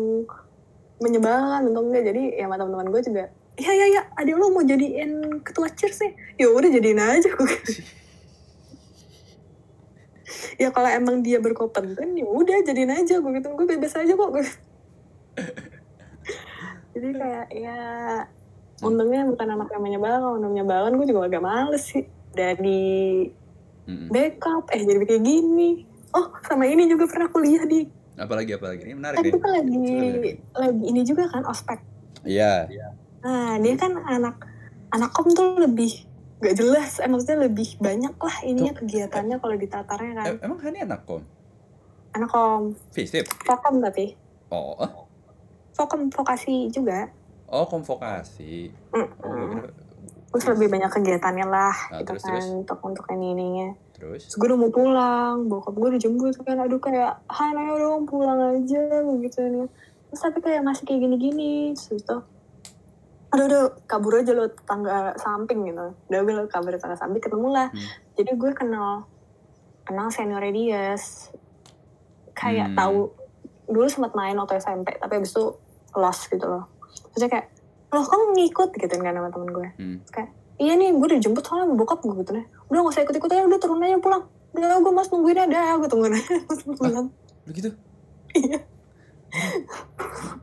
[1.03, 2.01] menyebalkan untungnya.
[2.07, 3.25] Jadi ya sama teman-teman gue juga,
[3.55, 7.55] ya ya ya, adik lo mau jadiin ketua cheers sih, ya udah jadiin aja gue.
[10.63, 13.23] ya kalau emang dia berkompeten ya udah jadiin aja.
[13.23, 14.45] Gue gitu, gue bebas aja kok gue.
[16.95, 17.79] Jadi kayak ya
[18.83, 22.07] untungnya bukan anak yang menyebalkan, untungnya menyebalkan gue juga agak males sih.
[22.35, 23.31] Dari
[24.11, 25.87] backup eh jadi kayak gini.
[26.15, 27.87] Oh sama ini juga pernah kuliah di.
[28.15, 28.87] Apalagi apalagi?
[28.87, 29.35] Ini menarik kan nih.
[29.35, 29.79] kita lagi
[30.55, 31.79] lagi ini juga kan ospek.
[32.23, 32.71] Iya.
[33.25, 34.37] Nah dia kan anak
[34.91, 36.05] anak kom tuh lebih
[36.37, 40.61] gak jelas eh, maksudnya lebih banyak lah ininya kegiatannya kalau di tatarnya kan Eh, emang
[40.61, 41.25] Hani anak kom?
[42.13, 43.25] anak kom Visip.
[43.41, 44.13] fokom tapi
[44.47, 44.93] Oh, eh?
[45.73, 47.09] fokom vokasi juga
[47.47, 48.69] oh konvokasi.
[48.91, 49.71] Mm, Oh, gue kira.
[50.31, 52.47] terus lebih banyak kegiatannya lah Nah, gitu terus, kan terus.
[52.53, 54.27] untuk untuk ini ininya Terus?
[54.27, 58.03] Terus gue udah mau pulang, bokap gue udah jemput kan, aduh kayak, Han ayo dong
[58.05, 59.71] pulang aja, begitu nih.
[60.05, 62.17] Terus tapi kayak masih kayak gini-gini, terus itu,
[63.35, 65.91] aduh udah kabur aja lo tetangga samping gitu.
[66.07, 67.67] Udah gue kabur tetangga samping, ketemu lah.
[67.75, 67.91] Hmm.
[68.15, 69.11] Jadi gue kenal,
[69.83, 70.95] kenal seniornya dia,
[72.39, 72.79] kayak Hmm.
[72.79, 72.99] tahu,
[73.67, 75.51] dulu sempat main waktu SMP, tapi abis itu
[75.99, 76.71] lost gitu loh.
[77.11, 77.47] Terus dia kayak,
[77.91, 79.69] loh kamu ngikut gitu kan sama temen gue.
[79.83, 79.99] Hmm.
[80.15, 80.31] Kayak,
[80.63, 82.47] iya nih gue udah dijemput soalnya bokap gue gitu nih.
[82.71, 84.23] Udah gak usah ikut-ikut aja, udah turun aja pulang.
[84.55, 87.11] Udah gue mas nungguin ada, gue tungguin aja mas pulang.
[87.51, 87.75] Begitu?
[88.35, 88.63] Iya.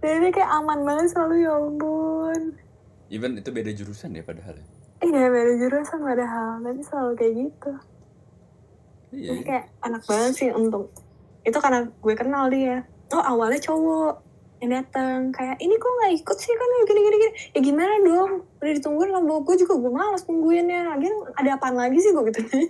[0.03, 2.59] Jadi kayak aman banget selalu ya ampun.
[3.11, 4.55] Even itu beda jurusan ya padahal.
[4.55, 4.65] ya?
[5.03, 7.71] Iya beda jurusan padahal, tapi selalu kayak gitu.
[9.11, 9.29] Iya.
[9.35, 10.87] Jadi kayak anak banget sih untung.
[11.43, 12.87] Itu karena gue kenal dia.
[13.11, 14.31] Oh awalnya cowok
[14.61, 18.31] yang datang kayak ini kok nggak ikut sih kan gini gini gini ya gimana dong
[18.61, 22.45] udah ditungguin lah gue juga gue malas nungguinnya lagian ada apaan lagi sih gue gitu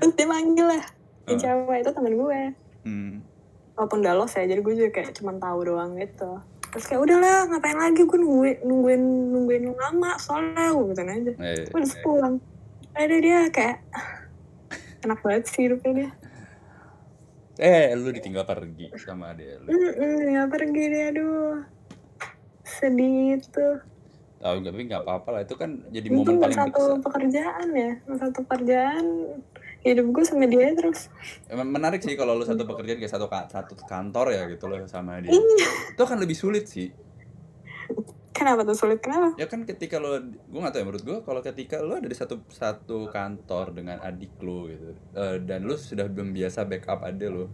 [0.00, 0.80] terus dia manggil lah
[1.28, 1.38] yang Uh.
[1.38, 2.40] cewek itu temen gue
[2.80, 3.20] Hmm.
[3.76, 6.40] walaupun udah los ya jadi gue juga kayak cuman tahu doang gitu
[6.70, 8.02] terus kayak udahlah ngapain lagi?
[8.06, 9.02] Gue nungguin nungguin
[9.34, 11.32] nungguin lama soalnya gue gitu aja.
[11.36, 12.34] Eh, gue udah pulang.
[12.94, 13.78] Ada dia kayak
[15.06, 16.10] enak banget sih hidupnya dia.
[17.60, 19.68] Eh, lu ditinggal pergi sama dia lu.
[19.68, 21.60] Nggak pergi dia aduh.
[22.64, 23.66] Sedih itu
[24.40, 24.72] Tahu nggak?
[24.72, 25.40] Tapi nggak apa-apa lah.
[25.44, 27.92] Itu kan jadi mungkin momen paling satu pekerjaan ya.
[28.16, 29.04] Satu pekerjaan
[29.80, 31.08] hidup gue sama dia terus.
[31.48, 35.32] Menarik sih kalau lu satu pekerjaan kayak satu satu kantor ya gitu loh sama dia.
[35.32, 35.68] iya.
[35.96, 36.92] Itu akan lebih sulit sih.
[38.40, 39.04] kenapa tuh sulit?
[39.04, 39.36] Kenapa?
[39.36, 42.16] Ya kan ketika lo, gue gak tau ya menurut gue kalau ketika lo ada di
[42.16, 47.52] satu satu kantor dengan adik lo gitu, eh, dan lo sudah membiasa backup adik lo,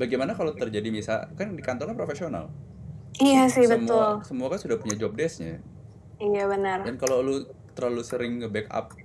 [0.00, 2.48] bagaimana kalau terjadi misal kan di kantor kan profesional,
[3.20, 3.92] iya sih betul.
[3.92, 5.60] semua semua kan sudah punya job desknya,
[6.16, 6.80] iya benar.
[6.80, 7.44] Dan kalau lo
[7.76, 8.96] terlalu sering nge-backup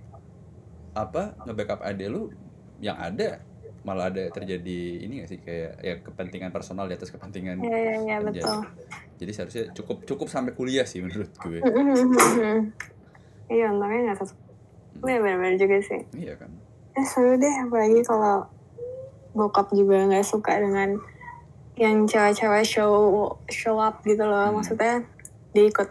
[0.96, 2.32] apa nge-backup adik lo,
[2.80, 3.44] yang ada
[3.86, 8.18] malah ada terjadi ini gak sih kayak ya kepentingan personal di atas kepentingan iya iya
[8.18, 8.42] kerja.
[8.42, 8.58] betul
[9.22, 11.62] Jadi seharusnya cukup cukup sampai kuliah sih menurut gue.
[13.54, 14.34] iya untungnya nggak satu
[15.06, 16.50] Iya benar-benar juga sih Iya kan.
[16.98, 18.48] Eh seru deh, apalagi kalau
[19.38, 20.98] bokap juga nggak suka dengan
[21.76, 22.92] yang cewek-cewek show
[23.52, 24.50] show up gitu loh.
[24.50, 24.64] Hmm.
[24.64, 25.04] Maksudnya
[25.52, 25.90] dia ikut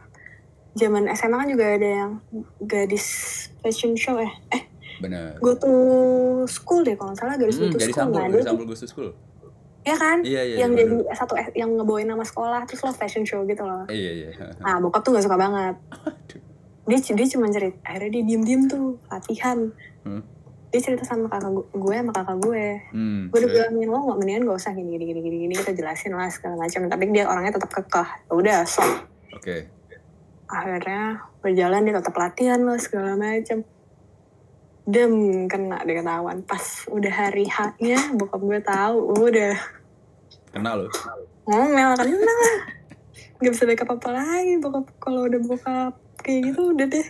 [0.74, 2.10] zaman SMA kan juga ada yang
[2.58, 3.06] gadis
[3.62, 4.32] fashion show ya.
[4.50, 4.64] Eh,
[4.98, 5.38] Benar.
[5.38, 5.80] gue tuh
[6.46, 8.42] school deh kalau nggak salah gadis Hmm, go to dari school sampul, tuh.
[8.42, 9.10] sampul Gus School.
[9.84, 10.18] Ya kan?
[10.24, 10.56] Iya iya.
[10.64, 11.12] yang iya, jadi bener.
[11.12, 13.84] satu yang ngebawain nama sekolah terus lo fashion show gitu loh.
[13.86, 14.28] Iya iya.
[14.64, 15.74] Nah bokap tuh nggak suka banget.
[16.84, 19.72] Dia dia cuma cerita, akhirnya dia diem-diem tuh latihan.
[20.04, 20.20] Hmm.
[20.68, 22.66] Dia cerita sama kakak gue, gue sama kakak gue.
[22.92, 23.22] Hmm.
[23.28, 26.12] gue udah bilangin lo nggak mendingan gak usah gini gini gini gini gini kita jelasin
[26.12, 28.90] lah segala macam tapi dia orangnya tetap kekeh Ya udah sok
[29.32, 29.56] Oke.
[30.44, 31.02] akhirnya
[31.40, 33.64] berjalan dia tetap latihan lah segala macam
[34.84, 35.12] dem
[35.48, 39.56] kena dia ketahuan pas udah hari haknya bokap gue tahu udah
[40.52, 40.88] Kenal lo.
[41.44, 42.34] ngomel kena
[43.40, 47.06] nggak bisa backup apa lagi bokap kalau udah bokap kayak gitu udah deh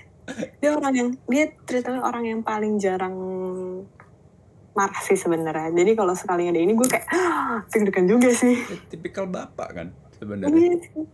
[0.59, 3.15] dia orang yang dia ceritanya orang yang paling jarang
[4.73, 7.07] marah sih sebenarnya jadi kalau sekali ada ini gue kayak
[7.71, 10.79] deg-degan juga sih Ya, tipikal bapak kan sebenarnya.
[10.79, 11.05] Iya.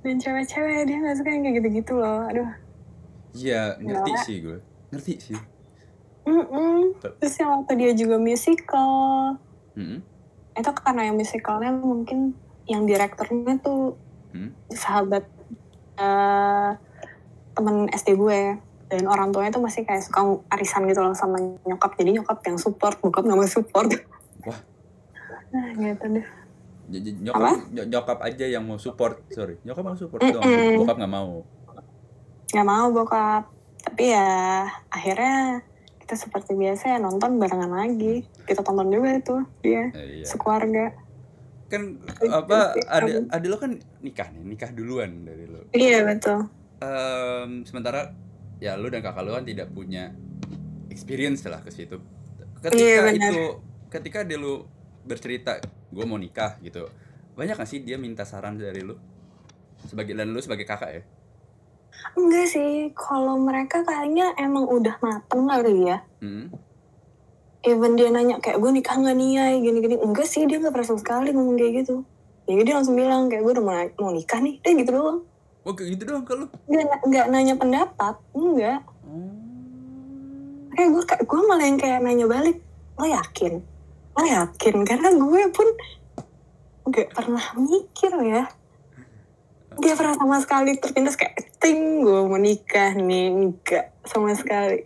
[0.00, 2.22] Dan cewek-cewek dia gak suka yang kayak gitu-gitu loh.
[2.30, 2.46] Aduh.
[3.34, 4.22] Iya ngerti Nggak.
[4.22, 4.58] sih gue.
[4.88, 5.38] Ngerti sih.
[6.22, 6.98] Mm-mm.
[6.98, 8.90] Terus yang waktu dia juga musical.
[9.72, 10.02] Hmm.
[10.52, 12.34] Itu karena yang musicalnya mungkin
[12.66, 13.94] yang direkturnya tuh
[14.30, 14.50] Hmm.
[14.68, 15.24] sahabat
[15.96, 16.70] eh
[17.52, 18.58] temen SD gue.
[18.86, 21.94] Dan orang tuanya tuh masih kayak suka arisan gitu loh sama nyokap.
[21.94, 23.90] Jadi nyokap yang support, bokap gak mau support.
[24.42, 24.60] Wah.
[25.50, 26.26] Nah gitu deh.
[26.86, 30.78] J- j- nyokap ny- nyokap aja yang mau support sorry nyokap mau support dong Mm-mm.
[30.78, 31.42] bokap nggak mau
[32.46, 33.50] nggak mau bokap
[33.86, 34.26] tapi ya
[34.90, 35.62] akhirnya
[36.02, 38.26] kita seperti biasa ya nonton barengan lagi.
[38.42, 40.26] Kita tonton juga itu dia Eh, iya.
[40.26, 40.90] sekeluarga.
[41.66, 45.66] Kan apa ada ada lo kan nikah nih nikah duluan dari lo.
[45.70, 46.46] Iya betul.
[46.78, 48.10] Em, sementara
[48.58, 50.10] ya lu dan kakak lu kan tidak punya
[50.86, 51.98] experience lah ke situ.
[52.58, 53.30] Ketika Iya, benar.
[53.30, 53.44] itu
[53.88, 54.66] ketika dia lu
[55.02, 56.90] bercerita gue mau nikah gitu
[57.38, 58.98] banyak gak sih dia minta saran dari lu
[59.86, 61.02] sebagai dan lu sebagai kakak ya
[62.16, 65.98] enggak sih kalau mereka kayaknya emang udah mateng kali ya.
[66.22, 66.48] Hmm.
[67.66, 69.96] even dia nanya kayak gue nikah nggak nih ya gini-gini.
[69.98, 72.06] Enggak sih dia nggak pernah sekali ngomong kayak gitu.
[72.46, 74.62] Ya dia langsung bilang kayak gue udah mau, mau nikah nih.
[74.62, 75.26] Deh gitu doang.
[75.66, 78.80] Oh kayak gitu doang kalau nggak nggak nanya pendapat enggak.
[80.78, 82.56] Kayak gue kayak gue malah yang kayak nanya balik
[82.96, 83.52] lo yakin?
[84.14, 84.74] Lo yakin?
[84.86, 85.68] Karena gue pun
[86.86, 88.46] nggak pernah mikir ya
[89.80, 93.32] dia pernah sama sekali terpintas kayak ting gue mau nikah nih.
[93.32, 94.84] Enggak sama sekali.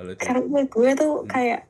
[0.00, 1.60] Lalu karena gue tuh kayak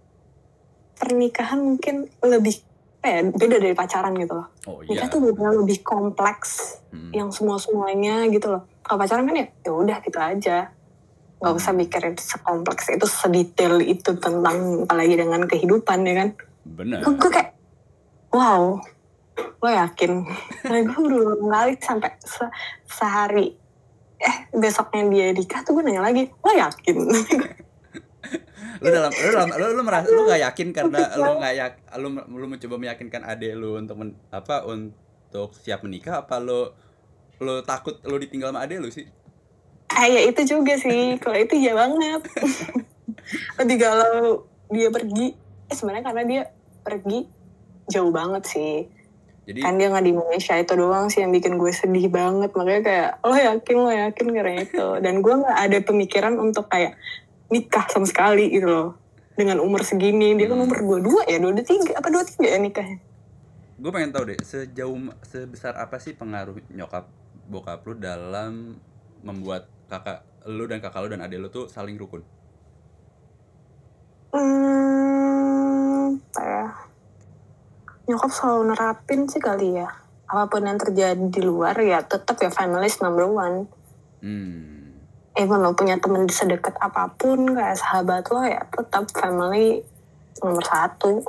[0.96, 2.60] pernikahan mungkin lebih
[3.04, 4.48] apa ya, beda dari pacaran gitu loh.
[4.64, 4.96] Oh iya.
[4.96, 7.10] nikah tuh benar lebih kompleks Hmm.
[7.10, 8.70] yang semua semuanya gitu loh.
[8.86, 10.70] Kalau pacaran kan ya ya udah gitu aja.
[11.42, 16.28] Nggak usah mikirin sekompleks itu sedetail itu tentang apalagi dengan kehidupan ya kan?
[16.64, 17.50] Benar gue kayak
[18.30, 18.78] wow
[19.34, 20.12] lo yakin.
[20.68, 22.54] Nah, gue berulang kali sampai se-
[22.86, 23.56] sehari.
[24.20, 26.96] Eh besoknya dia nikah tuh gue nanya lagi lo yakin?
[28.82, 32.08] Lu dalam lu dalam lu, lu merasa lu gak yakin karena lu gak yak lu
[32.36, 36.68] lu mencoba meyakinkan adek lu untuk men, apa untuk siap menikah apa lu
[37.40, 39.08] lu takut lu ditinggal sama adek lu sih?
[39.88, 42.22] Ah ya itu juga sih, kalau itu ya banget.
[43.62, 45.32] Lebih galau dia pergi,
[45.70, 46.42] eh, sebenarnya karena dia
[46.82, 47.18] pergi
[47.88, 48.74] jauh banget sih.
[49.44, 52.50] Jadi Kan dia nggak di Indonesia itu doang sih yang bikin gue sedih banget.
[52.56, 54.84] Makanya kayak, lo yakin, lo yakin karena itu.
[55.04, 56.96] Dan gue nggak ada pemikiran untuk kayak
[57.52, 58.88] nikah sama sekali gitu loh.
[59.36, 62.98] Dengan umur segini, dia kan umur 22 ya, 23, apa 23 ya nikahnya?
[63.74, 64.94] gue pengen tahu deh sejauh
[65.26, 67.10] sebesar apa sih pengaruh nyokap
[67.50, 68.78] bokap lu dalam
[69.26, 72.22] membuat kakak lu dan kakak lu dan adik lu tuh saling rukun
[74.34, 76.66] Hmm, apa ya?
[78.14, 79.90] Nyokap selalu nerapin sih kali ya.
[80.30, 83.66] Apa pun yang terjadi di luar ya tetap ya family is number one.
[84.22, 84.70] hmm
[85.34, 89.82] Even lo punya temen sedekat apa pun kayak sahabat lo ya tetap family
[90.38, 91.26] nomor satu.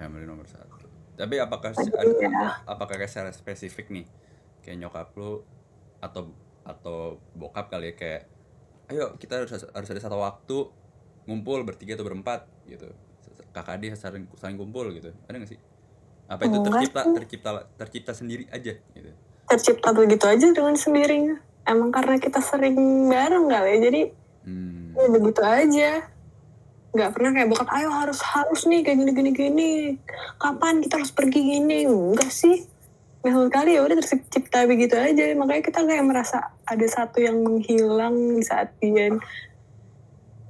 [0.00, 2.30] family nomor satu tapi apakah Iya.
[2.30, 4.06] ada, apakah kayak secara spesifik nih
[4.62, 5.42] kayak nyokap lu
[5.98, 6.30] atau
[6.62, 8.22] atau bokap kali ya kayak
[8.88, 10.70] ayo kita harus harus ada satu waktu
[11.26, 12.88] ngumpul bertiga atau berempat gitu
[13.50, 15.58] kakak dia saling saling kumpul gitu ada gak sih
[16.28, 17.50] apa itu Enggak tercipta tercipta
[17.80, 19.08] tercipta sendiri aja gitu
[19.48, 21.40] Tercipta begitu aja dengan sendirinya.
[21.64, 22.76] Emang karena kita sering
[23.08, 24.02] bareng kali ya jadi
[24.44, 24.92] hmm.
[24.92, 25.90] ya begitu aja.
[26.92, 29.72] Nggak pernah kayak bokap ayo harus harus nih kayak gini gini gini.
[30.36, 31.88] Kapan kita harus pergi gini?
[31.88, 32.68] Enggak sih.
[33.24, 35.32] Misal kali ya udah tercipta begitu aja.
[35.32, 39.16] Makanya kita kayak merasa ada satu yang menghilang di saat dia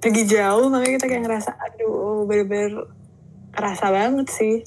[0.02, 0.66] pergi jauh.
[0.74, 2.90] Makanya kita kayak ngerasa aduh bener-bener
[3.54, 4.66] kerasa banget sih.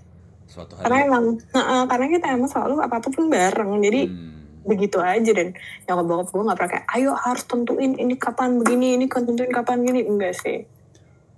[0.52, 1.26] Suatu Karena hari emang,
[1.56, 3.72] nah, karena kita emang selalu apa-apa bareng.
[3.80, 4.68] Jadi hmm.
[4.68, 5.56] begitu aja dan
[5.88, 9.49] nyokap bokap gue nggak pernah kayak ayo harus tentuin ini kapan begini ini kan tentuin
[9.49, 10.69] kapan gini enggak sih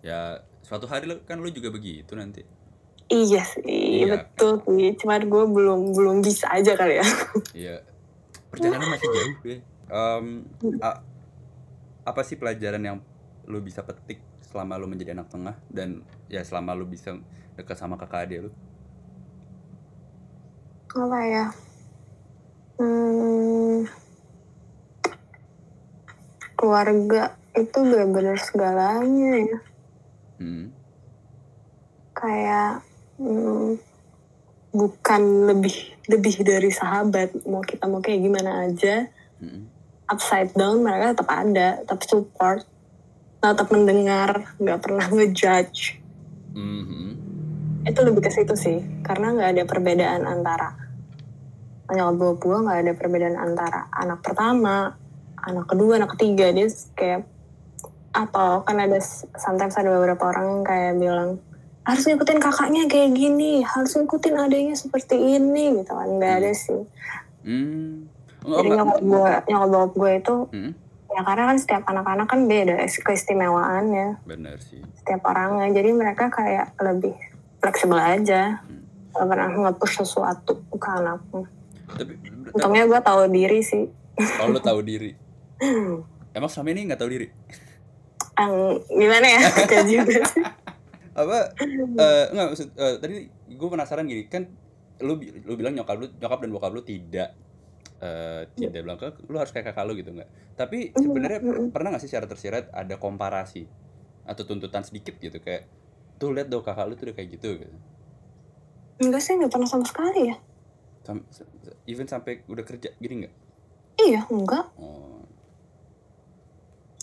[0.04, 2.44] ya suatu hari kan lu juga begitu nanti
[3.08, 3.64] iya sih
[4.04, 4.28] Iya.
[4.28, 7.08] betul sih cuma gue belum belum bisa aja kali ya
[7.56, 7.76] Iya.
[8.52, 9.58] Perjalanan masih jauh ya.
[10.84, 11.02] A-
[12.04, 12.98] apa sih pelajaran yang
[13.50, 17.18] lu bisa petik selama lu menjadi anak tengah dan ya selama lu bisa
[17.58, 18.52] dekat sama kakak adik lu?
[20.94, 21.46] Apa ya
[22.78, 23.90] hmm,
[26.54, 29.60] keluarga itu benar-benar segalanya ya
[30.34, 30.74] Hmm.
[32.12, 32.82] kayak
[33.22, 33.78] hmm,
[34.74, 39.08] bukan lebih lebih dari sahabat mau kita mau kayak gimana aja
[39.40, 39.70] Hmm.
[40.10, 42.66] upside down mereka tetap ada tetap support
[43.40, 46.02] tetap mendengar nggak pernah ngejudge
[46.54, 47.08] Mhm.
[47.86, 50.83] itu lebih ke situ sih karena nggak ada perbedaan antara
[51.94, 54.98] nyokap bokap gue nggak ada perbedaan antara anak pertama
[55.44, 56.50] anak kedua anak ketiga.
[56.56, 57.22] Dia kayak
[58.14, 59.02] atau kan ada
[59.38, 61.30] sometimes ada beberapa orang yang kayak bilang
[61.84, 66.10] harus ngikutin kakaknya kayak gini harus ngikutin adanya seperti ini gitu kan.
[66.18, 66.82] Nggak ada sih.
[67.44, 68.08] Hmm.
[68.44, 70.72] Oh, jadi nyokap gue nyokap bokap gue itu Hmm.
[71.14, 74.08] ya karena kan setiap anak-anak kan beda keistimewaannya.
[74.26, 74.82] Benar sih.
[75.04, 75.68] setiap orangnya.
[75.76, 77.14] Jadi mereka kayak lebih
[77.60, 78.64] fleksibel aja.
[79.14, 81.46] Gak pernah nge-push sesuatu ke anakku
[81.94, 82.14] Tapi
[82.54, 83.86] untungnya gue tahu diri sih.
[84.18, 85.12] Kalau lu tahu diri.
[86.34, 87.28] Emang selama ini nggak tahu diri?
[88.34, 89.42] yang gimana ya?
[89.90, 90.44] Juga sih.
[91.14, 91.54] Apa
[92.02, 94.50] eh enggak maksud eh, tadi gue penasaran gini kan
[95.06, 97.38] lu lu bilang nyokap lu nyokap dan bokap lu tidak
[98.02, 100.30] eh tidak bilang ke lu harus kayak kakak lu gitu nggak?
[100.58, 101.40] Tapi sebenarnya
[101.70, 103.70] pernah nggak sih secara tersirat ada komparasi
[104.26, 105.70] atau tuntutan sedikit gitu kayak
[106.18, 107.78] tuh lihat dong kakak lu tuh udah kayak gitu gitu?
[109.06, 110.38] Enggak sih nggak pernah sama sekali ya
[111.04, 111.28] Sam-
[111.84, 113.36] even sampai udah kerja gini nggak?
[114.00, 114.72] Iya enggak.
[114.80, 115.20] Oh.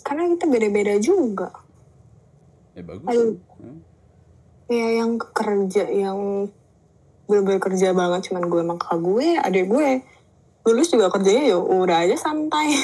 [0.01, 1.53] Karena kita beda-beda juga.
[2.73, 3.07] Ya bagus.
[3.07, 3.37] Aduh.
[3.61, 3.79] Hmm.
[4.71, 6.47] ya yang kerja yang
[7.27, 9.89] bener-bener kerja banget cuman gue emang kakak gue adik gue.
[10.65, 12.73] Lulus juga kerjanya ya udah aja santai.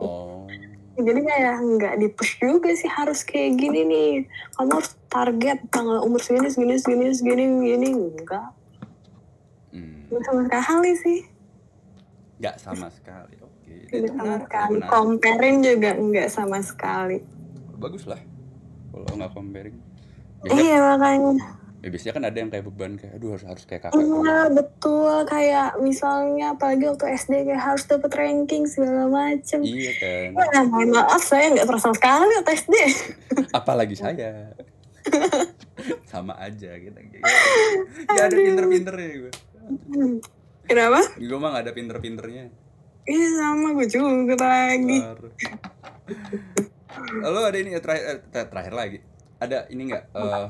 [0.00, 0.48] Oh.
[0.96, 4.12] Jadi kayak nggak di push juga sih harus kayak gini nih.
[4.56, 8.55] Kamu harus target tanggal umur segini segini segini segini segini enggak
[9.76, 10.24] hmm.
[10.24, 11.18] sama sekali sih.
[12.36, 13.74] Nggak sama sekali oke.
[13.88, 14.72] Itu nggak sama menarik, sekali.
[14.72, 14.90] menarik.
[14.92, 17.18] comparing juga nggak sama sekali.
[17.76, 18.20] Bagus lah
[18.92, 19.76] kalau nggak comparing.
[20.44, 21.46] Biasanya, iya makanya.
[21.84, 25.14] Ya biasanya kan ada yang kayak beban kayak aduh harus harus kayak kakak Iya betul.
[25.28, 29.60] Kayak misalnya apalagi waktu SD kayak harus dapet ranking segala macem.
[29.64, 30.28] iya kan.
[30.66, 32.74] Mohon maaf saya nggak pernah sama sekali waktu SD.
[33.60, 34.52] apalagi saya.
[36.10, 36.98] Sama aja gitu.
[38.10, 39.32] Ya ada pinter-pinternya gue
[40.66, 41.00] Kenapa?
[41.14, 42.50] gue mah gak ada pinter-pinternya
[43.06, 44.98] Iya sama gue juga lagi.
[47.22, 48.98] Lalu ada ini ya terakhir eh, ter- terakhir lagi.
[49.38, 50.46] Ada ini enggak eh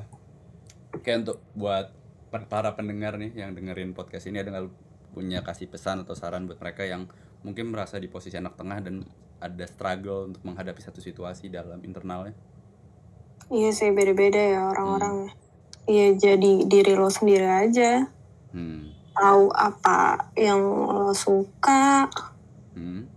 [1.04, 1.92] kayak untuk buat
[2.32, 4.72] para pendengar nih yang dengerin podcast ini ada nggak
[5.12, 7.12] punya kasih pesan atau saran buat mereka yang
[7.44, 9.04] mungkin merasa di posisi anak tengah dan
[9.36, 12.32] ada struggle untuk menghadapi satu situasi dalam internalnya.
[13.52, 15.28] Iya sih beda-beda ya orang-orang.
[15.84, 18.08] Iya jadi diri lo sendiri aja.
[18.56, 18.95] Hmm.
[19.16, 20.60] Tahu apa yang
[20.92, 22.04] lo suka.
[22.76, 23.08] Hmm.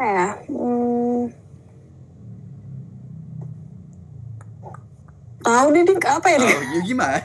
[0.00, 0.40] Ya.
[0.48, 1.28] Hmm.
[5.44, 6.56] Tahu nih Dik, apa ya Dik?
[6.56, 7.18] Oh, ya gimana?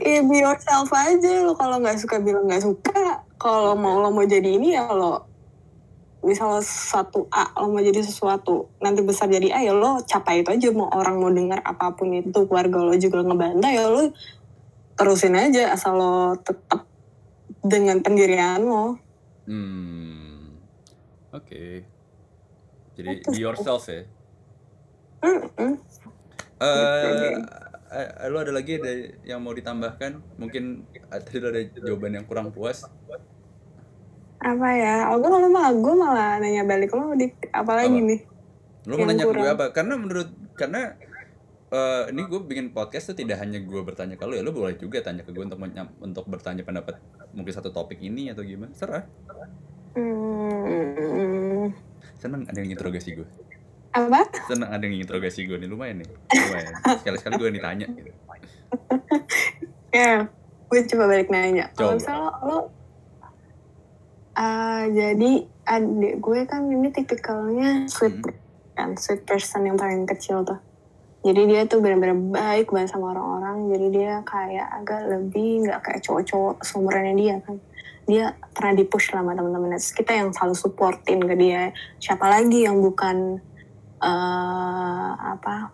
[0.00, 4.24] Iya be yourself aja lo kalau nggak suka bilang nggak suka kalau mau lo mau
[4.24, 5.33] jadi ini ya lo
[6.24, 10.50] misal satu A lo mau jadi sesuatu nanti besar jadi A ya lo capai itu
[10.50, 14.10] aja mau orang mau dengar apa pun itu keluarga lo juga ngebantah ya lo
[14.96, 16.88] terusin aja asal lo tetap
[17.60, 19.04] dengan pendirian lo
[19.44, 20.56] Hmm.
[21.36, 21.84] Oke.
[22.96, 24.08] Jadi Itu be yourself ya.
[25.24, 25.72] Mm-mm.
[26.64, 27.34] Eh,
[27.92, 28.92] eh, lu ada lagi ada
[29.26, 30.22] yang mau ditambahkan?
[30.40, 32.86] Mungkin eh, tadi ada jawaban yang kurang puas.
[34.44, 38.08] Apa ya oh, gue kalau mah gue malah nanya balik lo di apalagi Apa?
[38.12, 38.20] nih
[38.84, 39.66] Lu mau nanya ke gue apa?
[39.72, 40.92] Karena menurut karena
[41.72, 44.76] eh, ini gue bikin podcast tuh tidak hanya gue bertanya ke lu ya, lu boleh
[44.76, 45.58] juga tanya ke gue untuk
[46.04, 47.00] untuk bertanya pendapat
[47.32, 48.72] mungkin satu topik ini atau gimana.
[48.76, 49.04] Serah.
[49.96, 51.70] hmm,
[52.20, 53.28] Seneng ada yang interogasi gue.
[53.94, 56.08] apa Seneng ada yang interogasi gue nih lumayan nih.
[56.10, 56.72] Lumayan.
[57.00, 58.10] Sekali-sekali gue ditanya gitu.
[59.94, 60.26] Ya,
[60.66, 61.70] gue coba balik nanya.
[61.78, 62.74] Kalau misalnya lo,
[64.34, 68.36] ah, jadi adik gue kan ini tipikalnya sweet Hmm.
[68.74, 70.58] kan, sweet person yang paling kecil tuh.
[71.24, 73.72] Jadi dia tuh benar-benar baik banget sama orang-orang.
[73.72, 77.56] Jadi dia kayak agak lebih nggak kayak cowok-cowok seumurannya dia kan.
[78.04, 79.80] Dia pernah di-push lah sama teman-temannya.
[79.80, 81.72] Terus kita yang selalu supportin ke dia.
[81.96, 83.40] Siapa lagi yang bukan
[84.04, 85.72] eh apa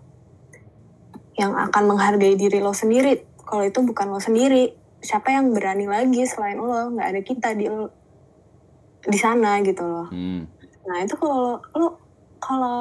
[1.35, 4.71] yang akan menghargai diri lo sendiri kalau itu bukan lo sendiri
[5.03, 7.67] siapa yang berani lagi selain lo nggak ada kita di
[9.05, 10.09] di sana gitu loh.
[10.13, 10.45] Hmm.
[10.81, 12.01] nah itu kalau lo,
[12.41, 12.81] kalau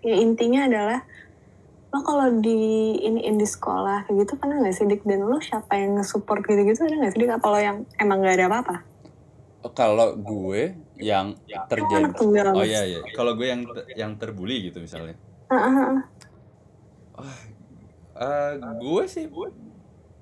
[0.00, 1.00] ya intinya adalah
[1.92, 5.04] lo kalau di ini di sekolah kayak gitu pernah nggak sih dik?
[5.04, 7.32] Dan lo siapa yang nge-support gitu-gitu ada nggak sih dik?
[7.36, 8.76] Apa lo yang emang nggak ada apa-apa?
[9.76, 12.10] Kalau gue yang Lo terjadi
[12.50, 13.00] Oh iya iya.
[13.14, 13.62] Kalau gue yang
[13.94, 15.14] yang terbully gitu misalnya.
[15.52, 16.02] Heeh,
[18.12, 19.24] Eh, gue sih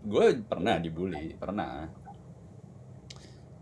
[0.00, 1.90] gue pernah dibully pernah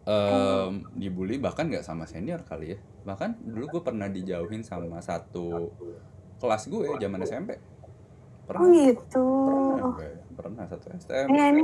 [0.08, 2.78] Em, dibully bahkan nggak sama senior kali ya.
[3.04, 5.68] Bahkan dulu gue pernah dijauhin sama satu
[6.40, 7.60] kelas gue zaman SMP oh
[8.48, 8.72] pernah.
[8.72, 9.26] Gitu.
[9.76, 11.62] Pernah gue pernah satu STM ya ini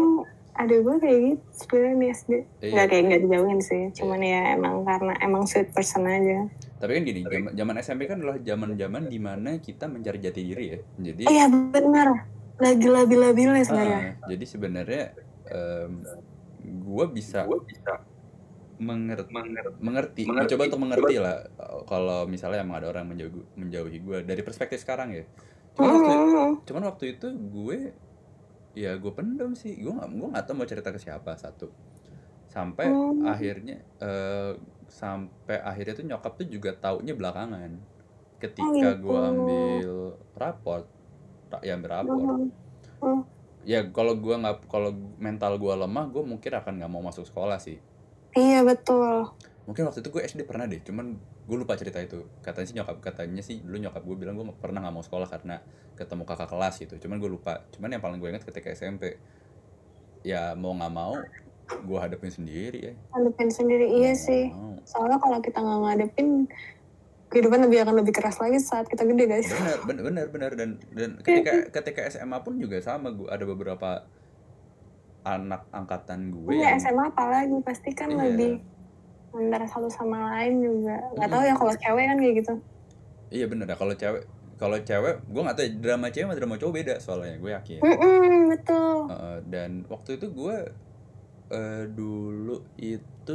[0.54, 2.72] ada gue kayak gitu sebenarnya nih SD Iya.
[2.74, 6.46] nggak kayak nggak dijauhin sih cuman ya emang karena emang sweet person aja.
[6.78, 7.20] Tapi kan gini
[7.56, 10.78] zaman SMP kan adalah zaman zaman di mana kita mencari jati diri ya.
[11.00, 12.28] Jadi iya benar.
[12.60, 14.20] Lagi labil-labilnya sebenarnya.
[14.20, 15.04] Ah, jadi sebenarnya
[15.48, 15.92] em,
[16.84, 17.48] gua bisa
[18.76, 19.30] mengerti,
[19.78, 24.40] mengerti, mencoba untuk mengerti lah uh, kalau misalnya emang ada orang menjauhi, menjauhi gue dari
[24.40, 25.24] perspektif sekarang ya.
[25.74, 26.52] cuman waktu Mm.
[26.62, 27.78] cuman waktu itu gue
[28.74, 31.70] ya gue pendem sih gue nggak gue nggak tahu mau cerita ke siapa satu
[32.46, 33.22] sampai Hmm.
[33.24, 34.54] akhirnya eh,
[34.86, 39.02] sampai akhirnya tuh nyokap tuh juga taunya belakangan Oh, ketika gitu.
[39.04, 39.94] gue ambil
[40.34, 40.86] raport
[41.48, 42.50] ra- ya ambil raport Mm.
[43.00, 43.20] Mm.
[43.64, 47.56] ya kalau gue nggak kalau mental gue lemah gue mungkin akan nggak mau masuk sekolah
[47.56, 47.78] sih
[48.34, 49.30] Iya betul.
[49.64, 52.28] mungkin waktu itu gue SD pernah deh cuman gue lupa cerita itu.
[52.44, 55.64] Katanya sih nyokap katanya sih dulu nyokap gue bilang gue pernah nggak mau sekolah karena
[55.96, 56.94] ketemu kakak kelas gitu.
[57.00, 57.64] Cuman gue lupa.
[57.72, 59.16] Cuman yang paling gue ingat ketika SMP
[60.24, 61.16] ya mau nggak mau
[61.64, 62.94] gue hadapin sendiri ya.
[63.16, 64.44] Hadapin sendiri iya Mau sih.
[64.84, 66.28] Soalnya kalau kita nggak ngadepin
[67.32, 69.48] kehidupan lebih akan lebih keras lagi saat kita gede guys.
[69.48, 70.26] bener bener bener.
[70.28, 73.12] Bener dan dan ketika ketika SMA pun juga sama.
[73.12, 74.04] Gue ada beberapa
[75.24, 78.20] anak angkatan gue Iya yang SMA apalagi pasti kan Iya.
[78.22, 78.52] lebih
[79.32, 80.94] antara satu sama lain juga.
[81.14, 81.48] Gak tahu Mm.
[81.48, 82.54] ya kalau cewek kan kayak gitu.
[83.28, 84.22] iya bener ya kalau cewek
[84.54, 87.80] kalau cewek gue nggak tahu ya, drama cewek sama drama cowok beda soalnya gue yakin
[87.80, 88.96] Mm-mm, betul.
[89.08, 90.56] Uh, dan waktu itu gue
[91.50, 93.34] uh, dulu itu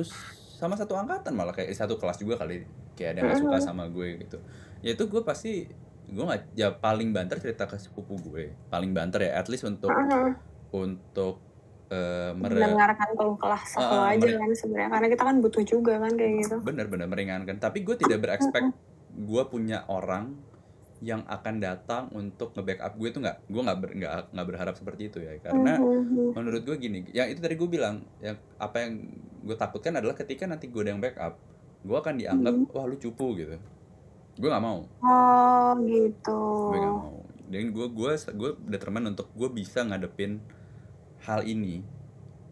[0.56, 2.64] sama satu angkatan malah kayak satu kelas juga kali
[2.94, 4.38] kayak ada yang nggak suka sama gue gitu
[4.80, 5.68] ya itu gue pasti
[6.06, 9.91] gue nggak ya paling banter cerita ke sepupu gue paling banter ya at least untuk
[9.91, 10.32] Heeh.
[10.72, 11.44] untuk
[11.90, 15.94] uh, mere- Mendengarkan keluh kelah Ah, aja mere- kan sebenarnya karena kita kan butuh juga
[15.98, 16.56] kan kayak gitu.
[16.60, 18.64] bener-bener meringankan tapi gue tidak berekspek
[19.11, 20.38] gue punya orang
[20.99, 25.07] yang akan datang untuk nge-backup gue tuh nggak gue nggak ber, nggak nggak berharap seperti
[25.07, 26.36] itu ya karena Mhm.
[26.36, 28.99] menurut gue gini yang itu tadi gue bilang yang apa yang
[29.40, 31.40] gue takutkan adalah ketika nanti gue ada yang backup
[31.80, 32.68] gue akan dianggap Hmm.
[32.70, 33.56] wah lu cupu gitu
[34.36, 36.40] gue nggak mau Oh gitu.
[36.68, 37.16] gue nggak mau
[37.48, 40.44] dan gue gue gue determine untuk gue bisa ngadepin
[41.24, 41.84] hal ini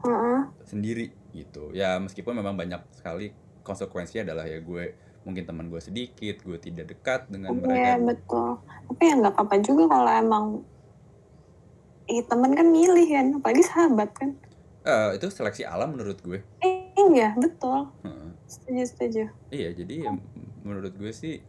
[0.03, 0.39] Heeh.
[0.67, 3.33] sendiri gitu ya meskipun memang banyak sekali
[3.67, 4.95] konsekuensinya adalah ya gue
[5.27, 8.49] mungkin teman gue sedikit gue tidak dekat dengan Iya mereka betul.
[8.87, 10.45] Tapi ya nggak apa-apa juga kalau emang
[12.07, 14.31] eh, temen kan milih kan, apalagi sahabat kan.
[14.87, 17.91] Eh, itu seleksi alam menurut gue Eh, iya betul.
[18.07, 18.29] Heeh.
[18.47, 19.23] Setuju setuju.
[19.51, 20.11] Iya, jadi ya
[20.63, 21.43] menurut gue sih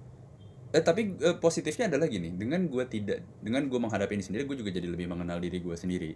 [0.69, 4.59] eh tapi eh, positifnya adalah gini, dengan gue tidak dengan gue menghadapi ini sendiri, gue
[4.59, 6.13] juga jadi lebih mengenal diri gue sendiri.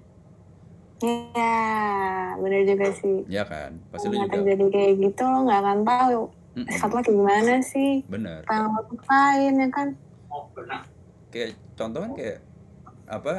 [1.03, 1.55] Iya,
[2.39, 3.17] bener juga sih.
[3.27, 3.75] Ya kan?
[3.91, 6.21] Pasti lu Kalau juga terjadi kayak gitu lo nggak akan tahu
[6.53, 8.45] Mm-mm, satu lagi gimana sih bener.
[8.45, 9.89] lo sukain ya kan.
[11.33, 12.39] Kayak contoh kan kayak
[13.09, 13.33] apa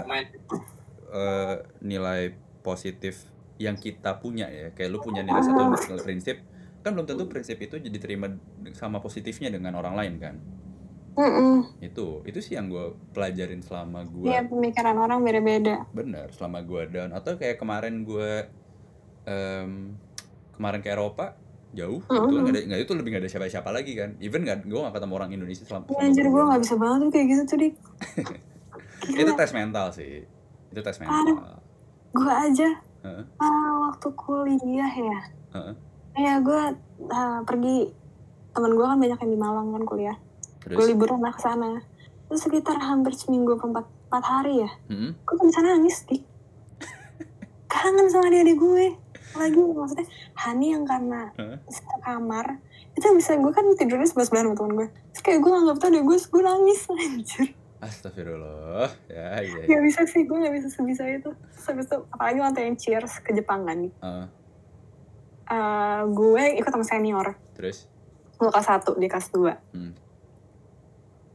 [1.14, 2.34] eh, nilai
[2.66, 3.24] positif
[3.62, 4.74] yang kita punya ya.
[4.74, 6.42] Kayak lu punya nilai satu nilai prinsip,
[6.82, 8.28] kan belum tentu prinsip itu jadi terima
[8.76, 10.36] sama positifnya dengan orang lain kan.
[11.14, 11.56] Mm-mm.
[11.80, 15.86] Itu itu sih yang gue pelajarin selama gue Iya pemikiran orang beda-beda.
[15.90, 18.50] bener selama gue down atau kayak kemarin gue
[19.24, 19.94] em,
[20.52, 21.38] kemarin ke Eropa
[21.72, 22.30] jauh itu Mhm.
[22.40, 25.14] nggak ada nggak itu lebih nggak ada siapa-siapa lagi kan even nggak gue nggak ketemu
[25.16, 27.58] orang Indonesia selama, Ya, selama anjir gua gue nggak bisa banget tuh kayak gitu tuh
[27.58, 27.76] dik.
[29.22, 30.14] itu tes mental sih
[30.70, 31.62] itu tes mental
[32.14, 32.70] Gue aja
[33.02, 33.24] Heeh.
[33.38, 35.20] ah, waktu kuliah ya.
[35.52, 35.74] Heeh.
[36.14, 36.62] Iya gue
[37.10, 37.90] ah, pergi
[38.50, 40.18] teman gue kan banyak yang di Malang kan kuliah.
[40.64, 41.84] Gue terus liburan lah ke sana.
[42.28, 44.72] Terus sekitar hampir seminggu atau empat, empat hari ya.
[44.90, 46.24] mm, Gue tuh bisa nangis dik.
[47.72, 48.86] Kangen sama adik-adik gue.
[49.34, 50.06] Lagi maksudnya
[50.38, 51.58] Hani yang karena Heeh.
[51.66, 52.62] sekamar
[52.94, 55.88] itu bisa gue kan tidurnya sebelah sebelahan sama temen gue terus kayak gue nganggap tuh
[55.90, 57.46] adik gue gue nangis anjir
[57.82, 59.66] astagfirullah ya iya iya.
[59.66, 61.34] Gak bisa sih, gue gak bisa sebisa itu.
[61.36, 63.78] Terus habis itu, apalagi waktu yang cheers ke Jepang kan.
[63.92, 64.26] Heeh.
[65.52, 67.36] Eh, gue ikut sama senior.
[67.52, 67.92] terus
[68.40, 69.76] Gue kelas 1, di kelas 2.
[69.76, 69.92] Hmm.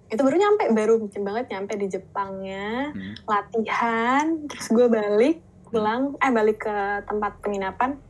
[0.09, 2.93] Itu baru nyampe, baru mungkin banget nyampe di Jepangnya.
[2.97, 3.15] Hmm.
[3.29, 5.37] Latihan, terus gue balik,
[5.69, 8.01] pulang, eh balik ke tempat penginapan.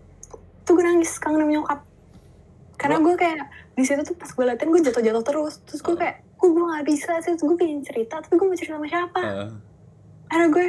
[0.63, 1.83] Tuh gue nangis, kangen nyokap.
[2.79, 5.55] Karena gue kayak, di situ tuh pas gue latihan gue jatuh-jatuh terus.
[5.67, 8.55] Terus gue kayak, kok gue gak bisa sih, terus gue pengen cerita, tapi gue mau
[8.55, 9.23] cerita sama siapa?
[9.23, 9.51] Heeh.
[10.29, 10.67] akhirnya gue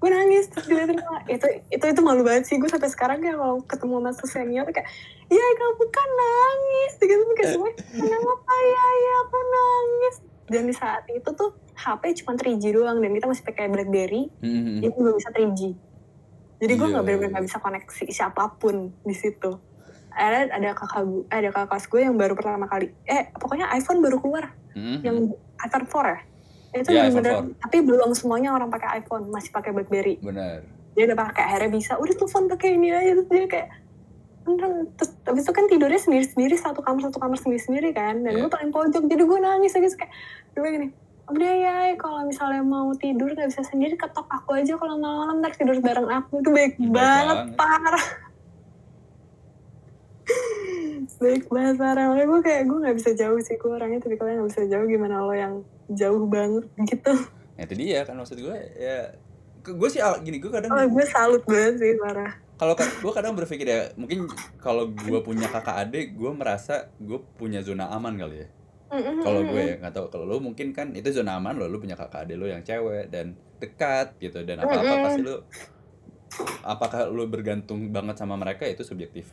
[0.00, 3.36] gue nangis terus diliatin sama itu itu itu malu banget sih gue sampai sekarang kayak
[3.36, 4.88] kalau ketemu sama senior kayak
[5.28, 10.16] ya kamu kan nangis gitu kayak gue kenapa ya ya aku nangis
[10.50, 14.28] dan di saat itu tuh HP cuma 3G doang dan kita masih pakai BlackBerry.
[14.42, 14.82] Hmm.
[14.82, 15.60] itu belum bisa 3G
[16.60, 16.92] jadi gue Iya.
[16.92, 19.56] nggak benar-benar nggak bisa koneksi siapa pun di situ.
[20.12, 22.92] Ada ada kakak gue ada kakak kelas gue yang baru pertama kali.
[23.08, 24.52] Eh pokoknya iPhone baru keluar.
[24.76, 25.00] Hmm.
[25.02, 26.18] yang iPhone 4 ya?
[26.70, 30.20] Itu Iya, bener-bener iPhone tapi belum semuanya orang pakai iPhone masih pakai BlackBerry.
[30.20, 30.60] Benar
[30.90, 33.10] dia udah pakai akhirnya bisa udah telepon pakai ini aja.
[33.16, 33.68] Terus dia kayak
[34.98, 38.32] terus habis itu kan tidurnya sendiri sendiri satu kamar satu kamar sendiri sendiri kan dan
[38.32, 38.40] Iya.
[38.40, 40.12] gue paling pojok jadi gue nangis lagi kayak
[40.52, 40.88] gue gini
[41.26, 45.54] udah ya kalau misalnya mau tidur gak bisa sendiri ketok aku aja kalau malam-malam ntar
[45.54, 47.54] tidur bareng aku itu baik Baik banget banget.
[47.54, 48.04] parah
[51.16, 54.30] baik banget parah makanya gue kayak gue nggak bisa jauh sih gue orangnya tapi kalau
[54.32, 55.54] nggak bisa jauh gimana lo yang
[55.88, 57.12] jauh banget gitu
[57.54, 59.12] ya itu dia kan maksud gue ya
[59.60, 62.32] gue sih gini gue kadang Oh, gue salut banget sih, parah.
[62.60, 64.28] Kalau gue kadang berpikir ya mungkin
[64.60, 68.48] kalau gue punya kakak adik gue merasa gue punya zona aman kali ya.
[69.24, 70.06] Kalau gue ya nggak tahu.
[70.12, 73.08] Kalau lo mungkin kan itu zona aman lo lo punya kakak adik lo yang cewek
[73.08, 74.44] dan dekat gitu.
[74.44, 75.48] Dan apa apa pasti lo
[76.60, 79.32] apakah lo bergantung banget sama mereka itu subjektif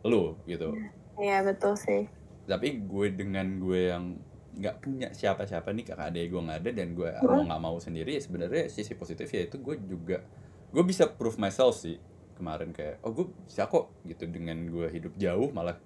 [0.00, 0.72] lo gitu.
[1.20, 2.08] Iya, betul sih.
[2.44, 4.20] tapi gue dengan gue yang
[4.54, 8.14] nggak punya siapa-siapa nih kakak adik gue nggak ada dan gue mau nggak mau sendiri
[8.14, 10.22] ya sebenarnya sisi positif ya itu gue juga
[10.70, 11.98] gue bisa prove myself sih
[12.34, 15.78] kemarin kayak oh gue bisa kok gitu dengan gue hidup jauh malah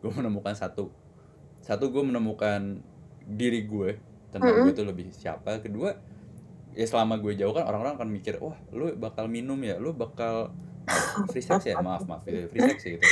[0.00, 0.88] gue menemukan satu
[1.60, 2.80] satu gue menemukan
[3.28, 4.00] diri gue
[4.32, 5.60] tentang gue tuh lebih siapa.
[5.60, 5.94] Kedua
[6.70, 9.76] ya selama gue jauh kan orang-orang akan mikir wah lu bakal minum ya?
[9.76, 10.54] Lu bakal
[11.30, 11.78] free sex ya?
[11.78, 13.06] Maaf maaf ya, free sex ya gitu.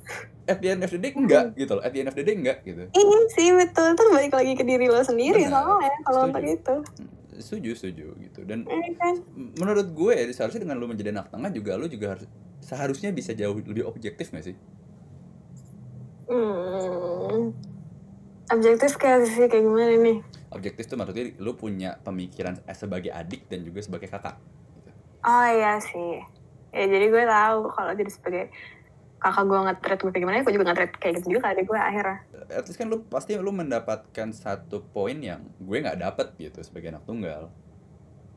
[0.50, 1.82] At the end of the day enggak gitu loh.
[1.86, 2.90] At the end of the day enggak gitu.
[2.90, 3.94] Iya sih, betul.
[3.94, 5.62] Balik lagi ke diri lo sendiri Benar.
[5.62, 6.74] soalnya kalau untuk itu.
[7.42, 9.18] Setuju setuju gitu dan Iya
[9.58, 12.24] menurut gue ya, seharusnya dengan lu menjadi anak tengah juga lu juga harus
[12.62, 14.56] seharusnya bisa jauh lebih objektif gak sih
[16.32, 17.52] Hmm.
[18.48, 20.18] Objektif kayak sih kayak gimana nih?
[20.52, 24.36] objektif tuh maksudnya lu punya pemikiran eh, sebagai adik dan juga sebagai kakak
[24.76, 24.90] gitu.
[25.24, 26.20] Oh iya sih.
[26.72, 28.44] Ya jadi gue tahu kalau jadi sebagai
[29.22, 32.18] kakak gue nge-treat gue gimana, gue juga nge-treat kayak gitu juga adik gue akhirnya.
[32.50, 36.90] at least kan lu pasti lu mendapatkan satu poin yang gue nggak dapet gitu sebagai
[36.90, 37.48] anak tunggal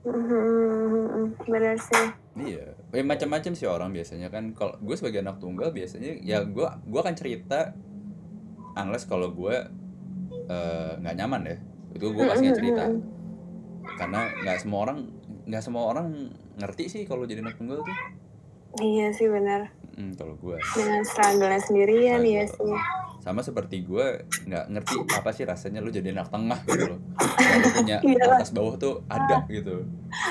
[0.06, 2.14] Hmm, bener sih.
[2.38, 6.62] iya ya, macam-macam sih orang biasanya kan kalau gue sebagai anak tunggal biasanya ya gue
[6.62, 7.74] gue akan cerita
[8.78, 9.56] unless kalau gue
[10.46, 11.58] eh, nggak nyaman ya
[11.98, 12.84] itu gue pasti nggak cerita
[13.98, 14.98] karena nggak semua orang
[15.50, 16.08] nggak semua orang
[16.62, 17.98] ngerti sih kalau jadi anak tunggal tuh
[18.76, 19.72] Iya sih bener.
[19.96, 22.36] Hmm, kalau gue Dengan struggle-nya sendirian Struggle.
[22.36, 23.04] ya sih.
[23.18, 24.06] sama seperti gue
[24.44, 27.00] nggak ngerti apa sih rasanya lu jadi anak tengah gitu loh
[27.58, 28.22] lu punya Iya.
[28.30, 29.82] atas bawah tuh ada gitu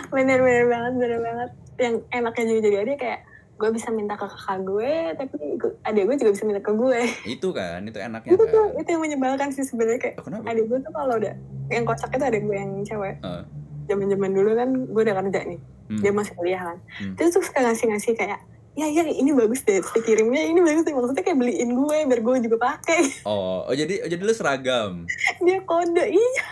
[0.09, 1.51] Bener bener banget, bener banget.
[1.77, 3.21] Yang enaknya juga jadi adik kayak
[3.55, 5.35] gue bisa minta ke kakak gue, tapi
[5.83, 7.01] adik gue juga bisa minta ke gue.
[7.27, 10.45] itu kan itu enaknya itu tuh, kan itu yang menyebalkan sih sebenarnya kayak Oh, kenapa
[10.49, 11.35] adik gue tuh kalau udah
[11.69, 13.43] yang kocak itu adik gue yang cewek Heeh.
[13.85, 16.01] zaman zaman dulu kan gue udah kerja nih Hmm.
[16.01, 17.13] dia masih kuliah kan Hmm.
[17.15, 18.41] terus tuh suka ngasih ngasih kayak
[18.75, 20.91] ya ya ini bagus deh Terus dikirimnya ini bagus deh.
[20.91, 23.23] Maksudnya kayak beliin gue biar gue juga pakai.
[23.23, 24.93] Oh oh jadi oh, jadi lu seragam?
[25.41, 26.47] Dia kode iya.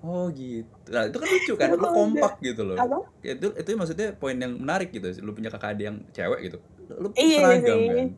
[0.00, 0.68] Oh gitu.
[0.88, 2.76] Nah itu kan lucu kan lu kompak gitu loh.
[2.76, 3.04] Apa?
[3.20, 6.58] Ya, itu itu maksudnya poin yang menarik gitu lu punya kakak adik yang cewek gitu.
[6.92, 7.88] Lu Iya seragam sih.
[7.88, 8.08] kan?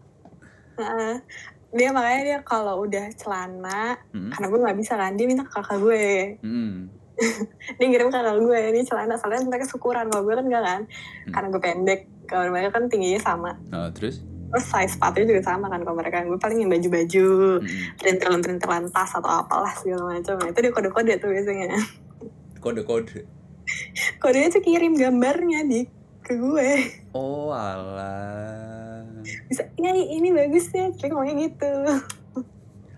[1.73, 4.29] Dia makanya dia kalau udah celana Hmm.
[4.29, 6.07] karena gue nggak bisa kan dia minta ke kakak gue.
[6.45, 6.93] Hmm.
[7.79, 10.81] dia ngirim ke kakak gue ini celana soalnya mereka syukuran kalau gue kan enggak kan.
[10.87, 11.33] Hmm.
[11.33, 13.51] karena gue pendek kalau mereka kan tingginya sama.
[13.69, 14.23] Nah, terus?
[14.53, 16.25] Terus size sepatunya juga sama kan kalau mereka.
[16.25, 17.27] Gue paling yang baju-baju
[17.61, 17.67] Hmm.
[17.99, 20.37] perintilan-perintilan tas atau apalah segala macam.
[20.37, 21.79] Nah, itu dia kode-kode tuh biasanya.
[22.61, 23.25] Kode-kode?
[24.23, 25.81] Kodenya tuh kirim gambarnya di
[26.23, 26.71] ke gue.
[27.13, 29.03] Oh alah.
[29.49, 31.71] Bisa ini ini bagus ya tapi ngomongnya gitu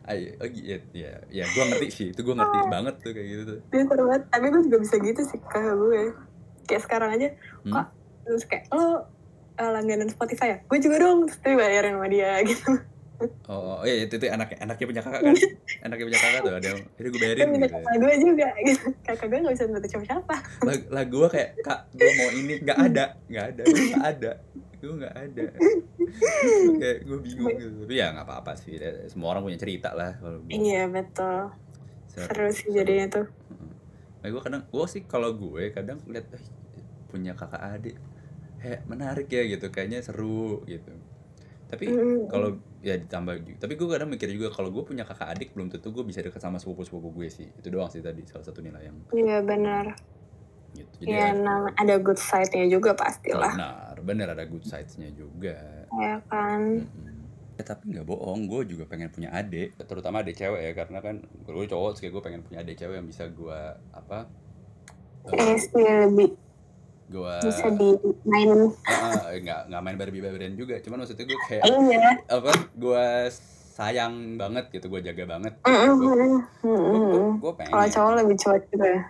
[0.05, 3.43] Ay, oh, iya, ya, ya, gue ngerti sih, itu gue ngerti banget tuh kayak gitu
[3.49, 3.59] tuh.
[3.73, 6.03] seru banget tapi gue juga bisa gitu sih ke gue.
[6.69, 7.29] Kayak sekarang aja
[7.65, 7.73] Hmm.
[7.73, 7.87] kok
[8.25, 9.09] terus kayak lo
[9.57, 10.59] eh, langganan Spotify ya?
[10.69, 12.71] Gue juga dong terus bayarin sama dia gitu.
[13.49, 15.35] Oh, oh iya itu, itu anaknya, anaknya punya kakak kan?
[15.89, 17.65] anaknya punya kakak tuh ada yang, ini gue bayarin kan gitu.
[17.73, 18.87] kakak gue juga gitu.
[19.09, 20.37] Kakak gue gak bisa minta siapa siapa
[20.93, 24.31] Lah, gue kayak, kak, gue mau ini, nggak ada, nggak ada, nggak ada,
[24.85, 25.45] gue nggak ada.
[26.81, 27.71] kayak gue bingung gitu.
[27.89, 30.13] Tapi ya nggak apa-apa sih, ya, semua orang punya cerita lah.
[30.21, 30.53] Kalau gue.
[30.55, 31.51] iya betul
[32.13, 33.27] Seru- seru sih jadinya tuh
[34.25, 36.45] Nah, gue kadang, gue sih kalau gue kadang lihat eh,
[37.13, 37.97] punya kakak adik,
[38.65, 40.93] heh menarik ya gitu, kayaknya seru gitu.
[41.69, 42.33] Tapi Mm.
[42.33, 45.69] kalau ya ditambah juga, tapi gue kadang mikir juga kalau gue punya kakak adik belum
[45.69, 47.49] tentu gue bisa deket sama sepupu sepupu gue sih.
[47.53, 49.93] Itu doang sih tadi salah satu nilai yang iya benar
[50.75, 51.07] gitu.
[51.07, 53.55] Iya, nah, ada good side-nya juga pastilah.
[53.55, 55.87] benar, benar ada good sides-nya juga.
[55.95, 56.83] Ya kan.
[56.83, 57.23] Mm-mm.
[57.55, 61.23] Ya, tapi nggak bohong, gue juga pengen punya adik, terutama adik cewek ya, karena kan
[61.23, 63.61] gue cowok, sih gue pengen punya adik cewek yang bisa gue
[63.95, 64.27] apa?
[65.31, 66.35] Eh, sih lebih
[67.05, 68.73] gue bisa dimainin.
[68.89, 72.11] Ah, nggak nggak main Barbie Barbian juga cuman maksudnya gue kayak Iya.
[72.33, 73.07] apa gue
[73.77, 77.39] sayang banget gitu gue jaga banget Mm-mm.
[77.45, 79.01] gue pengen Kalau cowok lebih cuek gitu ya.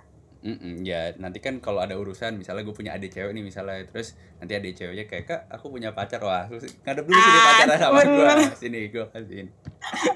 [0.45, 4.13] Mm-mm, ya nanti kan kalau ada urusan misalnya gue punya adik cewek nih misalnya terus
[4.37, 7.79] nanti adik ceweknya kayak kak aku punya pacar wah terus ngadep dulu sini Ah, pacaran
[7.81, 8.39] sama gue bener.
[8.55, 9.49] sini gue kasihin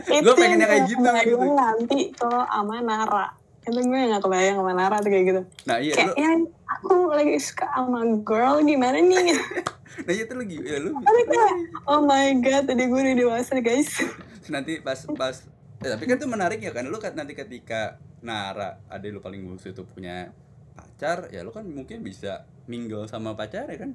[0.06, 1.48] Itu pengennya kayak yang gitu, kebayang gitu.
[1.50, 3.26] nanti kalau sama Nara.
[3.60, 5.40] Itu gue gak kebayang sama Nara tuh kayak gitu.
[5.64, 6.30] nah iya Kayak, lu ya
[6.68, 9.32] aku lagi suka sama girl gimana nih?
[10.04, 11.52] nah iya tuh lagi ya lu kayak,
[11.84, 13.88] oh my god, tadi gue udah dewasa guys.
[14.46, 15.40] Nanti pas pas
[15.78, 16.84] eh, tapi kan itu menarik ya kan?
[16.86, 20.34] Lu kan nanti ketika Nara adik lu paling bungsu itu punya
[20.74, 23.94] pacar ya lo kan mungkin bisa mingle sama pacar ya kan?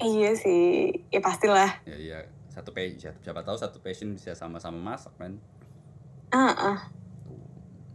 [0.00, 1.84] Iya sih, ya pastilah.
[1.84, 2.18] ya iya.
[2.50, 5.36] Satu passion siapa tahu satu passion bisa sama-sama masak kan
[6.30, 6.78] Ah, ah.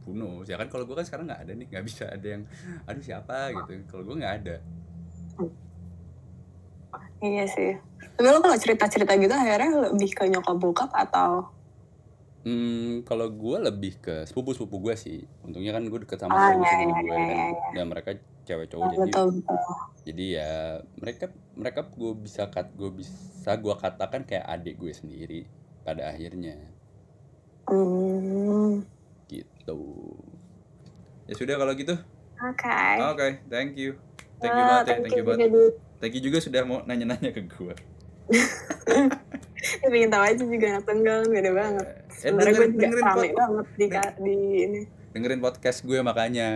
[0.06, 0.46] Who knows?
[0.46, 1.68] ya kan kalau gue kan sekarang nggak ada nih.
[1.72, 2.44] Nggak bisa ada yang
[2.86, 3.50] aduh siapa?
[3.52, 3.72] gitu.
[3.90, 4.56] Kalau gue nggak ada.
[7.24, 7.72] Iya sih.
[8.16, 11.50] Tapi lo kalau cerita-cerita gitu akhirnya lebih ke nyokap bokap atau
[12.46, 15.26] Hmm, kalau gue lebih ke sepupu-sepupu gue sih.
[15.42, 17.26] Untungnya kan gue deket sama Ah, sepupu-sepupu iya, gue iya, kan.
[17.26, 17.70] iya, iya.
[17.74, 18.10] Dan mereka
[18.46, 19.58] cewek cowok Oh, jadi betul betul.
[20.06, 20.52] jadi ya
[20.96, 21.26] mereka
[21.58, 25.42] mereka gue bisa kat gue bisa gue katakan kayak adik gue sendiri
[25.82, 26.54] pada akhirnya
[27.66, 28.86] Hmm.
[29.26, 29.82] gitu.
[31.26, 31.98] Ya sudah kalau gitu.
[32.38, 32.78] Oke.
[33.02, 33.98] Oke, thank you.
[34.38, 35.50] Thank you Wah, banget ya, thank you banget.
[35.98, 37.74] Thank you juga sudah mau nanya-nanya ke gue.
[39.82, 41.86] Pengen tahu aja juga anak tunggal beda banget.
[42.16, 43.86] Eh, Sebenarnya gue dengerin- juga dengerin rame pod- banget di,
[44.22, 44.82] di ini.
[45.12, 46.50] dengerin podcast gue makanya.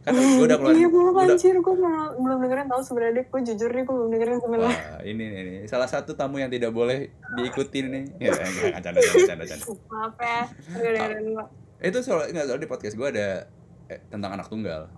[0.00, 1.74] Kan gue udah keluar Iya udah, anjir, gue
[2.16, 4.72] belum dengerin tahu sebenarnya gue jujur nih gue belum dengerin sebenarnya.
[4.72, 8.04] Wah, ini nih, salah satu tamu yang tidak boleh diikuti nih.
[8.16, 9.64] Ya, enggak, canda, canda, canda.
[9.86, 10.40] Maaf ya,
[10.72, 11.44] gue dengerin gue.
[11.80, 13.28] Itu soal enggak soal di podcast gue ada
[13.86, 14.88] eh, tentang anak tunggal.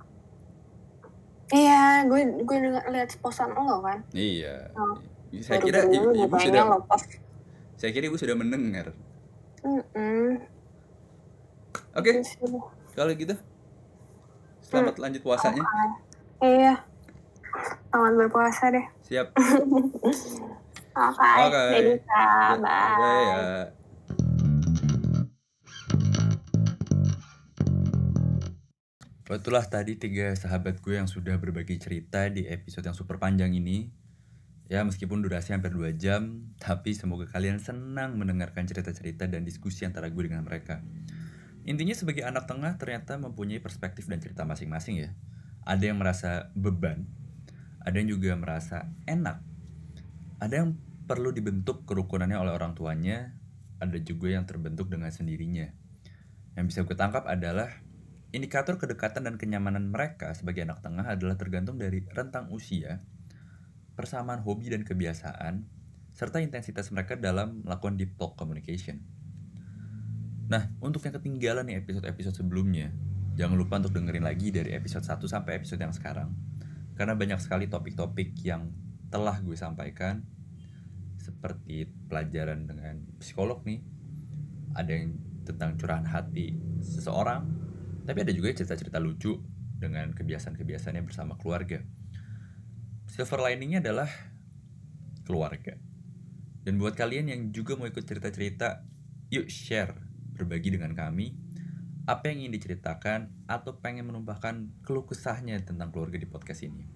[1.52, 2.56] Iya, gue gue
[2.88, 4.00] lihat posan lo kan.
[4.14, 4.70] Iya.
[4.72, 4.96] Oh.
[5.34, 6.64] Saya kira ibu, gue ibu sudah
[7.74, 8.94] saya kira ibu sudah mendengar.
[9.62, 10.42] Mm-mm.
[11.94, 12.58] Oke, Gitu.
[12.92, 13.34] kalau gitu
[14.62, 15.62] selamat lanjut puasanya.
[16.40, 16.74] Iya.
[17.92, 18.86] Selamat berpuasa deh.
[19.04, 19.26] Siap.
[20.92, 21.30] Oke.
[21.44, 21.62] Oke.
[21.76, 22.56] Jadi, bye.
[22.56, 23.40] Dadah ya.
[29.32, 33.88] Itulah tadi tiga sahabat gue yang sudah berbagi cerita di episode yang super panjang ini.
[34.72, 40.08] Ya meskipun durasi hampir 2 jam, tapi semoga kalian senang mendengarkan cerita-cerita dan diskusi antara
[40.08, 40.80] gue dengan mereka.
[41.68, 45.10] Intinya sebagai anak tengah ternyata mempunyai perspektif dan cerita masing-masing ya.
[45.68, 47.04] Ada yang merasa beban,
[47.84, 49.44] ada yang juga merasa enak,
[50.40, 53.36] ada yang perlu dibentuk kerukunannya oleh orang tuanya,
[53.76, 55.68] ada juga yang terbentuk dengan sendirinya.
[56.56, 57.68] Yang bisa gue tangkap adalah
[58.32, 63.04] indikator kedekatan dan kenyamanan mereka sebagai anak tengah adalah tergantung dari rentang usia,
[63.92, 65.64] persamaan hobi dan kebiasaan,
[66.12, 69.00] serta intensitas mereka dalam melakukan deep talk communication.
[70.52, 72.92] Nah, untuk yang ketinggalan nih episode-episode sebelumnya,
[73.40, 76.28] jangan lupa untuk dengerin lagi dari episode 1 sampai episode yang sekarang.
[76.92, 78.68] Karena banyak sekali topik-topik yang
[79.08, 80.20] telah gue sampaikan
[81.16, 83.80] seperti pelajaran dengan psikolog nih.
[84.76, 85.16] Ada yang
[85.48, 86.52] tentang curahan hati
[86.84, 87.48] seseorang,
[88.04, 89.40] tapi ada juga cerita-cerita lucu
[89.80, 91.80] dengan kebiasaan-kebiasaannya bersama keluarga.
[93.12, 94.08] Silver liningnya adalah
[95.28, 95.76] keluarga.
[96.64, 98.88] Dan buat kalian yang juga mau ikut cerita-cerita,
[99.28, 99.92] yuk share,
[100.32, 101.36] berbagi dengan kami
[102.08, 106.88] apa yang ingin diceritakan atau pengen menumpahkan keluh kesahnya tentang keluarga di podcast ini.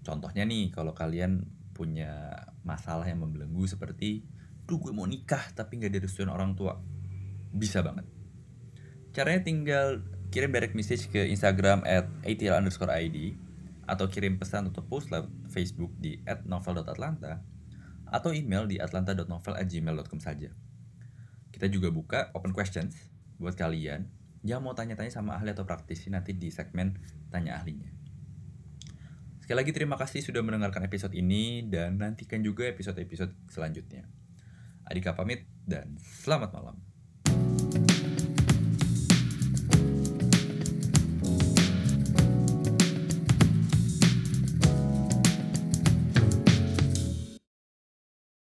[0.00, 1.44] Contohnya nih, kalau kalian
[1.76, 2.32] punya
[2.64, 4.24] masalah yang membelenggu seperti,
[4.64, 6.80] duh gue mau nikah tapi nggak direstuin orang tua,
[7.52, 8.08] bisa banget.
[9.12, 10.00] Caranya tinggal
[10.32, 13.45] kirim direct message ke Instagram at atl underscore id
[13.86, 17.42] atau kirim pesan atau post lewat Facebook di at novel.atlanta
[18.06, 20.50] atau email di atlanta.novel@gmail.com saja.
[21.50, 22.94] Kita juga buka open questions
[23.38, 24.06] buat kalian
[24.46, 26.94] yang mau tanya-tanya sama ahli atau praktisi nanti di segmen
[27.30, 27.90] tanya ahlinya.
[29.42, 34.06] Sekali lagi terima kasih sudah mendengarkan episode ini dan nantikan juga episode-episode selanjutnya.
[34.86, 36.95] Adika pamit dan selamat malam.